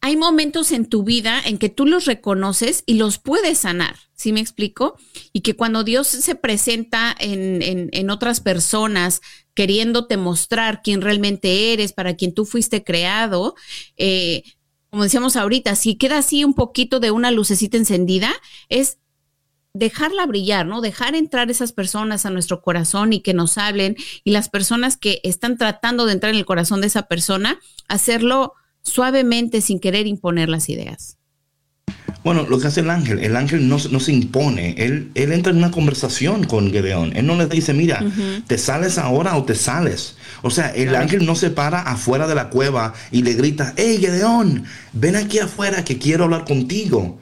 hay 0.00 0.16
momentos 0.16 0.72
en 0.72 0.86
tu 0.86 1.02
vida 1.02 1.40
en 1.44 1.58
que 1.58 1.68
tú 1.68 1.84
los 1.84 2.04
reconoces 2.04 2.84
y 2.86 2.94
los 2.94 3.18
puedes 3.18 3.58
sanar, 3.58 3.96
¿sí 4.22 4.32
me 4.32 4.40
explico? 4.40 4.96
Y 5.32 5.40
que 5.40 5.56
cuando 5.56 5.82
Dios 5.82 6.06
se 6.06 6.34
presenta 6.34 7.14
en, 7.18 7.90
en, 7.92 8.10
otras 8.10 8.40
personas 8.40 9.20
queriéndote 9.54 10.16
mostrar 10.16 10.80
quién 10.82 11.00
realmente 11.00 11.72
eres, 11.72 11.92
para 11.92 12.14
quien 12.14 12.32
tú 12.32 12.44
fuiste 12.44 12.84
creado, 12.84 13.54
eh, 13.96 14.44
como 14.90 15.02
decíamos 15.02 15.36
ahorita, 15.36 15.74
si 15.74 15.96
queda 15.96 16.18
así 16.18 16.44
un 16.44 16.54
poquito 16.54 17.00
de 17.00 17.10
una 17.10 17.30
lucecita 17.30 17.76
encendida, 17.76 18.32
es 18.68 18.98
dejarla 19.74 20.26
brillar, 20.26 20.66
¿no? 20.66 20.80
Dejar 20.80 21.14
entrar 21.14 21.50
esas 21.50 21.72
personas 21.72 22.24
a 22.24 22.30
nuestro 22.30 22.62
corazón 22.62 23.12
y 23.12 23.20
que 23.20 23.34
nos 23.34 23.58
hablen 23.58 23.96
y 24.22 24.30
las 24.30 24.48
personas 24.48 24.96
que 24.96 25.20
están 25.24 25.58
tratando 25.58 26.06
de 26.06 26.12
entrar 26.12 26.32
en 26.32 26.38
el 26.38 26.46
corazón 26.46 26.80
de 26.80 26.86
esa 26.86 27.08
persona, 27.08 27.58
hacerlo 27.88 28.52
suavemente 28.82 29.62
sin 29.62 29.80
querer 29.80 30.06
imponer 30.06 30.48
las 30.48 30.68
ideas. 30.68 31.16
Bueno, 32.24 32.46
lo 32.48 32.60
que 32.60 32.68
hace 32.68 32.80
el 32.80 32.90
ángel, 32.90 33.18
el 33.18 33.36
ángel 33.36 33.68
no, 33.68 33.78
no 33.90 34.00
se 34.00 34.12
impone, 34.12 34.76
él, 34.78 35.10
él, 35.14 35.32
entra 35.32 35.50
en 35.50 35.58
una 35.58 35.72
conversación 35.72 36.44
con 36.44 36.70
Gedeón, 36.70 37.16
él 37.16 37.26
no 37.26 37.34
le 37.34 37.46
dice, 37.46 37.74
mira, 37.74 38.04
te 38.46 38.58
sales 38.58 38.96
ahora 38.98 39.36
o 39.36 39.44
te 39.44 39.56
sales. 39.56 40.16
O 40.42 40.50
sea, 40.50 40.68
el 40.68 40.94
ángel 40.94 41.26
no 41.26 41.34
se 41.34 41.50
para 41.50 41.80
afuera 41.80 42.28
de 42.28 42.34
la 42.34 42.48
cueva 42.48 42.94
y 43.10 43.22
le 43.22 43.34
grita, 43.34 43.74
hey 43.76 43.98
Gedeón, 44.00 44.64
ven 44.92 45.16
aquí 45.16 45.40
afuera 45.40 45.84
que 45.84 45.98
quiero 45.98 46.24
hablar 46.24 46.44
contigo. 46.44 47.18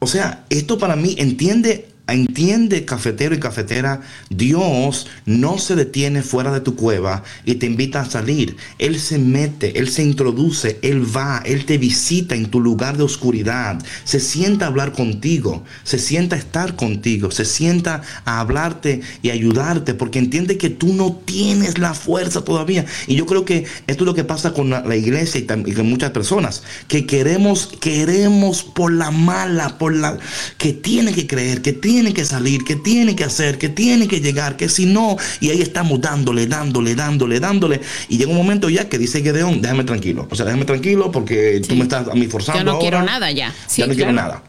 O 0.00 0.06
sea, 0.06 0.44
esto 0.50 0.78
para 0.78 0.96
mí 0.96 1.14
entiende 1.18 1.91
Entiende, 2.08 2.84
cafetero 2.84 3.32
y 3.32 3.38
cafetera, 3.38 4.00
Dios 4.28 5.06
no 5.24 5.58
se 5.58 5.76
detiene 5.76 6.22
fuera 6.22 6.52
de 6.52 6.60
tu 6.60 6.74
cueva 6.74 7.22
y 7.44 7.54
te 7.54 7.66
invita 7.66 8.00
a 8.00 8.10
salir. 8.10 8.56
Él 8.78 8.98
se 8.98 9.18
mete, 9.18 9.78
Él 9.78 9.88
se 9.88 10.02
introduce, 10.02 10.80
Él 10.82 11.04
va, 11.16 11.42
Él 11.46 11.64
te 11.64 11.78
visita 11.78 12.34
en 12.34 12.50
tu 12.50 12.60
lugar 12.60 12.96
de 12.96 13.04
oscuridad. 13.04 13.80
Se 14.02 14.18
sienta 14.18 14.64
a 14.64 14.68
hablar 14.68 14.92
contigo, 14.92 15.62
se 15.84 16.00
sienta 16.00 16.34
a 16.34 16.40
estar 16.40 16.74
contigo, 16.74 17.30
se 17.30 17.44
sienta 17.44 18.02
a 18.24 18.40
hablarte 18.40 19.00
y 19.22 19.30
ayudarte 19.30 19.94
porque 19.94 20.18
entiende 20.18 20.58
que 20.58 20.70
tú 20.70 20.92
no 20.94 21.22
tienes 21.24 21.78
la 21.78 21.94
fuerza 21.94 22.42
todavía. 22.42 22.84
Y 23.06 23.14
yo 23.14 23.26
creo 23.26 23.44
que 23.44 23.64
esto 23.86 24.02
es 24.02 24.06
lo 24.06 24.14
que 24.14 24.24
pasa 24.24 24.52
con 24.52 24.70
la, 24.70 24.96
iglesia 24.96 25.40
y, 25.40 25.70
y, 25.70 25.72
con 25.72 25.88
muchas 25.88 26.10
personas, 26.10 26.64
que 26.88 27.06
queremos, 27.06 27.68
queremos 27.80 28.64
por 28.64 28.90
la 28.90 29.12
mala, 29.12 29.78
por 29.78 29.94
la 29.94 30.18
que 30.58 30.72
tiene 30.72 31.12
que 31.12 31.28
creer, 31.28 31.62
que 31.62 31.72
tiene 31.72 31.91
tiene 31.92 32.14
que 32.14 32.24
salir, 32.24 32.64
que 32.64 32.76
tiene 32.76 33.14
que 33.14 33.22
hacer, 33.22 33.58
que 33.58 33.68
tiene 33.68 34.08
que 34.08 34.20
llegar, 34.22 34.56
que 34.56 34.70
si 34.70 34.86
no, 34.86 35.18
y 35.40 35.50
ahí 35.50 35.60
estamos 35.60 36.00
dándole, 36.00 36.46
dándole, 36.46 36.94
dándole, 36.94 37.38
dándole. 37.38 37.82
Y 38.08 38.16
llega 38.16 38.30
un 38.30 38.36
momento 38.38 38.70
ya 38.70 38.88
que 38.88 38.96
dice 38.96 39.22
Gedeón, 39.22 39.60
déjame 39.60 39.84
tranquilo. 39.84 40.26
O 40.30 40.34
sea, 40.34 40.46
déjame 40.46 40.64
tranquilo 40.64 41.12
porque 41.12 41.60
tú 41.68 41.76
me 41.76 41.82
estás 41.82 42.08
a 42.08 42.14
mí 42.14 42.26
forzando. 42.28 42.60
Yo 42.60 42.64
no 42.64 42.78
quiero 42.78 43.02
nada 43.02 43.30
ya. 43.30 43.52
ya 43.76 43.86
no 43.86 43.94
quiero 43.94 44.12
nada. 44.12 44.42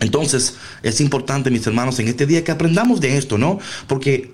Entonces, 0.00 0.54
es 0.82 1.02
importante, 1.02 1.50
mis 1.50 1.66
hermanos, 1.66 1.98
en 1.98 2.08
este 2.08 2.24
día 2.24 2.42
que 2.42 2.50
aprendamos 2.50 3.02
de 3.02 3.18
esto, 3.18 3.36
¿no? 3.36 3.58
Porque 3.86 4.32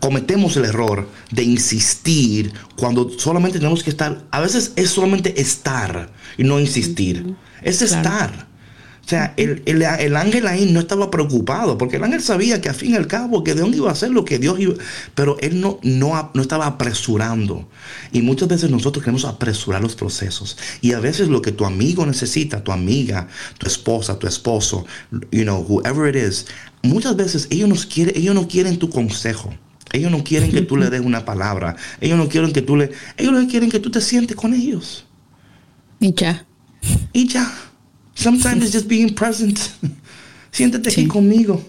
cometemos 0.00 0.56
el 0.56 0.64
error 0.64 1.06
de 1.30 1.42
insistir 1.42 2.54
cuando 2.76 3.10
solamente 3.18 3.58
tenemos 3.58 3.84
que 3.84 3.90
estar. 3.90 4.24
A 4.30 4.40
veces 4.40 4.72
es 4.76 4.88
solamente 4.88 5.42
estar 5.42 6.10
y 6.38 6.44
no 6.44 6.58
insistir. 6.58 7.36
Es 7.60 7.82
estar. 7.82 8.46
O 9.06 9.08
sea, 9.08 9.34
el, 9.36 10.16
ángel 10.16 10.48
ahí 10.48 10.72
no 10.72 10.80
estaba 10.80 11.12
preocupado, 11.12 11.78
porque 11.78 11.94
el 11.94 12.02
ángel 12.02 12.20
sabía 12.20 12.60
que 12.60 12.68
al 12.68 12.74
fin 12.74 12.90
y 12.90 12.96
al 12.96 13.06
cabo 13.06 13.44
que 13.44 13.54
Dios 13.54 13.68
iba 13.72 13.88
a 13.88 13.92
hacer 13.92 14.10
lo 14.10 14.24
que 14.24 14.40
Dios 14.40 14.58
iba, 14.58 14.74
pero 15.14 15.38
él 15.38 15.60
no, 15.60 15.78
no, 15.84 16.32
no 16.34 16.42
estaba 16.42 16.66
apresurando. 16.66 17.68
Y 18.10 18.22
muchas 18.22 18.48
veces 18.48 18.68
nosotros 18.68 19.04
queremos 19.04 19.24
apresurar 19.24 19.80
los 19.80 19.94
procesos. 19.94 20.58
Y 20.80 20.92
a 20.92 20.98
veces 20.98 21.28
lo 21.28 21.40
que 21.40 21.52
tu 21.52 21.64
amigo 21.64 22.04
necesita, 22.04 22.64
tu 22.64 22.72
amiga, 22.72 23.28
tu 23.58 23.68
esposa, 23.68 24.18
tu 24.18 24.26
esposo, 24.26 24.86
you 25.30 25.44
know, 25.44 25.64
whoever 25.68 26.08
it 26.08 26.20
is, 26.20 26.46
muchas 26.82 27.14
veces 27.14 27.46
ellos, 27.50 27.68
nos 27.68 27.86
quieren, 27.86 28.16
ellos 28.16 28.34
no 28.34 28.48
quieren 28.48 28.76
tu 28.76 28.90
consejo. 28.90 29.54
Ellos 29.92 30.10
no 30.10 30.24
quieren 30.24 30.50
que 30.50 30.62
tú 30.62 30.76
le 30.76 30.90
des 30.90 31.00
una 31.00 31.24
palabra. 31.24 31.76
Ellos 32.00 32.18
no 32.18 32.28
quieren 32.28 32.52
que 32.52 32.60
tú 32.60 32.74
le... 32.74 32.90
Ellos 33.16 33.32
quieren 33.48 33.70
que 33.70 33.78
tú 33.78 33.88
te 33.88 34.00
sientes 34.00 34.36
con 34.36 34.52
ellos. 34.52 35.06
Y 36.00 36.12
ya. 36.12 36.44
Y 37.12 37.28
ya. 37.28 37.65
Sometimes 38.16 38.64
it's 38.64 38.72
just 38.72 38.88
being 38.88 39.14
present. 39.14 39.58
Siéntate 40.50 40.88
aquí 40.88 41.06
conmigo. 41.06 41.62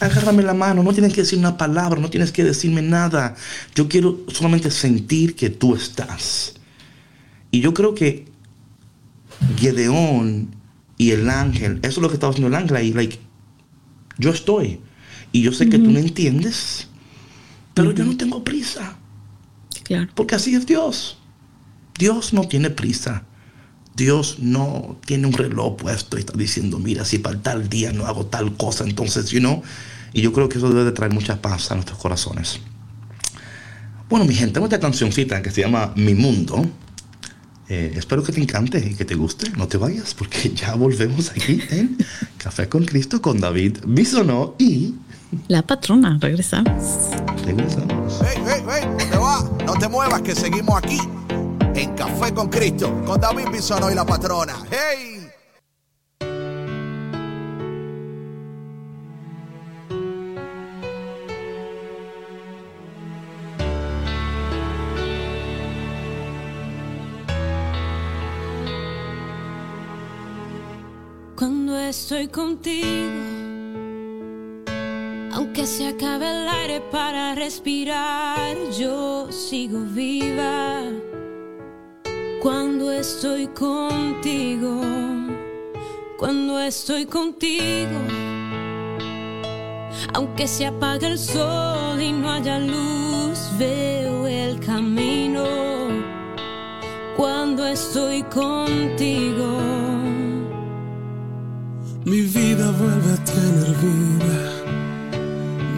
Agárrame 0.00 0.42
la 0.42 0.54
mano. 0.54 0.82
No 0.82 0.92
tienes 0.92 1.12
que 1.12 1.20
decir 1.20 1.38
una 1.38 1.58
palabra. 1.58 2.00
No 2.00 2.08
tienes 2.08 2.32
que 2.32 2.42
decirme 2.42 2.80
nada. 2.80 3.36
Yo 3.74 3.86
quiero 3.86 4.24
solamente 4.32 4.70
sentir 4.70 5.36
que 5.36 5.50
tú 5.50 5.74
estás. 5.74 6.54
Y 7.50 7.60
yo 7.60 7.74
creo 7.74 7.94
que 7.94 8.26
Gedeón 9.56 10.56
y 10.96 11.10
el 11.10 11.28
ángel, 11.28 11.78
eso 11.82 11.88
es 11.88 11.98
lo 11.98 12.08
que 12.08 12.14
estaba 12.14 12.32
haciendo 12.32 12.48
el 12.48 12.54
ángel 12.54 12.76
ahí. 12.76 12.92
Like, 12.92 13.18
yo 14.16 14.30
estoy. 14.30 14.80
Y 15.32 15.42
yo 15.42 15.52
sé 15.52 15.68
que 15.68 15.78
tú 15.78 15.90
no 15.90 15.98
entiendes. 15.98 16.88
Pero 17.74 17.92
yo 17.92 18.06
no 18.06 18.16
tengo 18.16 18.42
prisa. 18.42 18.96
Claro. 19.84 20.08
Porque 20.14 20.34
así 20.34 20.54
es 20.54 20.66
Dios. 20.66 21.18
Dios 21.98 22.32
no 22.32 22.48
tiene 22.48 22.70
prisa. 22.70 23.24
Dios 23.98 24.36
no 24.38 24.96
tiene 25.04 25.26
un 25.26 25.32
reloj 25.32 25.76
puesto 25.76 26.16
y 26.16 26.20
está 26.20 26.32
diciendo, 26.38 26.78
mira, 26.78 27.04
si 27.04 27.18
para 27.18 27.36
tal 27.42 27.68
día 27.68 27.92
no 27.92 28.06
hago 28.06 28.26
tal 28.26 28.56
cosa, 28.56 28.84
entonces, 28.84 29.30
you 29.30 29.40
know. 29.40 29.60
Y 30.12 30.22
yo 30.22 30.32
creo 30.32 30.48
que 30.48 30.58
eso 30.58 30.68
debe 30.68 30.84
de 30.84 30.92
traer 30.92 31.12
mucha 31.12 31.42
paz 31.42 31.72
a 31.72 31.74
nuestros 31.74 31.98
corazones. 31.98 32.60
Bueno, 34.08 34.24
mi 34.24 34.34
gente, 34.34 34.54
tengo 34.54 34.66
esta 34.66 34.78
cancioncita 34.78 35.42
que 35.42 35.50
se 35.50 35.62
llama 35.62 35.92
Mi 35.96 36.14
Mundo. 36.14 36.64
Eh, 37.68 37.92
espero 37.96 38.22
que 38.22 38.32
te 38.32 38.40
encante 38.40 38.78
y 38.78 38.94
que 38.94 39.04
te 39.04 39.16
guste. 39.16 39.50
No 39.56 39.66
te 39.66 39.76
vayas 39.76 40.14
porque 40.14 40.50
ya 40.54 40.74
volvemos 40.76 41.30
aquí 41.30 41.60
en 41.70 41.98
Café 42.38 42.68
con 42.68 42.84
Cristo 42.84 43.20
con 43.20 43.40
David 43.40 43.78
Bisonó 43.84 44.54
y... 44.58 44.94
La 45.48 45.66
patrona, 45.66 46.18
regresamos. 46.20 47.10
Regresamos. 47.44 48.20
Hey, 48.22 48.42
hey, 48.46 48.62
hey, 48.70 48.88
¿dónde 48.96 49.16
va? 49.18 49.50
No 49.66 49.74
te 49.74 49.88
muevas 49.88 50.22
que 50.22 50.34
seguimos 50.34 50.78
aquí 50.78 50.98
en 51.78 51.94
Café 51.94 52.34
con 52.34 52.48
Cristo, 52.48 53.02
con 53.06 53.20
David 53.20 53.48
Bisono 53.52 53.90
y 53.90 53.94
la 53.94 54.04
patrona. 54.04 54.56
¡Hey! 54.70 55.28
Cuando 71.36 71.78
estoy 71.78 72.26
contigo, 72.26 72.88
aunque 75.32 75.64
se 75.64 75.86
acabe 75.86 76.28
el 76.28 76.48
aire 76.48 76.80
para 76.90 77.36
respirar, 77.36 78.56
yo 78.76 79.30
sigo 79.30 79.78
viva 79.94 80.82
cuando 82.48 82.90
estoy 82.90 83.46
contigo, 83.48 84.80
cuando 86.16 86.58
estoy 86.58 87.04
contigo, 87.04 87.98
aunque 90.14 90.48
se 90.48 90.64
apague 90.64 91.08
el 91.08 91.18
sol 91.18 92.00
y 92.00 92.10
no 92.10 92.32
haya 92.32 92.58
luz, 92.58 93.50
veo 93.58 94.26
el 94.26 94.58
camino. 94.60 95.44
Cuando 97.18 97.66
estoy 97.66 98.22
contigo, 98.22 99.60
mi 102.06 102.22
vida 102.22 102.70
vuelve 102.80 103.12
a 103.12 103.24
tener 103.24 103.76
vida, 103.84 104.38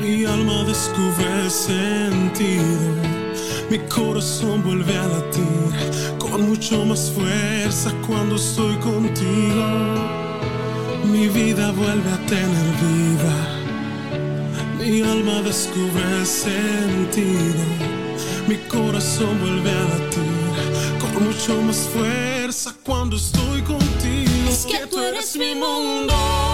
mi 0.00 0.24
alma 0.24 0.62
descubre 0.62 1.50
sentido. 1.50 3.10
Mi 3.68 3.78
corazón 3.88 4.62
vuelve 4.64 4.96
a 4.96 5.06
latir 5.06 6.19
con 6.30 6.48
mucho 6.48 6.84
más 6.84 7.10
fuerza 7.10 7.92
cuando 8.06 8.36
estoy 8.36 8.76
contigo. 8.76 9.66
Mi 11.04 11.28
vida 11.28 11.72
vuelve 11.72 12.10
a 12.10 12.26
tener 12.26 12.66
vida. 12.86 13.34
Mi 14.78 15.02
alma 15.02 15.42
descubre 15.42 16.24
sentido. 16.24 17.64
Mi 18.48 18.56
corazón 18.68 19.38
vuelve 19.40 19.70
a 19.70 19.82
latir 19.82 20.30
con 21.00 21.24
mucho 21.24 21.60
más 21.62 21.88
fuerza 21.92 22.74
cuando 22.84 23.16
estoy 23.16 23.62
contigo. 23.62 24.30
Es 24.48 24.66
que 24.66 24.86
tú 24.86 25.00
eres 25.00 25.36
mi 25.36 25.54
mundo. 25.54 26.49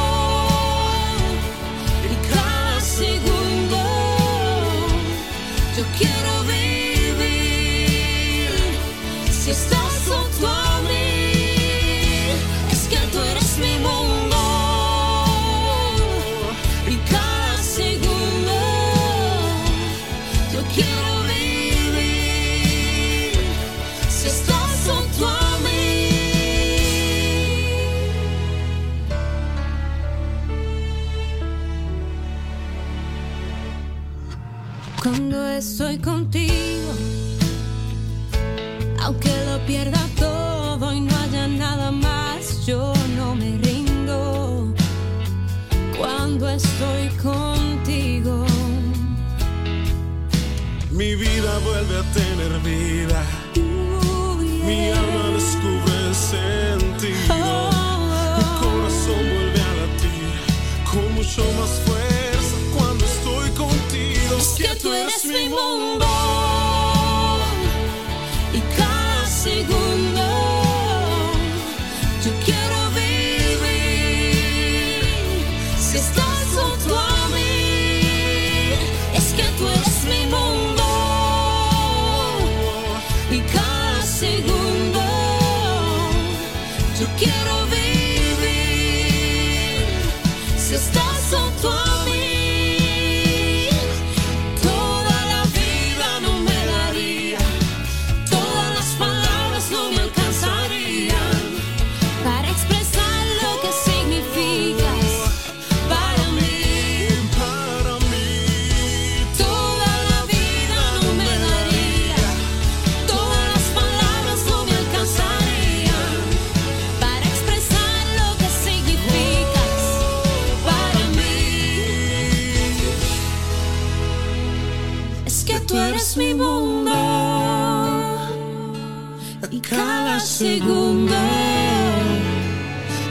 Cada 129.68 130.20
segundo. 130.20 131.14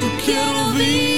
Yo 0.01 0.07
quiero 0.23 0.71
vivir 0.71 1.14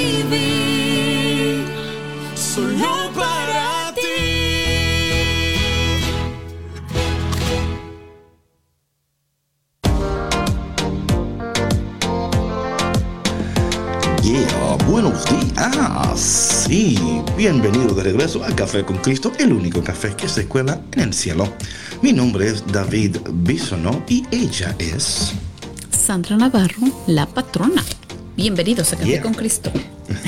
Bienvenido 17.38 17.94
de 17.94 18.02
regreso 18.02 18.44
a 18.44 18.48
Café 18.56 18.84
con 18.84 18.98
Cristo, 18.98 19.32
el 19.38 19.54
único 19.54 19.84
café 19.84 20.16
que 20.16 20.28
se 20.28 20.48
cuela 20.48 20.82
en 20.94 21.02
el 21.02 21.14
cielo. 21.14 21.54
Mi 22.02 22.12
nombre 22.12 22.48
es 22.48 22.66
David 22.72 23.18
Bisono 23.32 24.04
y 24.08 24.26
ella 24.32 24.76
es. 24.80 25.34
Sandra 25.92 26.36
Navarro, 26.36 26.82
la 27.06 27.28
patrona. 27.28 27.84
Bienvenidos 28.36 28.92
a 28.94 28.98
Café 28.98 29.10
Yeah. 29.10 29.22
con 29.22 29.36
Cristo. 29.36 29.72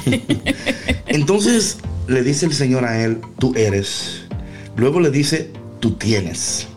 Entonces 1.07 1.77
le 2.07 2.21
dice 2.21 2.45
el 2.45 2.53
Señor 2.53 2.85
a 2.85 3.03
él, 3.03 3.19
tú 3.39 3.53
eres. 3.55 4.21
Luego 4.77 4.99
le 4.99 5.09
dice, 5.09 5.51
tú 5.79 5.93
tienes. 5.93 6.67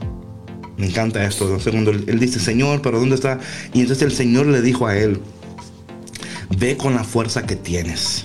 Me 0.78 0.86
encanta 0.86 1.22
esto. 1.26 1.60
Segundo, 1.60 1.90
él 1.90 2.18
dice, 2.18 2.40
Señor, 2.40 2.80
pero 2.80 2.98
¿dónde 2.98 3.16
está? 3.16 3.38
Y 3.74 3.82
entonces 3.82 4.02
el 4.02 4.12
Señor 4.12 4.46
le 4.46 4.62
dijo 4.62 4.86
a 4.86 4.96
él, 4.96 5.20
ve 6.56 6.78
con 6.78 6.94
la 6.94 7.04
fuerza 7.04 7.44
que 7.46 7.54
tienes. 7.54 8.24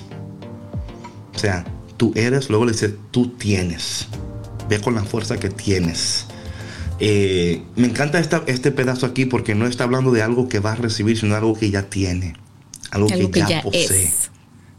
O 1.36 1.40
sea, 1.40 1.66
tú 1.98 2.14
eres, 2.16 2.50
luego 2.50 2.66
le 2.66 2.72
dice, 2.72 2.96
tú 3.12 3.30
tienes. 3.30 4.08
Ve 4.70 4.80
con 4.80 4.96
la 4.96 5.04
fuerza 5.04 5.38
que 5.38 5.50
tienes. 5.50 6.26
Eh, 7.00 7.62
me 7.76 7.88
encanta 7.88 8.20
esta- 8.20 8.44
este 8.48 8.72
pedazo 8.72 9.06
aquí 9.06 9.26
porque 9.26 9.54
no 9.56 9.68
está 9.68 9.84
hablando 9.84 10.12
de 10.12 10.22
algo 10.24 10.48
que 10.50 10.60
va 10.60 10.72
a 10.74 10.76
recibir, 10.76 11.18
sino 11.18 11.36
algo 11.36 11.54
que 11.58 11.70
ya 11.70 11.84
tiene. 11.84 12.36
Algo, 12.92 13.10
Algo 13.12 13.28
que, 13.28 13.32
que 13.34 13.40
ya, 13.42 13.50
ya 13.50 13.62
posee. 13.62 14.06
es. 14.06 14.30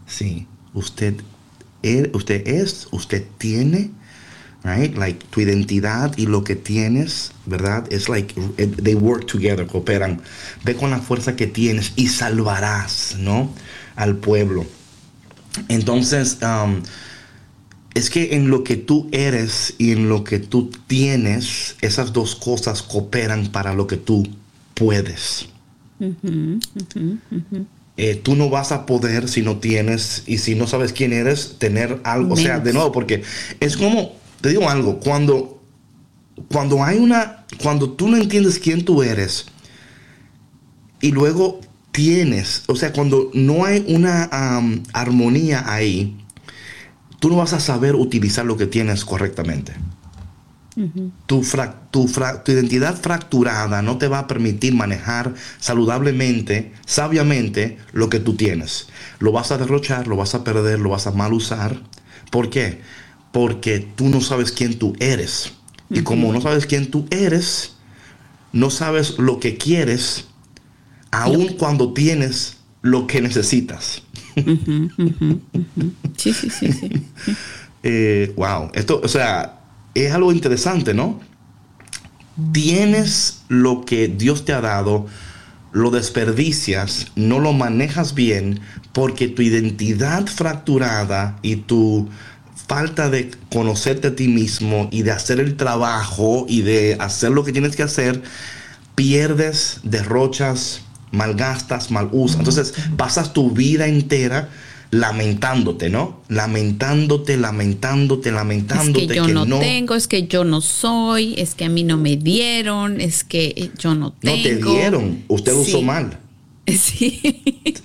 Sí, 0.06 0.46
usted, 0.74 1.14
er- 1.82 2.10
usted 2.14 2.46
es, 2.48 2.88
usted 2.90 3.24
tiene, 3.38 3.90
right? 4.64 4.96
Like 4.96 5.24
tu 5.30 5.40
identidad 5.40 6.16
y 6.18 6.26
lo 6.26 6.42
que 6.42 6.56
tienes, 6.56 7.32
¿verdad? 7.46 7.84
Es 7.92 8.08
like 8.08 8.34
eh, 8.56 8.66
they 8.66 8.94
work 8.94 9.26
together, 9.26 9.66
cooperan. 9.66 10.20
Ve 10.64 10.74
con 10.74 10.90
la 10.90 10.98
fuerza 10.98 11.36
que 11.36 11.46
tienes 11.46 11.92
y 11.96 12.08
salvarás, 12.08 13.16
¿no? 13.18 13.52
Al 13.96 14.16
pueblo. 14.16 14.66
Entonces, 15.68 16.38
um, 16.42 16.82
es 17.98 18.10
que 18.10 18.36
en 18.36 18.48
lo 18.48 18.62
que 18.62 18.76
tú 18.76 19.08
eres 19.10 19.74
y 19.76 19.90
en 19.90 20.08
lo 20.08 20.22
que 20.22 20.38
tú 20.38 20.70
tienes, 20.86 21.74
esas 21.80 22.12
dos 22.12 22.36
cosas 22.36 22.82
cooperan 22.82 23.48
para 23.48 23.74
lo 23.74 23.88
que 23.88 23.96
tú 23.96 24.24
puedes. 24.74 25.48
Eh, 27.96 28.14
tú 28.14 28.36
no 28.36 28.50
vas 28.50 28.70
a 28.70 28.86
poder 28.86 29.28
si 29.28 29.42
no 29.42 29.56
tienes 29.56 30.22
y 30.26 30.38
si 30.38 30.54
no 30.54 30.68
sabes 30.68 30.92
quién 30.92 31.12
eres, 31.12 31.56
tener 31.58 32.00
algo. 32.04 32.34
O 32.34 32.36
sea, 32.36 32.60
de 32.60 32.72
nuevo, 32.72 32.92
porque 32.92 33.24
es 33.58 33.76
como, 33.76 34.12
te 34.40 34.50
digo 34.50 34.70
algo, 34.70 35.00
cuando, 35.00 35.60
cuando 36.52 36.84
hay 36.84 36.98
una, 36.98 37.46
cuando 37.60 37.90
tú 37.90 38.06
no 38.06 38.16
entiendes 38.16 38.60
quién 38.60 38.84
tú 38.84 39.02
eres 39.02 39.46
y 41.00 41.10
luego 41.10 41.60
tienes, 41.90 42.62
o 42.68 42.76
sea, 42.76 42.92
cuando 42.92 43.32
no 43.34 43.64
hay 43.64 43.84
una 43.88 44.30
armonía 44.92 45.64
ahí, 45.66 46.16
tú 47.20 47.28
no 47.30 47.36
vas 47.36 47.52
a 47.52 47.60
saber 47.60 47.94
utilizar 47.94 48.44
lo 48.46 48.56
que 48.56 48.66
tienes 48.66 49.04
correctamente. 49.04 49.74
Tu, 51.26 51.42
frac- 51.42 51.90
tu, 51.90 52.06
fra- 52.06 52.44
tu 52.44 52.52
identidad 52.52 52.94
fracturada 52.96 53.82
no 53.82 53.98
te 53.98 54.06
va 54.06 54.20
a 54.20 54.26
permitir 54.28 54.74
manejar 54.74 55.34
saludablemente, 55.58 56.72
sabiamente, 56.86 57.78
lo 57.92 58.08
que 58.08 58.20
tú 58.20 58.34
tienes. 58.36 58.86
Lo 59.18 59.32
vas 59.32 59.50
a 59.50 59.58
derrochar, 59.58 60.06
lo 60.06 60.16
vas 60.16 60.36
a 60.36 60.44
perder, 60.44 60.78
lo 60.78 60.90
vas 60.90 61.08
a 61.08 61.10
mal 61.10 61.32
usar. 61.32 61.82
¿Por 62.30 62.48
qué? 62.50 62.80
Porque 63.32 63.80
tú 63.96 64.08
no 64.08 64.20
sabes 64.20 64.52
quién 64.52 64.78
tú 64.78 64.94
eres. 65.00 65.52
Y 65.90 66.02
como 66.02 66.32
no 66.32 66.40
sabes 66.40 66.66
quién 66.66 66.90
tú 66.90 67.06
eres, 67.10 67.72
no 68.52 68.70
sabes 68.70 69.18
lo 69.18 69.40
que 69.40 69.56
quieres, 69.56 70.26
aun 71.10 71.48
cuando 71.58 71.92
tienes 71.92 72.58
lo 72.82 73.06
que 73.08 73.20
necesitas. 73.20 74.02
Sí, 76.16 76.32
sí, 76.32 76.50
sí, 76.50 76.72
sí. 76.72 76.90
Eh, 77.84 78.32
wow, 78.36 78.70
esto, 78.74 79.00
o 79.04 79.06
sea, 79.06 79.60
es 79.94 80.12
algo 80.12 80.32
interesante, 80.32 80.94
¿no? 80.94 81.20
Tienes 82.52 83.42
lo 83.46 83.84
que 83.84 84.08
Dios 84.08 84.44
te 84.44 84.52
ha 84.52 84.60
dado, 84.60 85.06
lo 85.70 85.90
desperdicias, 85.90 87.12
no 87.14 87.38
lo 87.38 87.52
manejas 87.52 88.14
bien, 88.14 88.60
porque 88.92 89.28
tu 89.28 89.42
identidad 89.42 90.26
fracturada 90.26 91.38
y 91.42 91.54
tu 91.56 92.08
falta 92.66 93.08
de 93.08 93.30
conocerte 93.50 94.08
a 94.08 94.16
ti 94.16 94.28
mismo 94.28 94.88
y 94.90 95.02
de 95.02 95.12
hacer 95.12 95.40
el 95.40 95.56
trabajo 95.56 96.46
y 96.48 96.62
de 96.62 96.96
hacer 97.00 97.30
lo 97.30 97.44
que 97.44 97.52
tienes 97.52 97.76
que 97.76 97.84
hacer, 97.84 98.22
pierdes, 98.94 99.80
derrochas, 99.84 100.82
malgastas, 101.12 101.90
mal 101.90 102.08
usas. 102.12 102.38
Entonces 102.38 102.74
pasas 102.96 103.32
tu 103.32 103.50
vida 103.50 103.86
entera 103.86 104.48
lamentándote, 104.90 105.90
¿no? 105.90 106.22
Lamentándote, 106.28 107.36
lamentándote, 107.36 108.30
Es 108.30 108.34
lamentándote 108.34 109.06
que 109.06 109.14
yo 109.14 109.26
que 109.26 109.32
no, 109.32 109.44
no, 109.44 109.58
tengo, 109.58 109.94
es 109.94 110.08
que 110.08 110.26
yo 110.26 110.44
no 110.44 110.60
soy, 110.60 111.34
es 111.36 111.54
que 111.54 111.66
a 111.66 111.68
mí 111.68 111.84
no 111.84 111.96
me 111.98 112.16
dieron, 112.16 113.00
es 113.00 113.24
que 113.24 113.70
yo 113.78 113.94
no 113.94 114.14
no 114.22 114.32
tengo. 114.32 114.42
te 114.42 114.56
dieron. 114.56 115.24
Usted 115.28 115.52
lo 115.52 115.60
usó 115.60 115.82
mal. 115.82 116.18
Sí. 116.68 117.22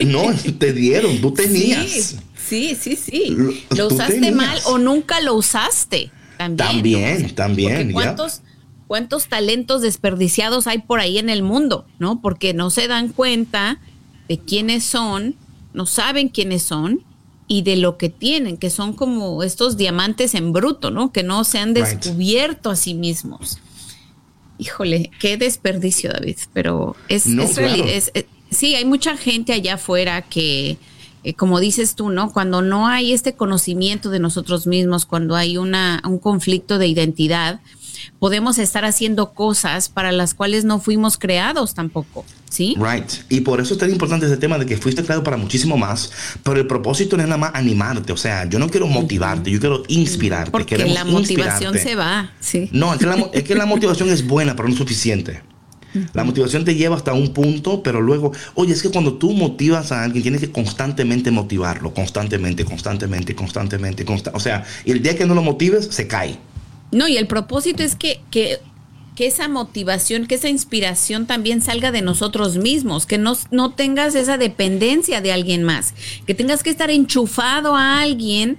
No, 0.06 0.24
te 0.60 0.74
dieron, 0.74 1.20
tú 1.22 1.32
tenías. 1.34 2.18
Sí, 2.50 2.76
sí, 2.78 2.98
sí. 2.98 2.98
sí. 2.98 3.38
Lo- 3.70 3.88
usaste 3.88 4.16
tenías. 4.16 4.36
mal 4.36 4.60
o 4.66 4.78
nunca 4.78 5.22
lo 5.22 5.36
usaste. 5.36 6.12
También. 6.38 6.68
También, 6.68 7.22
¿no? 7.24 7.34
también, 7.34 7.94
ya. 7.94 8.16
¿Cuántos, 8.94 9.24
¿Cuántos 9.24 9.30
talentos 9.30 9.82
desperdiciados 9.82 10.68
hay 10.68 10.80
por 10.80 11.00
ahí 11.00 11.18
en 11.18 11.30
el 11.30 11.42
mundo? 11.42 11.86
¿No? 11.98 12.22
Porque 12.22 12.54
no 12.54 12.70
se 12.70 12.88
dan 12.88 13.10
cuenta 13.10 13.80
de 14.28 14.38
quiénes 14.38 14.84
son, 14.84 15.36
no 15.74 15.86
saben 15.86 16.30
quiénes 16.30 16.62
son 16.62 17.04
y 17.48 17.64
de 17.64 17.76
lo 17.76 17.98
que 17.98 18.10
tienen, 18.10 18.58
que 18.58 18.70
son 18.70 18.94
como 18.94 19.42
estos 19.42 19.78
diamantes 19.78 20.36
en 20.36 20.54
bruto, 20.54 20.92
¿no? 20.92 21.12
Que 21.12 21.24
no 21.24 21.44
se 21.44 21.58
han 21.58 21.74
descubierto 21.74 22.70
a 22.70 22.76
sí 22.76 22.94
mismos. 22.94 23.58
Híjole, 24.60 25.10
qué 25.20 25.38
desperdicio, 25.38 26.12
David, 26.12 26.38
pero 26.54 26.96
es, 27.10 27.26
No, 27.26 27.42
es 27.44 27.56
claro. 27.56 27.84
es- 27.86 28.12
sí, 28.52 28.76
hay 28.76 28.86
mucha 28.86 29.18
gente 29.18 29.52
allá 29.54 29.74
afuera 29.76 30.22
que, 30.22 30.78
eh, 31.24 31.34
como 31.34 31.60
dices 31.60 31.96
tú, 31.96 32.10
¿no? 32.10 32.32
Cuando 32.32 32.62
no 32.62 32.88
hay 32.88 33.12
este 33.12 33.34
conocimiento 33.34 34.10
de 34.12 34.20
nosotros 34.20 34.68
mismos, 34.68 35.06
cuando 35.08 35.36
hay 35.36 35.58
una, 35.58 36.02
un 36.06 36.20
conflicto 36.20 36.78
de 36.78 36.88
identidad, 36.88 37.60
podemos 38.20 38.58
estar 38.58 38.86
haciendo 38.86 39.34
cosas 39.34 39.90
para 39.90 40.12
las 40.12 40.34
cuales 40.34 40.66
no 40.66 40.80
fuimos 40.80 41.18
creados 41.18 41.74
tampoco, 41.74 42.26
¿sí? 42.50 42.76
Right. 42.80 43.10
Y 43.30 43.42
por 43.42 43.60
eso 43.62 43.74
es 43.74 43.80
tan 43.80 43.90
importante 43.92 44.26
ese 44.26 44.38
tema 44.38 44.58
de 44.58 44.66
que 44.66 44.78
fuiste 44.78 45.04
creado 45.04 45.24
para 45.24 45.38
muchísimo 45.38 45.78
más, 45.78 46.12
pero 46.44 46.58
el 46.60 46.68
propósito 46.68 47.18
no 47.18 47.24
es 47.24 47.30
nada 47.30 47.38
más 47.40 47.52
animarte. 47.54 48.14
O 48.14 48.18
sea, 48.18 48.46
yo 48.50 48.60
no 48.60 48.70
quiero 48.70 48.88
motivarte, 48.88 49.52
yo 49.52 49.60
quiero 49.60 49.84
inspirarte. 49.88 50.52
Porque 50.52 50.78
la 50.78 51.04
motivación 51.06 51.74
inspirarte. 51.76 51.80
se 51.80 51.96
va, 51.96 52.32
sí. 52.40 52.70
No, 52.72 52.94
es 52.94 53.00
que, 53.00 53.06
la, 53.06 53.30
es 53.34 53.44
que 53.44 53.56
la 53.56 53.66
motivación 53.66 54.10
es 54.10 54.26
buena, 54.28 54.56
pero 54.56 54.68
no 54.68 54.74
es 54.74 54.78
suficiente. 54.80 55.42
La 56.14 56.24
motivación 56.24 56.66
te 56.66 56.74
lleva 56.74 56.96
hasta 56.96 57.14
un 57.14 57.34
punto, 57.34 57.84
pero 57.84 58.02
luego, 58.02 58.32
oye, 58.56 58.74
es 58.74 58.82
que 58.82 58.90
cuando 58.90 59.14
tú 59.14 59.32
motivas 59.32 59.92
a 59.92 60.04
alguien, 60.04 60.24
tienes 60.24 60.42
que 60.42 60.52
constantemente 60.52 61.30
motivarlo, 61.30 61.94
constantemente, 61.94 62.66
constantemente, 62.66 63.36
constantemente, 63.36 64.04
consta- 64.04 64.32
o 64.34 64.40
sea, 64.40 64.64
y 64.86 64.92
el 64.92 65.04
día 65.04 65.16
que 65.16 65.28
no 65.28 65.36
lo 65.36 65.44
motives, 65.44 65.88
se 65.92 66.08
cae. 66.08 66.40
No, 66.94 67.08
y 67.08 67.18
el 67.18 67.28
propósito 67.28 67.84
es 67.84 67.96
que, 67.96 68.22
que, 68.32 68.60
que 69.16 69.28
esa 69.28 69.48
motivación, 69.48 70.26
que 70.28 70.36
esa 70.36 70.50
inspiración 70.50 71.26
también 71.28 71.62
salga 71.62 71.92
de 71.92 72.02
nosotros 72.02 72.58
mismos, 72.58 73.06
que 73.06 73.18
no, 73.18 73.38
no 73.52 73.72
tengas 73.72 74.16
esa 74.16 74.38
dependencia 74.38 75.22
de 75.22 75.32
alguien 75.34 75.64
más, 75.64 75.94
que 76.26 76.34
tengas 76.34 76.64
que 76.64 76.70
estar 76.70 76.90
enchufado 76.90 77.76
a 77.76 78.02
alguien 78.02 78.58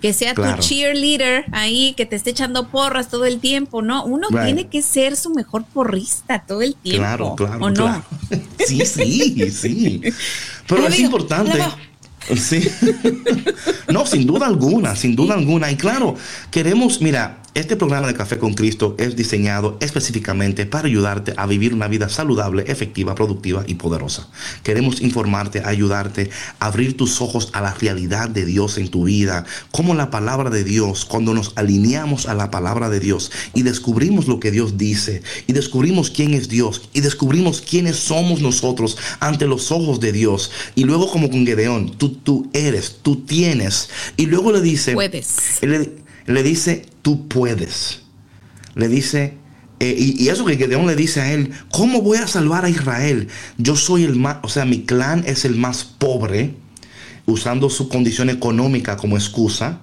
que 0.00 0.14
sea 0.14 0.32
Claro. 0.32 0.56
tu 0.62 0.66
cheerleader 0.66 1.44
ahí, 1.52 1.92
que 1.94 2.06
te 2.06 2.16
esté 2.16 2.30
echando 2.30 2.68
porras 2.68 3.10
todo 3.10 3.26
el 3.26 3.38
tiempo, 3.38 3.82
¿no? 3.82 4.02
Uno 4.06 4.28
Right. 4.30 4.44
tiene 4.44 4.66
que 4.68 4.80
ser 4.80 5.14
su 5.14 5.28
mejor 5.28 5.64
porrista 5.64 6.42
todo 6.46 6.62
el 6.62 6.74
tiempo. 6.74 7.02
Claro, 7.02 7.34
claro, 7.36 7.64
¿O 7.66 7.70
no? 7.70 8.02
Sí, 8.66 8.80
sí, 8.86 9.50
sí. 9.50 10.00
Pero 10.66 10.86
es 10.86 10.96
digo, 10.96 11.04
importante. 11.04 11.58
Sí. 12.34 12.66
No, 13.92 14.06
sin 14.06 14.26
duda 14.26 14.46
alguna, 14.46 14.94
sin 14.96 15.14
duda 15.16 15.34
alguna. 15.34 15.70
Y 15.70 15.76
claro, 15.76 16.14
queremos, 16.50 17.00
mira, 17.02 17.39
Este 17.52 17.74
programa 17.74 18.06
de 18.06 18.14
Café 18.14 18.38
con 18.38 18.54
Cristo 18.54 18.94
es 18.96 19.16
diseñado 19.16 19.76
específicamente 19.80 20.66
para 20.66 20.86
ayudarte 20.86 21.34
a 21.36 21.46
vivir 21.46 21.74
una 21.74 21.88
vida 21.88 22.08
saludable, 22.08 22.62
efectiva, 22.68 23.16
productiva 23.16 23.64
y 23.66 23.74
poderosa. 23.74 24.28
Queremos 24.62 25.00
informarte, 25.00 25.60
ayudarte 25.64 26.30
abrir 26.60 26.96
tus 26.96 27.20
ojos 27.20 27.50
a 27.52 27.60
la 27.60 27.74
realidad 27.74 28.28
de 28.28 28.44
Dios 28.44 28.78
en 28.78 28.86
tu 28.86 29.06
vida, 29.06 29.44
como 29.72 29.96
la 29.96 30.10
palabra 30.10 30.48
de 30.48 30.62
Dios, 30.62 31.04
cuando 31.04 31.34
nos 31.34 31.52
alineamos 31.56 32.26
a 32.26 32.34
la 32.34 32.52
palabra 32.52 32.88
de 32.88 33.00
Dios 33.00 33.32
y 33.52 33.62
descubrimos 33.62 34.28
lo 34.28 34.38
que 34.38 34.52
Dios 34.52 34.78
dice 34.78 35.22
y 35.48 35.52
descubrimos 35.52 36.10
quién 36.10 36.34
es 36.34 36.48
Dios 36.48 36.88
y 36.92 37.00
descubrimos 37.00 37.62
quiénes 37.62 37.96
somos 37.96 38.40
nosotros 38.40 38.96
ante 39.18 39.48
los 39.48 39.72
ojos 39.72 39.98
de 39.98 40.12
Dios. 40.12 40.52
Y 40.76 40.84
luego 40.84 41.10
como 41.10 41.28
con 41.28 41.44
Gedeón, 41.44 41.98
tú, 41.98 42.10
tú 42.10 42.48
eres, 42.52 42.98
tú 43.02 43.16
tienes. 43.16 43.90
Y 44.16 44.26
luego 44.26 44.52
le 44.52 44.60
dice... 44.60 44.94
Puedes. 44.94 45.60
Le, 45.62 45.90
le 46.26 46.42
dice, 46.44 46.84
tú 47.02 47.28
puedes. 47.28 48.02
Le 48.74 48.88
dice, 48.88 49.38
eh, 49.80 49.94
y, 49.98 50.24
y, 50.24 50.28
eso 50.28 50.44
que 50.44 50.58
Gedeón 50.58 50.86
le 50.86 50.94
dice 50.94 51.22
a 51.22 51.32
él, 51.32 51.52
¿cómo 51.70 52.02
voy 52.02 52.18
a 52.18 52.26
salvar 52.26 52.66
a 52.66 52.68
Israel? 52.68 53.28
Yo 53.56 53.76
soy 53.76 54.04
el 54.04 54.14
más, 54.14 54.36
o 54.42 54.48
sea, 54.50 54.66
mi 54.66 54.82
clan 54.82 55.24
es 55.26 55.46
el 55.46 55.56
más 55.56 55.84
pobre, 55.84 56.54
usando 57.24 57.70
su 57.70 57.88
condición 57.88 58.28
económica 58.28 58.98
como 58.98 59.16
excusa. 59.16 59.80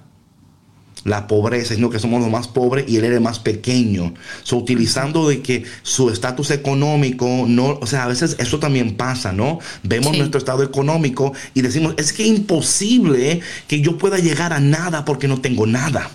La 1.04 1.26
pobreza, 1.26 1.74
sino 1.74 1.90
que 1.90 2.00
somos 2.00 2.20
los 2.20 2.30
más 2.30 2.48
pobres 2.48 2.84
y 2.88 2.96
él 2.96 3.04
era 3.04 3.14
el 3.14 3.20
más 3.20 3.38
pequeño. 3.38 4.14
So, 4.42 4.56
utilizando 4.56 5.28
de 5.28 5.40
que 5.40 5.64
su 5.82 6.10
estatus 6.10 6.50
económico, 6.50 7.46
no, 7.48 7.78
o 7.80 7.86
sea, 7.86 8.04
a 8.04 8.08
veces 8.08 8.36
eso 8.38 8.58
también 8.58 8.96
pasa, 8.96 9.32
¿no? 9.32 9.60
Vemos 9.84 10.12
sí. 10.12 10.18
nuestro 10.18 10.38
estado 10.38 10.62
económico 10.64 11.32
y 11.54 11.62
decimos, 11.62 11.94
es 11.96 12.12
que 12.12 12.26
imposible 12.26 13.40
que 13.68 13.80
yo 13.80 13.96
pueda 13.96 14.18
llegar 14.18 14.52
a 14.52 14.60
nada 14.60 15.04
porque 15.04 15.28
no 15.28 15.40
tengo 15.40 15.66
nada. 15.66 16.10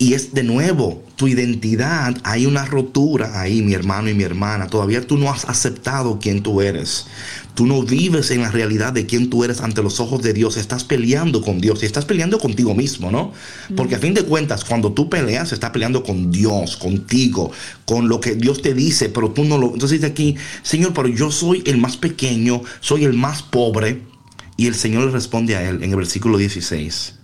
Y 0.00 0.14
es 0.14 0.32
de 0.32 0.42
nuevo, 0.42 1.04
tu 1.16 1.28
identidad, 1.28 2.16
hay 2.24 2.46
una 2.46 2.64
rotura 2.64 3.38
ahí, 3.38 3.60
mi 3.60 3.74
hermano 3.74 4.08
y 4.08 4.14
mi 4.14 4.22
hermana. 4.22 4.66
Todavía 4.66 5.06
tú 5.06 5.18
no 5.18 5.30
has 5.30 5.44
aceptado 5.44 6.18
quién 6.18 6.42
tú 6.42 6.62
eres. 6.62 7.06
Tú 7.52 7.66
no 7.66 7.82
vives 7.82 8.30
en 8.30 8.40
la 8.40 8.50
realidad 8.50 8.94
de 8.94 9.04
quién 9.04 9.28
tú 9.28 9.44
eres 9.44 9.60
ante 9.60 9.82
los 9.82 10.00
ojos 10.00 10.22
de 10.22 10.32
Dios. 10.32 10.56
Estás 10.56 10.84
peleando 10.84 11.42
con 11.42 11.60
Dios 11.60 11.82
y 11.82 11.86
estás 11.86 12.06
peleando 12.06 12.38
contigo 12.38 12.74
mismo, 12.74 13.10
¿no? 13.10 13.34
Porque 13.76 13.96
a 13.96 13.98
fin 13.98 14.14
de 14.14 14.22
cuentas, 14.22 14.64
cuando 14.64 14.90
tú 14.94 15.10
peleas, 15.10 15.52
estás 15.52 15.68
peleando 15.68 16.02
con 16.02 16.32
Dios, 16.32 16.78
contigo, 16.78 17.52
con 17.84 18.08
lo 18.08 18.20
que 18.20 18.36
Dios 18.36 18.62
te 18.62 18.72
dice, 18.72 19.10
pero 19.10 19.32
tú 19.32 19.44
no 19.44 19.58
lo... 19.58 19.66
Entonces 19.74 20.00
dice 20.00 20.06
aquí, 20.10 20.34
Señor, 20.62 20.94
pero 20.94 21.08
yo 21.08 21.30
soy 21.30 21.62
el 21.66 21.76
más 21.76 21.98
pequeño, 21.98 22.62
soy 22.80 23.04
el 23.04 23.12
más 23.12 23.42
pobre. 23.42 24.00
Y 24.56 24.66
el 24.66 24.74
Señor 24.74 25.04
le 25.04 25.10
responde 25.10 25.56
a 25.56 25.68
él 25.68 25.82
en 25.82 25.90
el 25.90 25.96
versículo 25.96 26.38
16. 26.38 27.16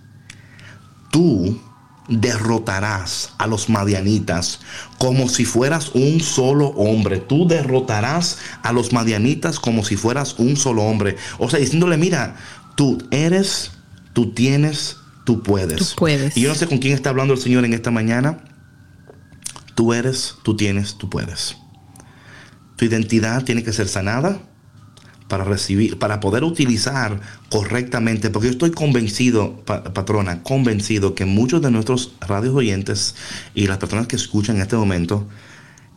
Tú 1.11 1.59
derrotarás 2.07 3.33
a 3.37 3.47
los 3.47 3.69
madianitas 3.69 4.59
como 4.97 5.27
si 5.29 5.45
fueras 5.45 5.91
un 5.93 6.21
solo 6.21 6.67
hombre. 6.69 7.17
Tú 7.17 7.47
derrotarás 7.47 8.39
a 8.63 8.71
los 8.71 8.93
madianitas 8.93 9.59
como 9.59 9.83
si 9.83 9.97
fueras 9.97 10.35
un 10.37 10.55
solo 10.57 10.83
hombre. 10.83 11.17
O 11.37 11.49
sea, 11.49 11.59
diciéndole, 11.59 11.97
mira, 11.97 12.35
tú 12.75 12.97
eres, 13.11 13.71
tú 14.13 14.33
tienes, 14.33 14.97
tú 15.25 15.43
puedes. 15.43 15.89
Tú 15.89 15.95
puedes. 15.97 16.37
Y 16.37 16.41
yo 16.41 16.49
no 16.49 16.55
sé 16.55 16.67
con 16.67 16.77
quién 16.77 16.93
está 16.93 17.09
hablando 17.09 17.33
el 17.33 17.39
Señor 17.39 17.65
en 17.65 17.73
esta 17.73 17.91
mañana. 17.91 18.43
Tú 19.75 19.93
eres, 19.93 20.35
tú 20.43 20.55
tienes, 20.55 20.97
tú 20.97 21.09
puedes. 21.09 21.57
Tu 22.77 22.85
identidad 22.85 23.43
tiene 23.43 23.63
que 23.63 23.73
ser 23.73 23.87
sanada 23.87 24.39
para 25.27 25.43
recibir, 25.43 25.99
para 25.99 26.19
poder 26.19 26.43
utilizar 26.43 27.19
correctamente, 27.49 28.29
porque 28.29 28.47
yo 28.47 28.51
estoy 28.51 28.71
convencido, 28.71 29.63
patrona, 29.65 30.43
convencido 30.43 31.15
que 31.15 31.25
muchos 31.25 31.61
de 31.61 31.71
nuestros 31.71 32.13
radios 32.21 32.55
oyentes 32.55 33.15
y 33.53 33.67
las 33.67 33.77
personas 33.77 34.07
que 34.07 34.15
escuchan 34.15 34.57
en 34.57 34.61
este 34.61 34.75
momento 34.75 35.27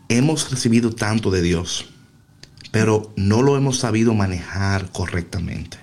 hemos 0.08 0.50
recibido 0.50 0.90
tanto 0.92 1.30
de 1.30 1.42
Dios, 1.42 1.86
pero 2.72 3.12
no 3.16 3.42
lo 3.42 3.56
hemos 3.56 3.78
sabido 3.78 4.14
manejar 4.14 4.90
correctamente. 4.90 5.78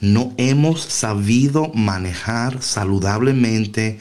No 0.00 0.34
hemos 0.36 0.82
sabido 0.82 1.68
manejar 1.74 2.60
saludablemente 2.60 4.00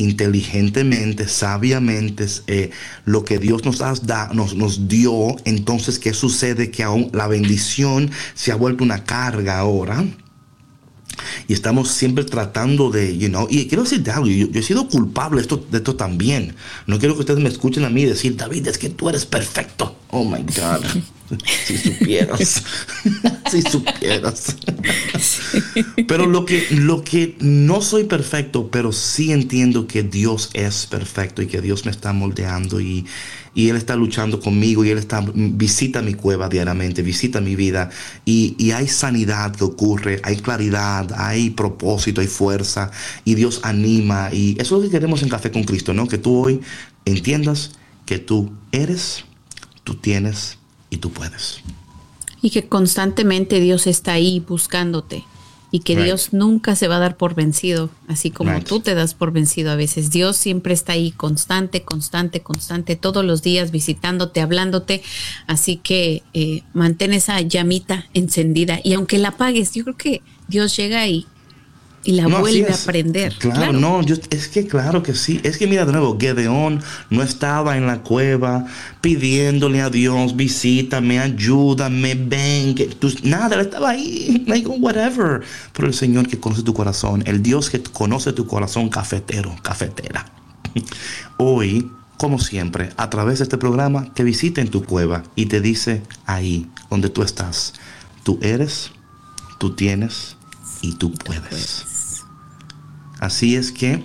inteligentemente, 0.00 1.28
sabiamente, 1.28 2.26
eh, 2.46 2.70
lo 3.04 3.24
que 3.24 3.38
Dios 3.38 3.64
nos, 3.64 3.80
has 3.82 4.06
da, 4.06 4.30
nos, 4.32 4.54
nos 4.54 4.88
dio, 4.88 5.36
entonces, 5.44 5.98
¿qué 5.98 6.14
sucede? 6.14 6.70
Que 6.70 6.82
aún 6.82 7.10
la 7.12 7.26
bendición 7.26 8.10
se 8.34 8.52
ha 8.52 8.56
vuelto 8.56 8.82
una 8.82 9.04
carga 9.04 9.58
ahora. 9.58 10.04
Y 11.48 11.52
estamos 11.52 11.90
siempre 11.90 12.24
tratando 12.24 12.90
de, 12.90 13.16
you 13.16 13.28
know, 13.28 13.46
y 13.50 13.66
quiero 13.66 13.82
decirte 13.84 14.10
algo, 14.10 14.26
yo, 14.26 14.48
yo 14.48 14.60
he 14.60 14.62
sido 14.62 14.88
culpable 14.88 15.36
de 15.36 15.42
esto, 15.42 15.64
de 15.70 15.78
esto 15.78 15.96
también. 15.96 16.54
No 16.86 16.98
quiero 16.98 17.14
que 17.14 17.20
ustedes 17.20 17.40
me 17.40 17.48
escuchen 17.48 17.84
a 17.84 17.90
mí 17.90 18.04
decir, 18.04 18.36
David, 18.36 18.66
es 18.68 18.78
que 18.78 18.88
tú 18.88 19.08
eres 19.08 19.26
perfecto. 19.26 19.96
Oh 20.10 20.24
my 20.24 20.42
God. 20.42 20.84
si 21.66 21.78
supieras. 21.78 22.62
si 23.50 23.62
supieras. 23.62 24.56
pero 26.08 26.26
lo 26.26 26.44
que, 26.44 26.66
lo 26.70 27.02
que 27.04 27.36
no 27.40 27.80
soy 27.82 28.04
perfecto, 28.04 28.70
pero 28.70 28.92
sí 28.92 29.32
entiendo 29.32 29.86
que 29.86 30.02
Dios 30.02 30.50
es 30.54 30.86
perfecto 30.86 31.42
y 31.42 31.46
que 31.46 31.60
Dios 31.60 31.84
me 31.84 31.90
está 31.90 32.12
moldeando 32.12 32.80
y, 32.80 33.06
y 33.54 33.68
Él 33.68 33.76
está 33.76 33.96
luchando 33.96 34.40
conmigo 34.40 34.84
y 34.84 34.90
Él 34.90 34.98
está, 34.98 35.24
visita 35.34 36.02
mi 36.02 36.14
cueva 36.14 36.48
diariamente, 36.48 37.02
visita 37.02 37.40
mi 37.40 37.56
vida 37.56 37.90
y, 38.24 38.54
y 38.58 38.72
hay 38.72 38.88
sanidad 38.88 39.54
que 39.54 39.64
ocurre, 39.64 40.20
hay 40.22 40.36
claridad, 40.36 41.12
hay 41.16 41.50
propósito, 41.50 42.20
hay 42.20 42.26
fuerza 42.26 42.90
y 43.24 43.34
Dios 43.34 43.60
anima 43.62 44.30
y 44.32 44.56
eso 44.60 44.76
es 44.76 44.82
lo 44.82 44.88
que 44.88 44.90
queremos 44.90 45.22
en 45.22 45.28
Café 45.28 45.50
con 45.50 45.64
Cristo, 45.64 45.92
¿no? 45.94 46.06
Que 46.06 46.18
tú 46.18 46.44
hoy 46.44 46.60
entiendas 47.04 47.72
que 48.06 48.18
tú 48.18 48.50
eres, 48.72 49.24
tú 49.84 49.94
tienes 49.94 50.58
y 50.90 50.98
tú 50.98 51.10
puedes. 51.10 51.60
Y 52.42 52.50
que 52.50 52.68
constantemente 52.68 53.60
Dios 53.60 53.86
está 53.86 54.12
ahí 54.12 54.40
buscándote 54.40 55.24
y 55.70 55.80
que 55.80 55.94
right. 55.94 56.04
Dios 56.04 56.32
nunca 56.32 56.74
se 56.76 56.88
va 56.88 56.96
a 56.96 57.00
dar 57.00 57.16
por 57.16 57.34
vencido, 57.34 57.90
así 58.08 58.30
como 58.30 58.52
right. 58.52 58.66
tú 58.66 58.80
te 58.80 58.94
das 58.94 59.14
por 59.14 59.32
vencido 59.32 59.70
a 59.70 59.76
veces. 59.76 60.10
Dios 60.10 60.36
siempre 60.36 60.74
está 60.74 60.92
ahí 60.92 61.12
constante, 61.12 61.82
constante, 61.82 62.40
constante, 62.40 62.96
todos 62.96 63.24
los 63.24 63.42
días 63.42 63.70
visitándote, 63.70 64.40
hablándote. 64.40 65.02
Así 65.46 65.76
que 65.76 66.22
eh, 66.34 66.62
mantén 66.72 67.12
esa 67.12 67.40
llamita 67.40 68.06
encendida 68.14 68.80
y 68.82 68.94
aunque 68.94 69.18
la 69.18 69.28
apagues, 69.28 69.72
yo 69.72 69.84
creo 69.84 69.96
que 69.96 70.22
Dios 70.48 70.76
llega 70.76 71.00
ahí 71.00 71.26
y 72.02 72.12
la 72.12 72.26
no, 72.26 72.40
vuelve 72.40 72.70
a 72.70 72.74
aprender. 72.74 73.34
Claro, 73.38 73.56
claro, 73.56 73.72
no, 73.74 74.02
yo, 74.02 74.16
es 74.30 74.48
que 74.48 74.66
claro 74.66 75.02
que 75.02 75.14
sí. 75.14 75.40
Es 75.42 75.58
que 75.58 75.66
mira 75.66 75.84
de 75.84 75.92
nuevo, 75.92 76.16
Gedeón 76.18 76.80
no 77.10 77.22
estaba 77.22 77.76
en 77.76 77.86
la 77.86 78.02
cueva 78.02 78.66
pidiéndole 79.00 79.82
a 79.82 79.90
Dios, 79.90 80.34
visítame, 80.34 81.18
ayúdame, 81.18 82.14
ven, 82.14 82.74
que 82.74 82.86
tú, 82.86 83.12
nada, 83.22 83.56
él 83.56 83.62
estaba 83.62 83.90
ahí, 83.90 84.44
like 84.46 84.66
whatever. 84.66 85.42
Pero 85.72 85.88
el 85.88 85.94
Señor 85.94 86.26
que 86.26 86.40
conoce 86.40 86.62
tu 86.62 86.72
corazón, 86.72 87.22
el 87.26 87.42
Dios 87.42 87.68
que 87.68 87.82
conoce 87.82 88.32
tu 88.32 88.46
corazón 88.46 88.88
cafetero, 88.88 89.54
cafetera. 89.62 90.26
Hoy 91.36 91.90
como 92.16 92.38
siempre, 92.38 92.90
a 92.98 93.08
través 93.08 93.38
de 93.38 93.44
este 93.44 93.56
programa, 93.56 94.12
te 94.12 94.24
visita 94.24 94.60
en 94.60 94.68
tu 94.68 94.84
cueva 94.84 95.22
y 95.36 95.46
te 95.46 95.62
dice 95.62 96.02
ahí 96.26 96.70
donde 96.90 97.08
tú 97.08 97.22
estás, 97.22 97.72
tú 98.24 98.38
eres, 98.42 98.90
tú 99.58 99.74
tienes 99.74 100.36
y 100.82 100.92
tú 100.96 101.14
puedes. 101.14 101.89
Así 103.20 103.54
es 103.54 103.70
que, 103.70 104.02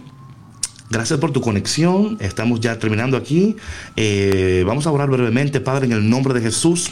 gracias 0.89 1.20
por 1.20 1.32
tu 1.32 1.39
conexión. 1.41 2.18
Estamos 2.20 2.59
ya 2.59 2.78
terminando 2.78 3.16
aquí. 3.16 3.55
Eh, 3.95 4.63
vamos 4.68 4.86
a 4.86 4.91
orar 4.91 5.09
brevemente, 5.09 5.61
Padre, 5.61 5.86
en 5.86 5.93
el 5.93 6.09
nombre 6.09 6.34
de 6.34 6.41
Jesús. 6.41 6.91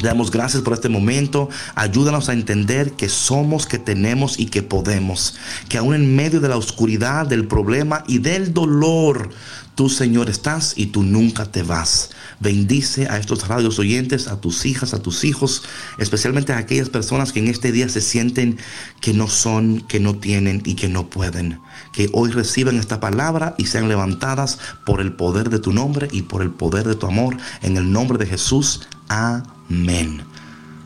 Le 0.00 0.08
damos 0.08 0.30
gracias 0.30 0.62
por 0.62 0.72
este 0.72 0.88
momento. 0.88 1.50
Ayúdanos 1.74 2.28
a 2.28 2.32
entender 2.32 2.92
que 2.92 3.08
somos, 3.08 3.66
que 3.66 3.78
tenemos 3.78 4.38
y 4.38 4.46
que 4.46 4.62
podemos. 4.62 5.36
Que 5.68 5.76
aún 5.76 5.94
en 5.94 6.16
medio 6.16 6.40
de 6.40 6.48
la 6.48 6.56
oscuridad, 6.56 7.26
del 7.26 7.46
problema 7.46 8.04
y 8.06 8.18
del 8.18 8.54
dolor, 8.54 9.30
tú, 9.74 9.88
Señor, 9.90 10.30
estás 10.30 10.74
y 10.76 10.86
tú 10.86 11.02
nunca 11.02 11.44
te 11.46 11.64
vas. 11.64 12.10
Bendice 12.40 13.06
a 13.08 13.18
estos 13.18 13.46
radios 13.48 13.78
oyentes, 13.78 14.26
a 14.26 14.40
tus 14.40 14.64
hijas, 14.64 14.94
a 14.94 15.02
tus 15.02 15.24
hijos, 15.24 15.62
especialmente 15.98 16.54
a 16.54 16.58
aquellas 16.58 16.88
personas 16.88 17.32
que 17.32 17.40
en 17.40 17.48
este 17.48 17.70
día 17.70 17.88
se 17.90 18.00
sienten 18.00 18.56
que 19.02 19.12
no 19.12 19.28
son, 19.28 19.82
que 19.82 20.00
no 20.00 20.16
tienen 20.16 20.62
y 20.64 20.74
que 20.74 20.88
no 20.88 21.10
pueden. 21.10 21.60
Que 21.92 22.08
hoy 22.12 22.30
reciban 22.30 22.78
esta 22.78 22.98
palabra 22.98 23.54
y 23.58 23.66
sean 23.66 23.88
levantadas 23.88 24.58
por 24.86 25.02
el 25.02 25.12
poder 25.12 25.50
de 25.50 25.58
tu 25.58 25.74
nombre 25.74 26.08
y 26.12 26.22
por 26.22 26.40
el 26.40 26.50
poder 26.50 26.88
de 26.88 26.94
tu 26.94 27.06
amor. 27.06 27.36
En 27.60 27.76
el 27.76 27.92
nombre 27.92 28.16
de 28.16 28.24
Jesús. 28.24 28.88
Amén. 29.08 30.29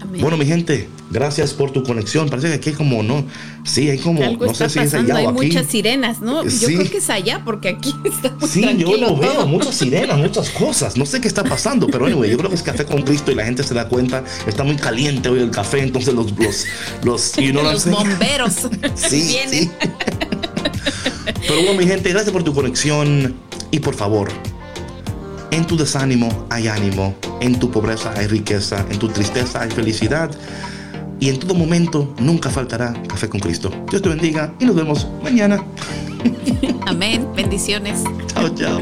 Amén. 0.04 0.20
Bueno, 0.20 0.36
mi 0.36 0.44
gente, 0.46 0.88
gracias 1.10 1.52
por 1.54 1.70
tu 1.72 1.82
conexión. 1.82 2.28
Parece 2.28 2.48
que 2.48 2.54
aquí 2.54 2.70
hay 2.70 2.76
como, 2.76 3.02
no, 3.02 3.24
sí, 3.64 3.88
hay 3.88 3.98
como, 3.98 4.22
Algo 4.22 4.44
no 4.46 4.52
está 4.52 4.68
sé 4.68 4.80
si 4.80 4.86
es 4.86 4.94
allá 4.94 5.16
hay 5.16 5.26
o 5.26 5.30
aquí. 5.30 5.46
muchas 5.46 5.66
sirenas, 5.66 6.20
¿no? 6.20 6.44
Yo 6.44 6.50
Sí. 6.50 6.76
creo 6.76 6.90
que 6.90 6.98
es 6.98 7.10
allá, 7.10 7.42
porque 7.44 7.70
aquí 7.70 7.94
está 8.04 8.34
muy 8.38 8.48
Sí, 8.48 8.64
yo 8.76 8.96
lo 8.96 9.16
veo, 9.16 9.46
muchas 9.46 9.74
sirenas, 9.74 10.18
muchas 10.18 10.50
cosas. 10.50 10.96
No 10.96 11.06
sé 11.06 11.20
qué 11.20 11.28
está 11.28 11.42
pasando, 11.42 11.86
pero 11.86 12.06
anyway, 12.06 12.30
yo 12.30 12.36
creo 12.36 12.50
que 12.50 12.56
es 12.56 12.62
café 12.62 12.84
con 12.84 13.02
Cristo 13.02 13.32
y 13.32 13.34
la 13.34 13.44
gente 13.44 13.62
se 13.62 13.72
da 13.74 13.88
cuenta. 13.88 14.22
Está 14.46 14.62
muy 14.62 14.76
caliente 14.76 15.28
hoy 15.30 15.40
el 15.40 15.50
café, 15.50 15.80
entonces 15.82 16.12
los, 16.14 16.32
los, 16.38 16.66
los, 17.02 17.32
you 17.36 17.50
know 17.52 17.62
Los 17.62 17.86
bomberos 17.90 18.52
Sí, 18.94 19.22
vienen. 19.22 19.50
sí. 19.50 19.70
Pero 21.46 21.62
bueno, 21.62 21.74
mi 21.78 21.86
gente, 21.86 22.10
gracias 22.10 22.32
por 22.32 22.42
tu 22.42 22.54
conexión 22.54 23.34
y 23.70 23.78
por 23.80 23.94
favor, 23.94 24.28
en 25.54 25.64
tu 25.64 25.76
desánimo 25.76 26.46
hay 26.50 26.66
ánimo, 26.66 27.14
en 27.40 27.60
tu 27.60 27.70
pobreza 27.70 28.12
hay 28.16 28.26
riqueza, 28.26 28.84
en 28.90 28.98
tu 28.98 29.08
tristeza 29.08 29.62
hay 29.62 29.70
felicidad 29.70 30.28
y 31.20 31.28
en 31.28 31.38
todo 31.38 31.54
momento 31.54 32.12
nunca 32.18 32.50
faltará 32.50 32.92
café 33.06 33.28
con 33.28 33.40
Cristo. 33.40 33.70
Dios 33.88 34.02
te 34.02 34.08
bendiga 34.08 34.52
y 34.58 34.64
nos 34.64 34.74
vemos 34.74 35.06
mañana. 35.22 35.64
Amén. 36.86 37.28
Bendiciones. 37.36 38.02
Chao, 38.34 38.48
chao. 38.48 38.80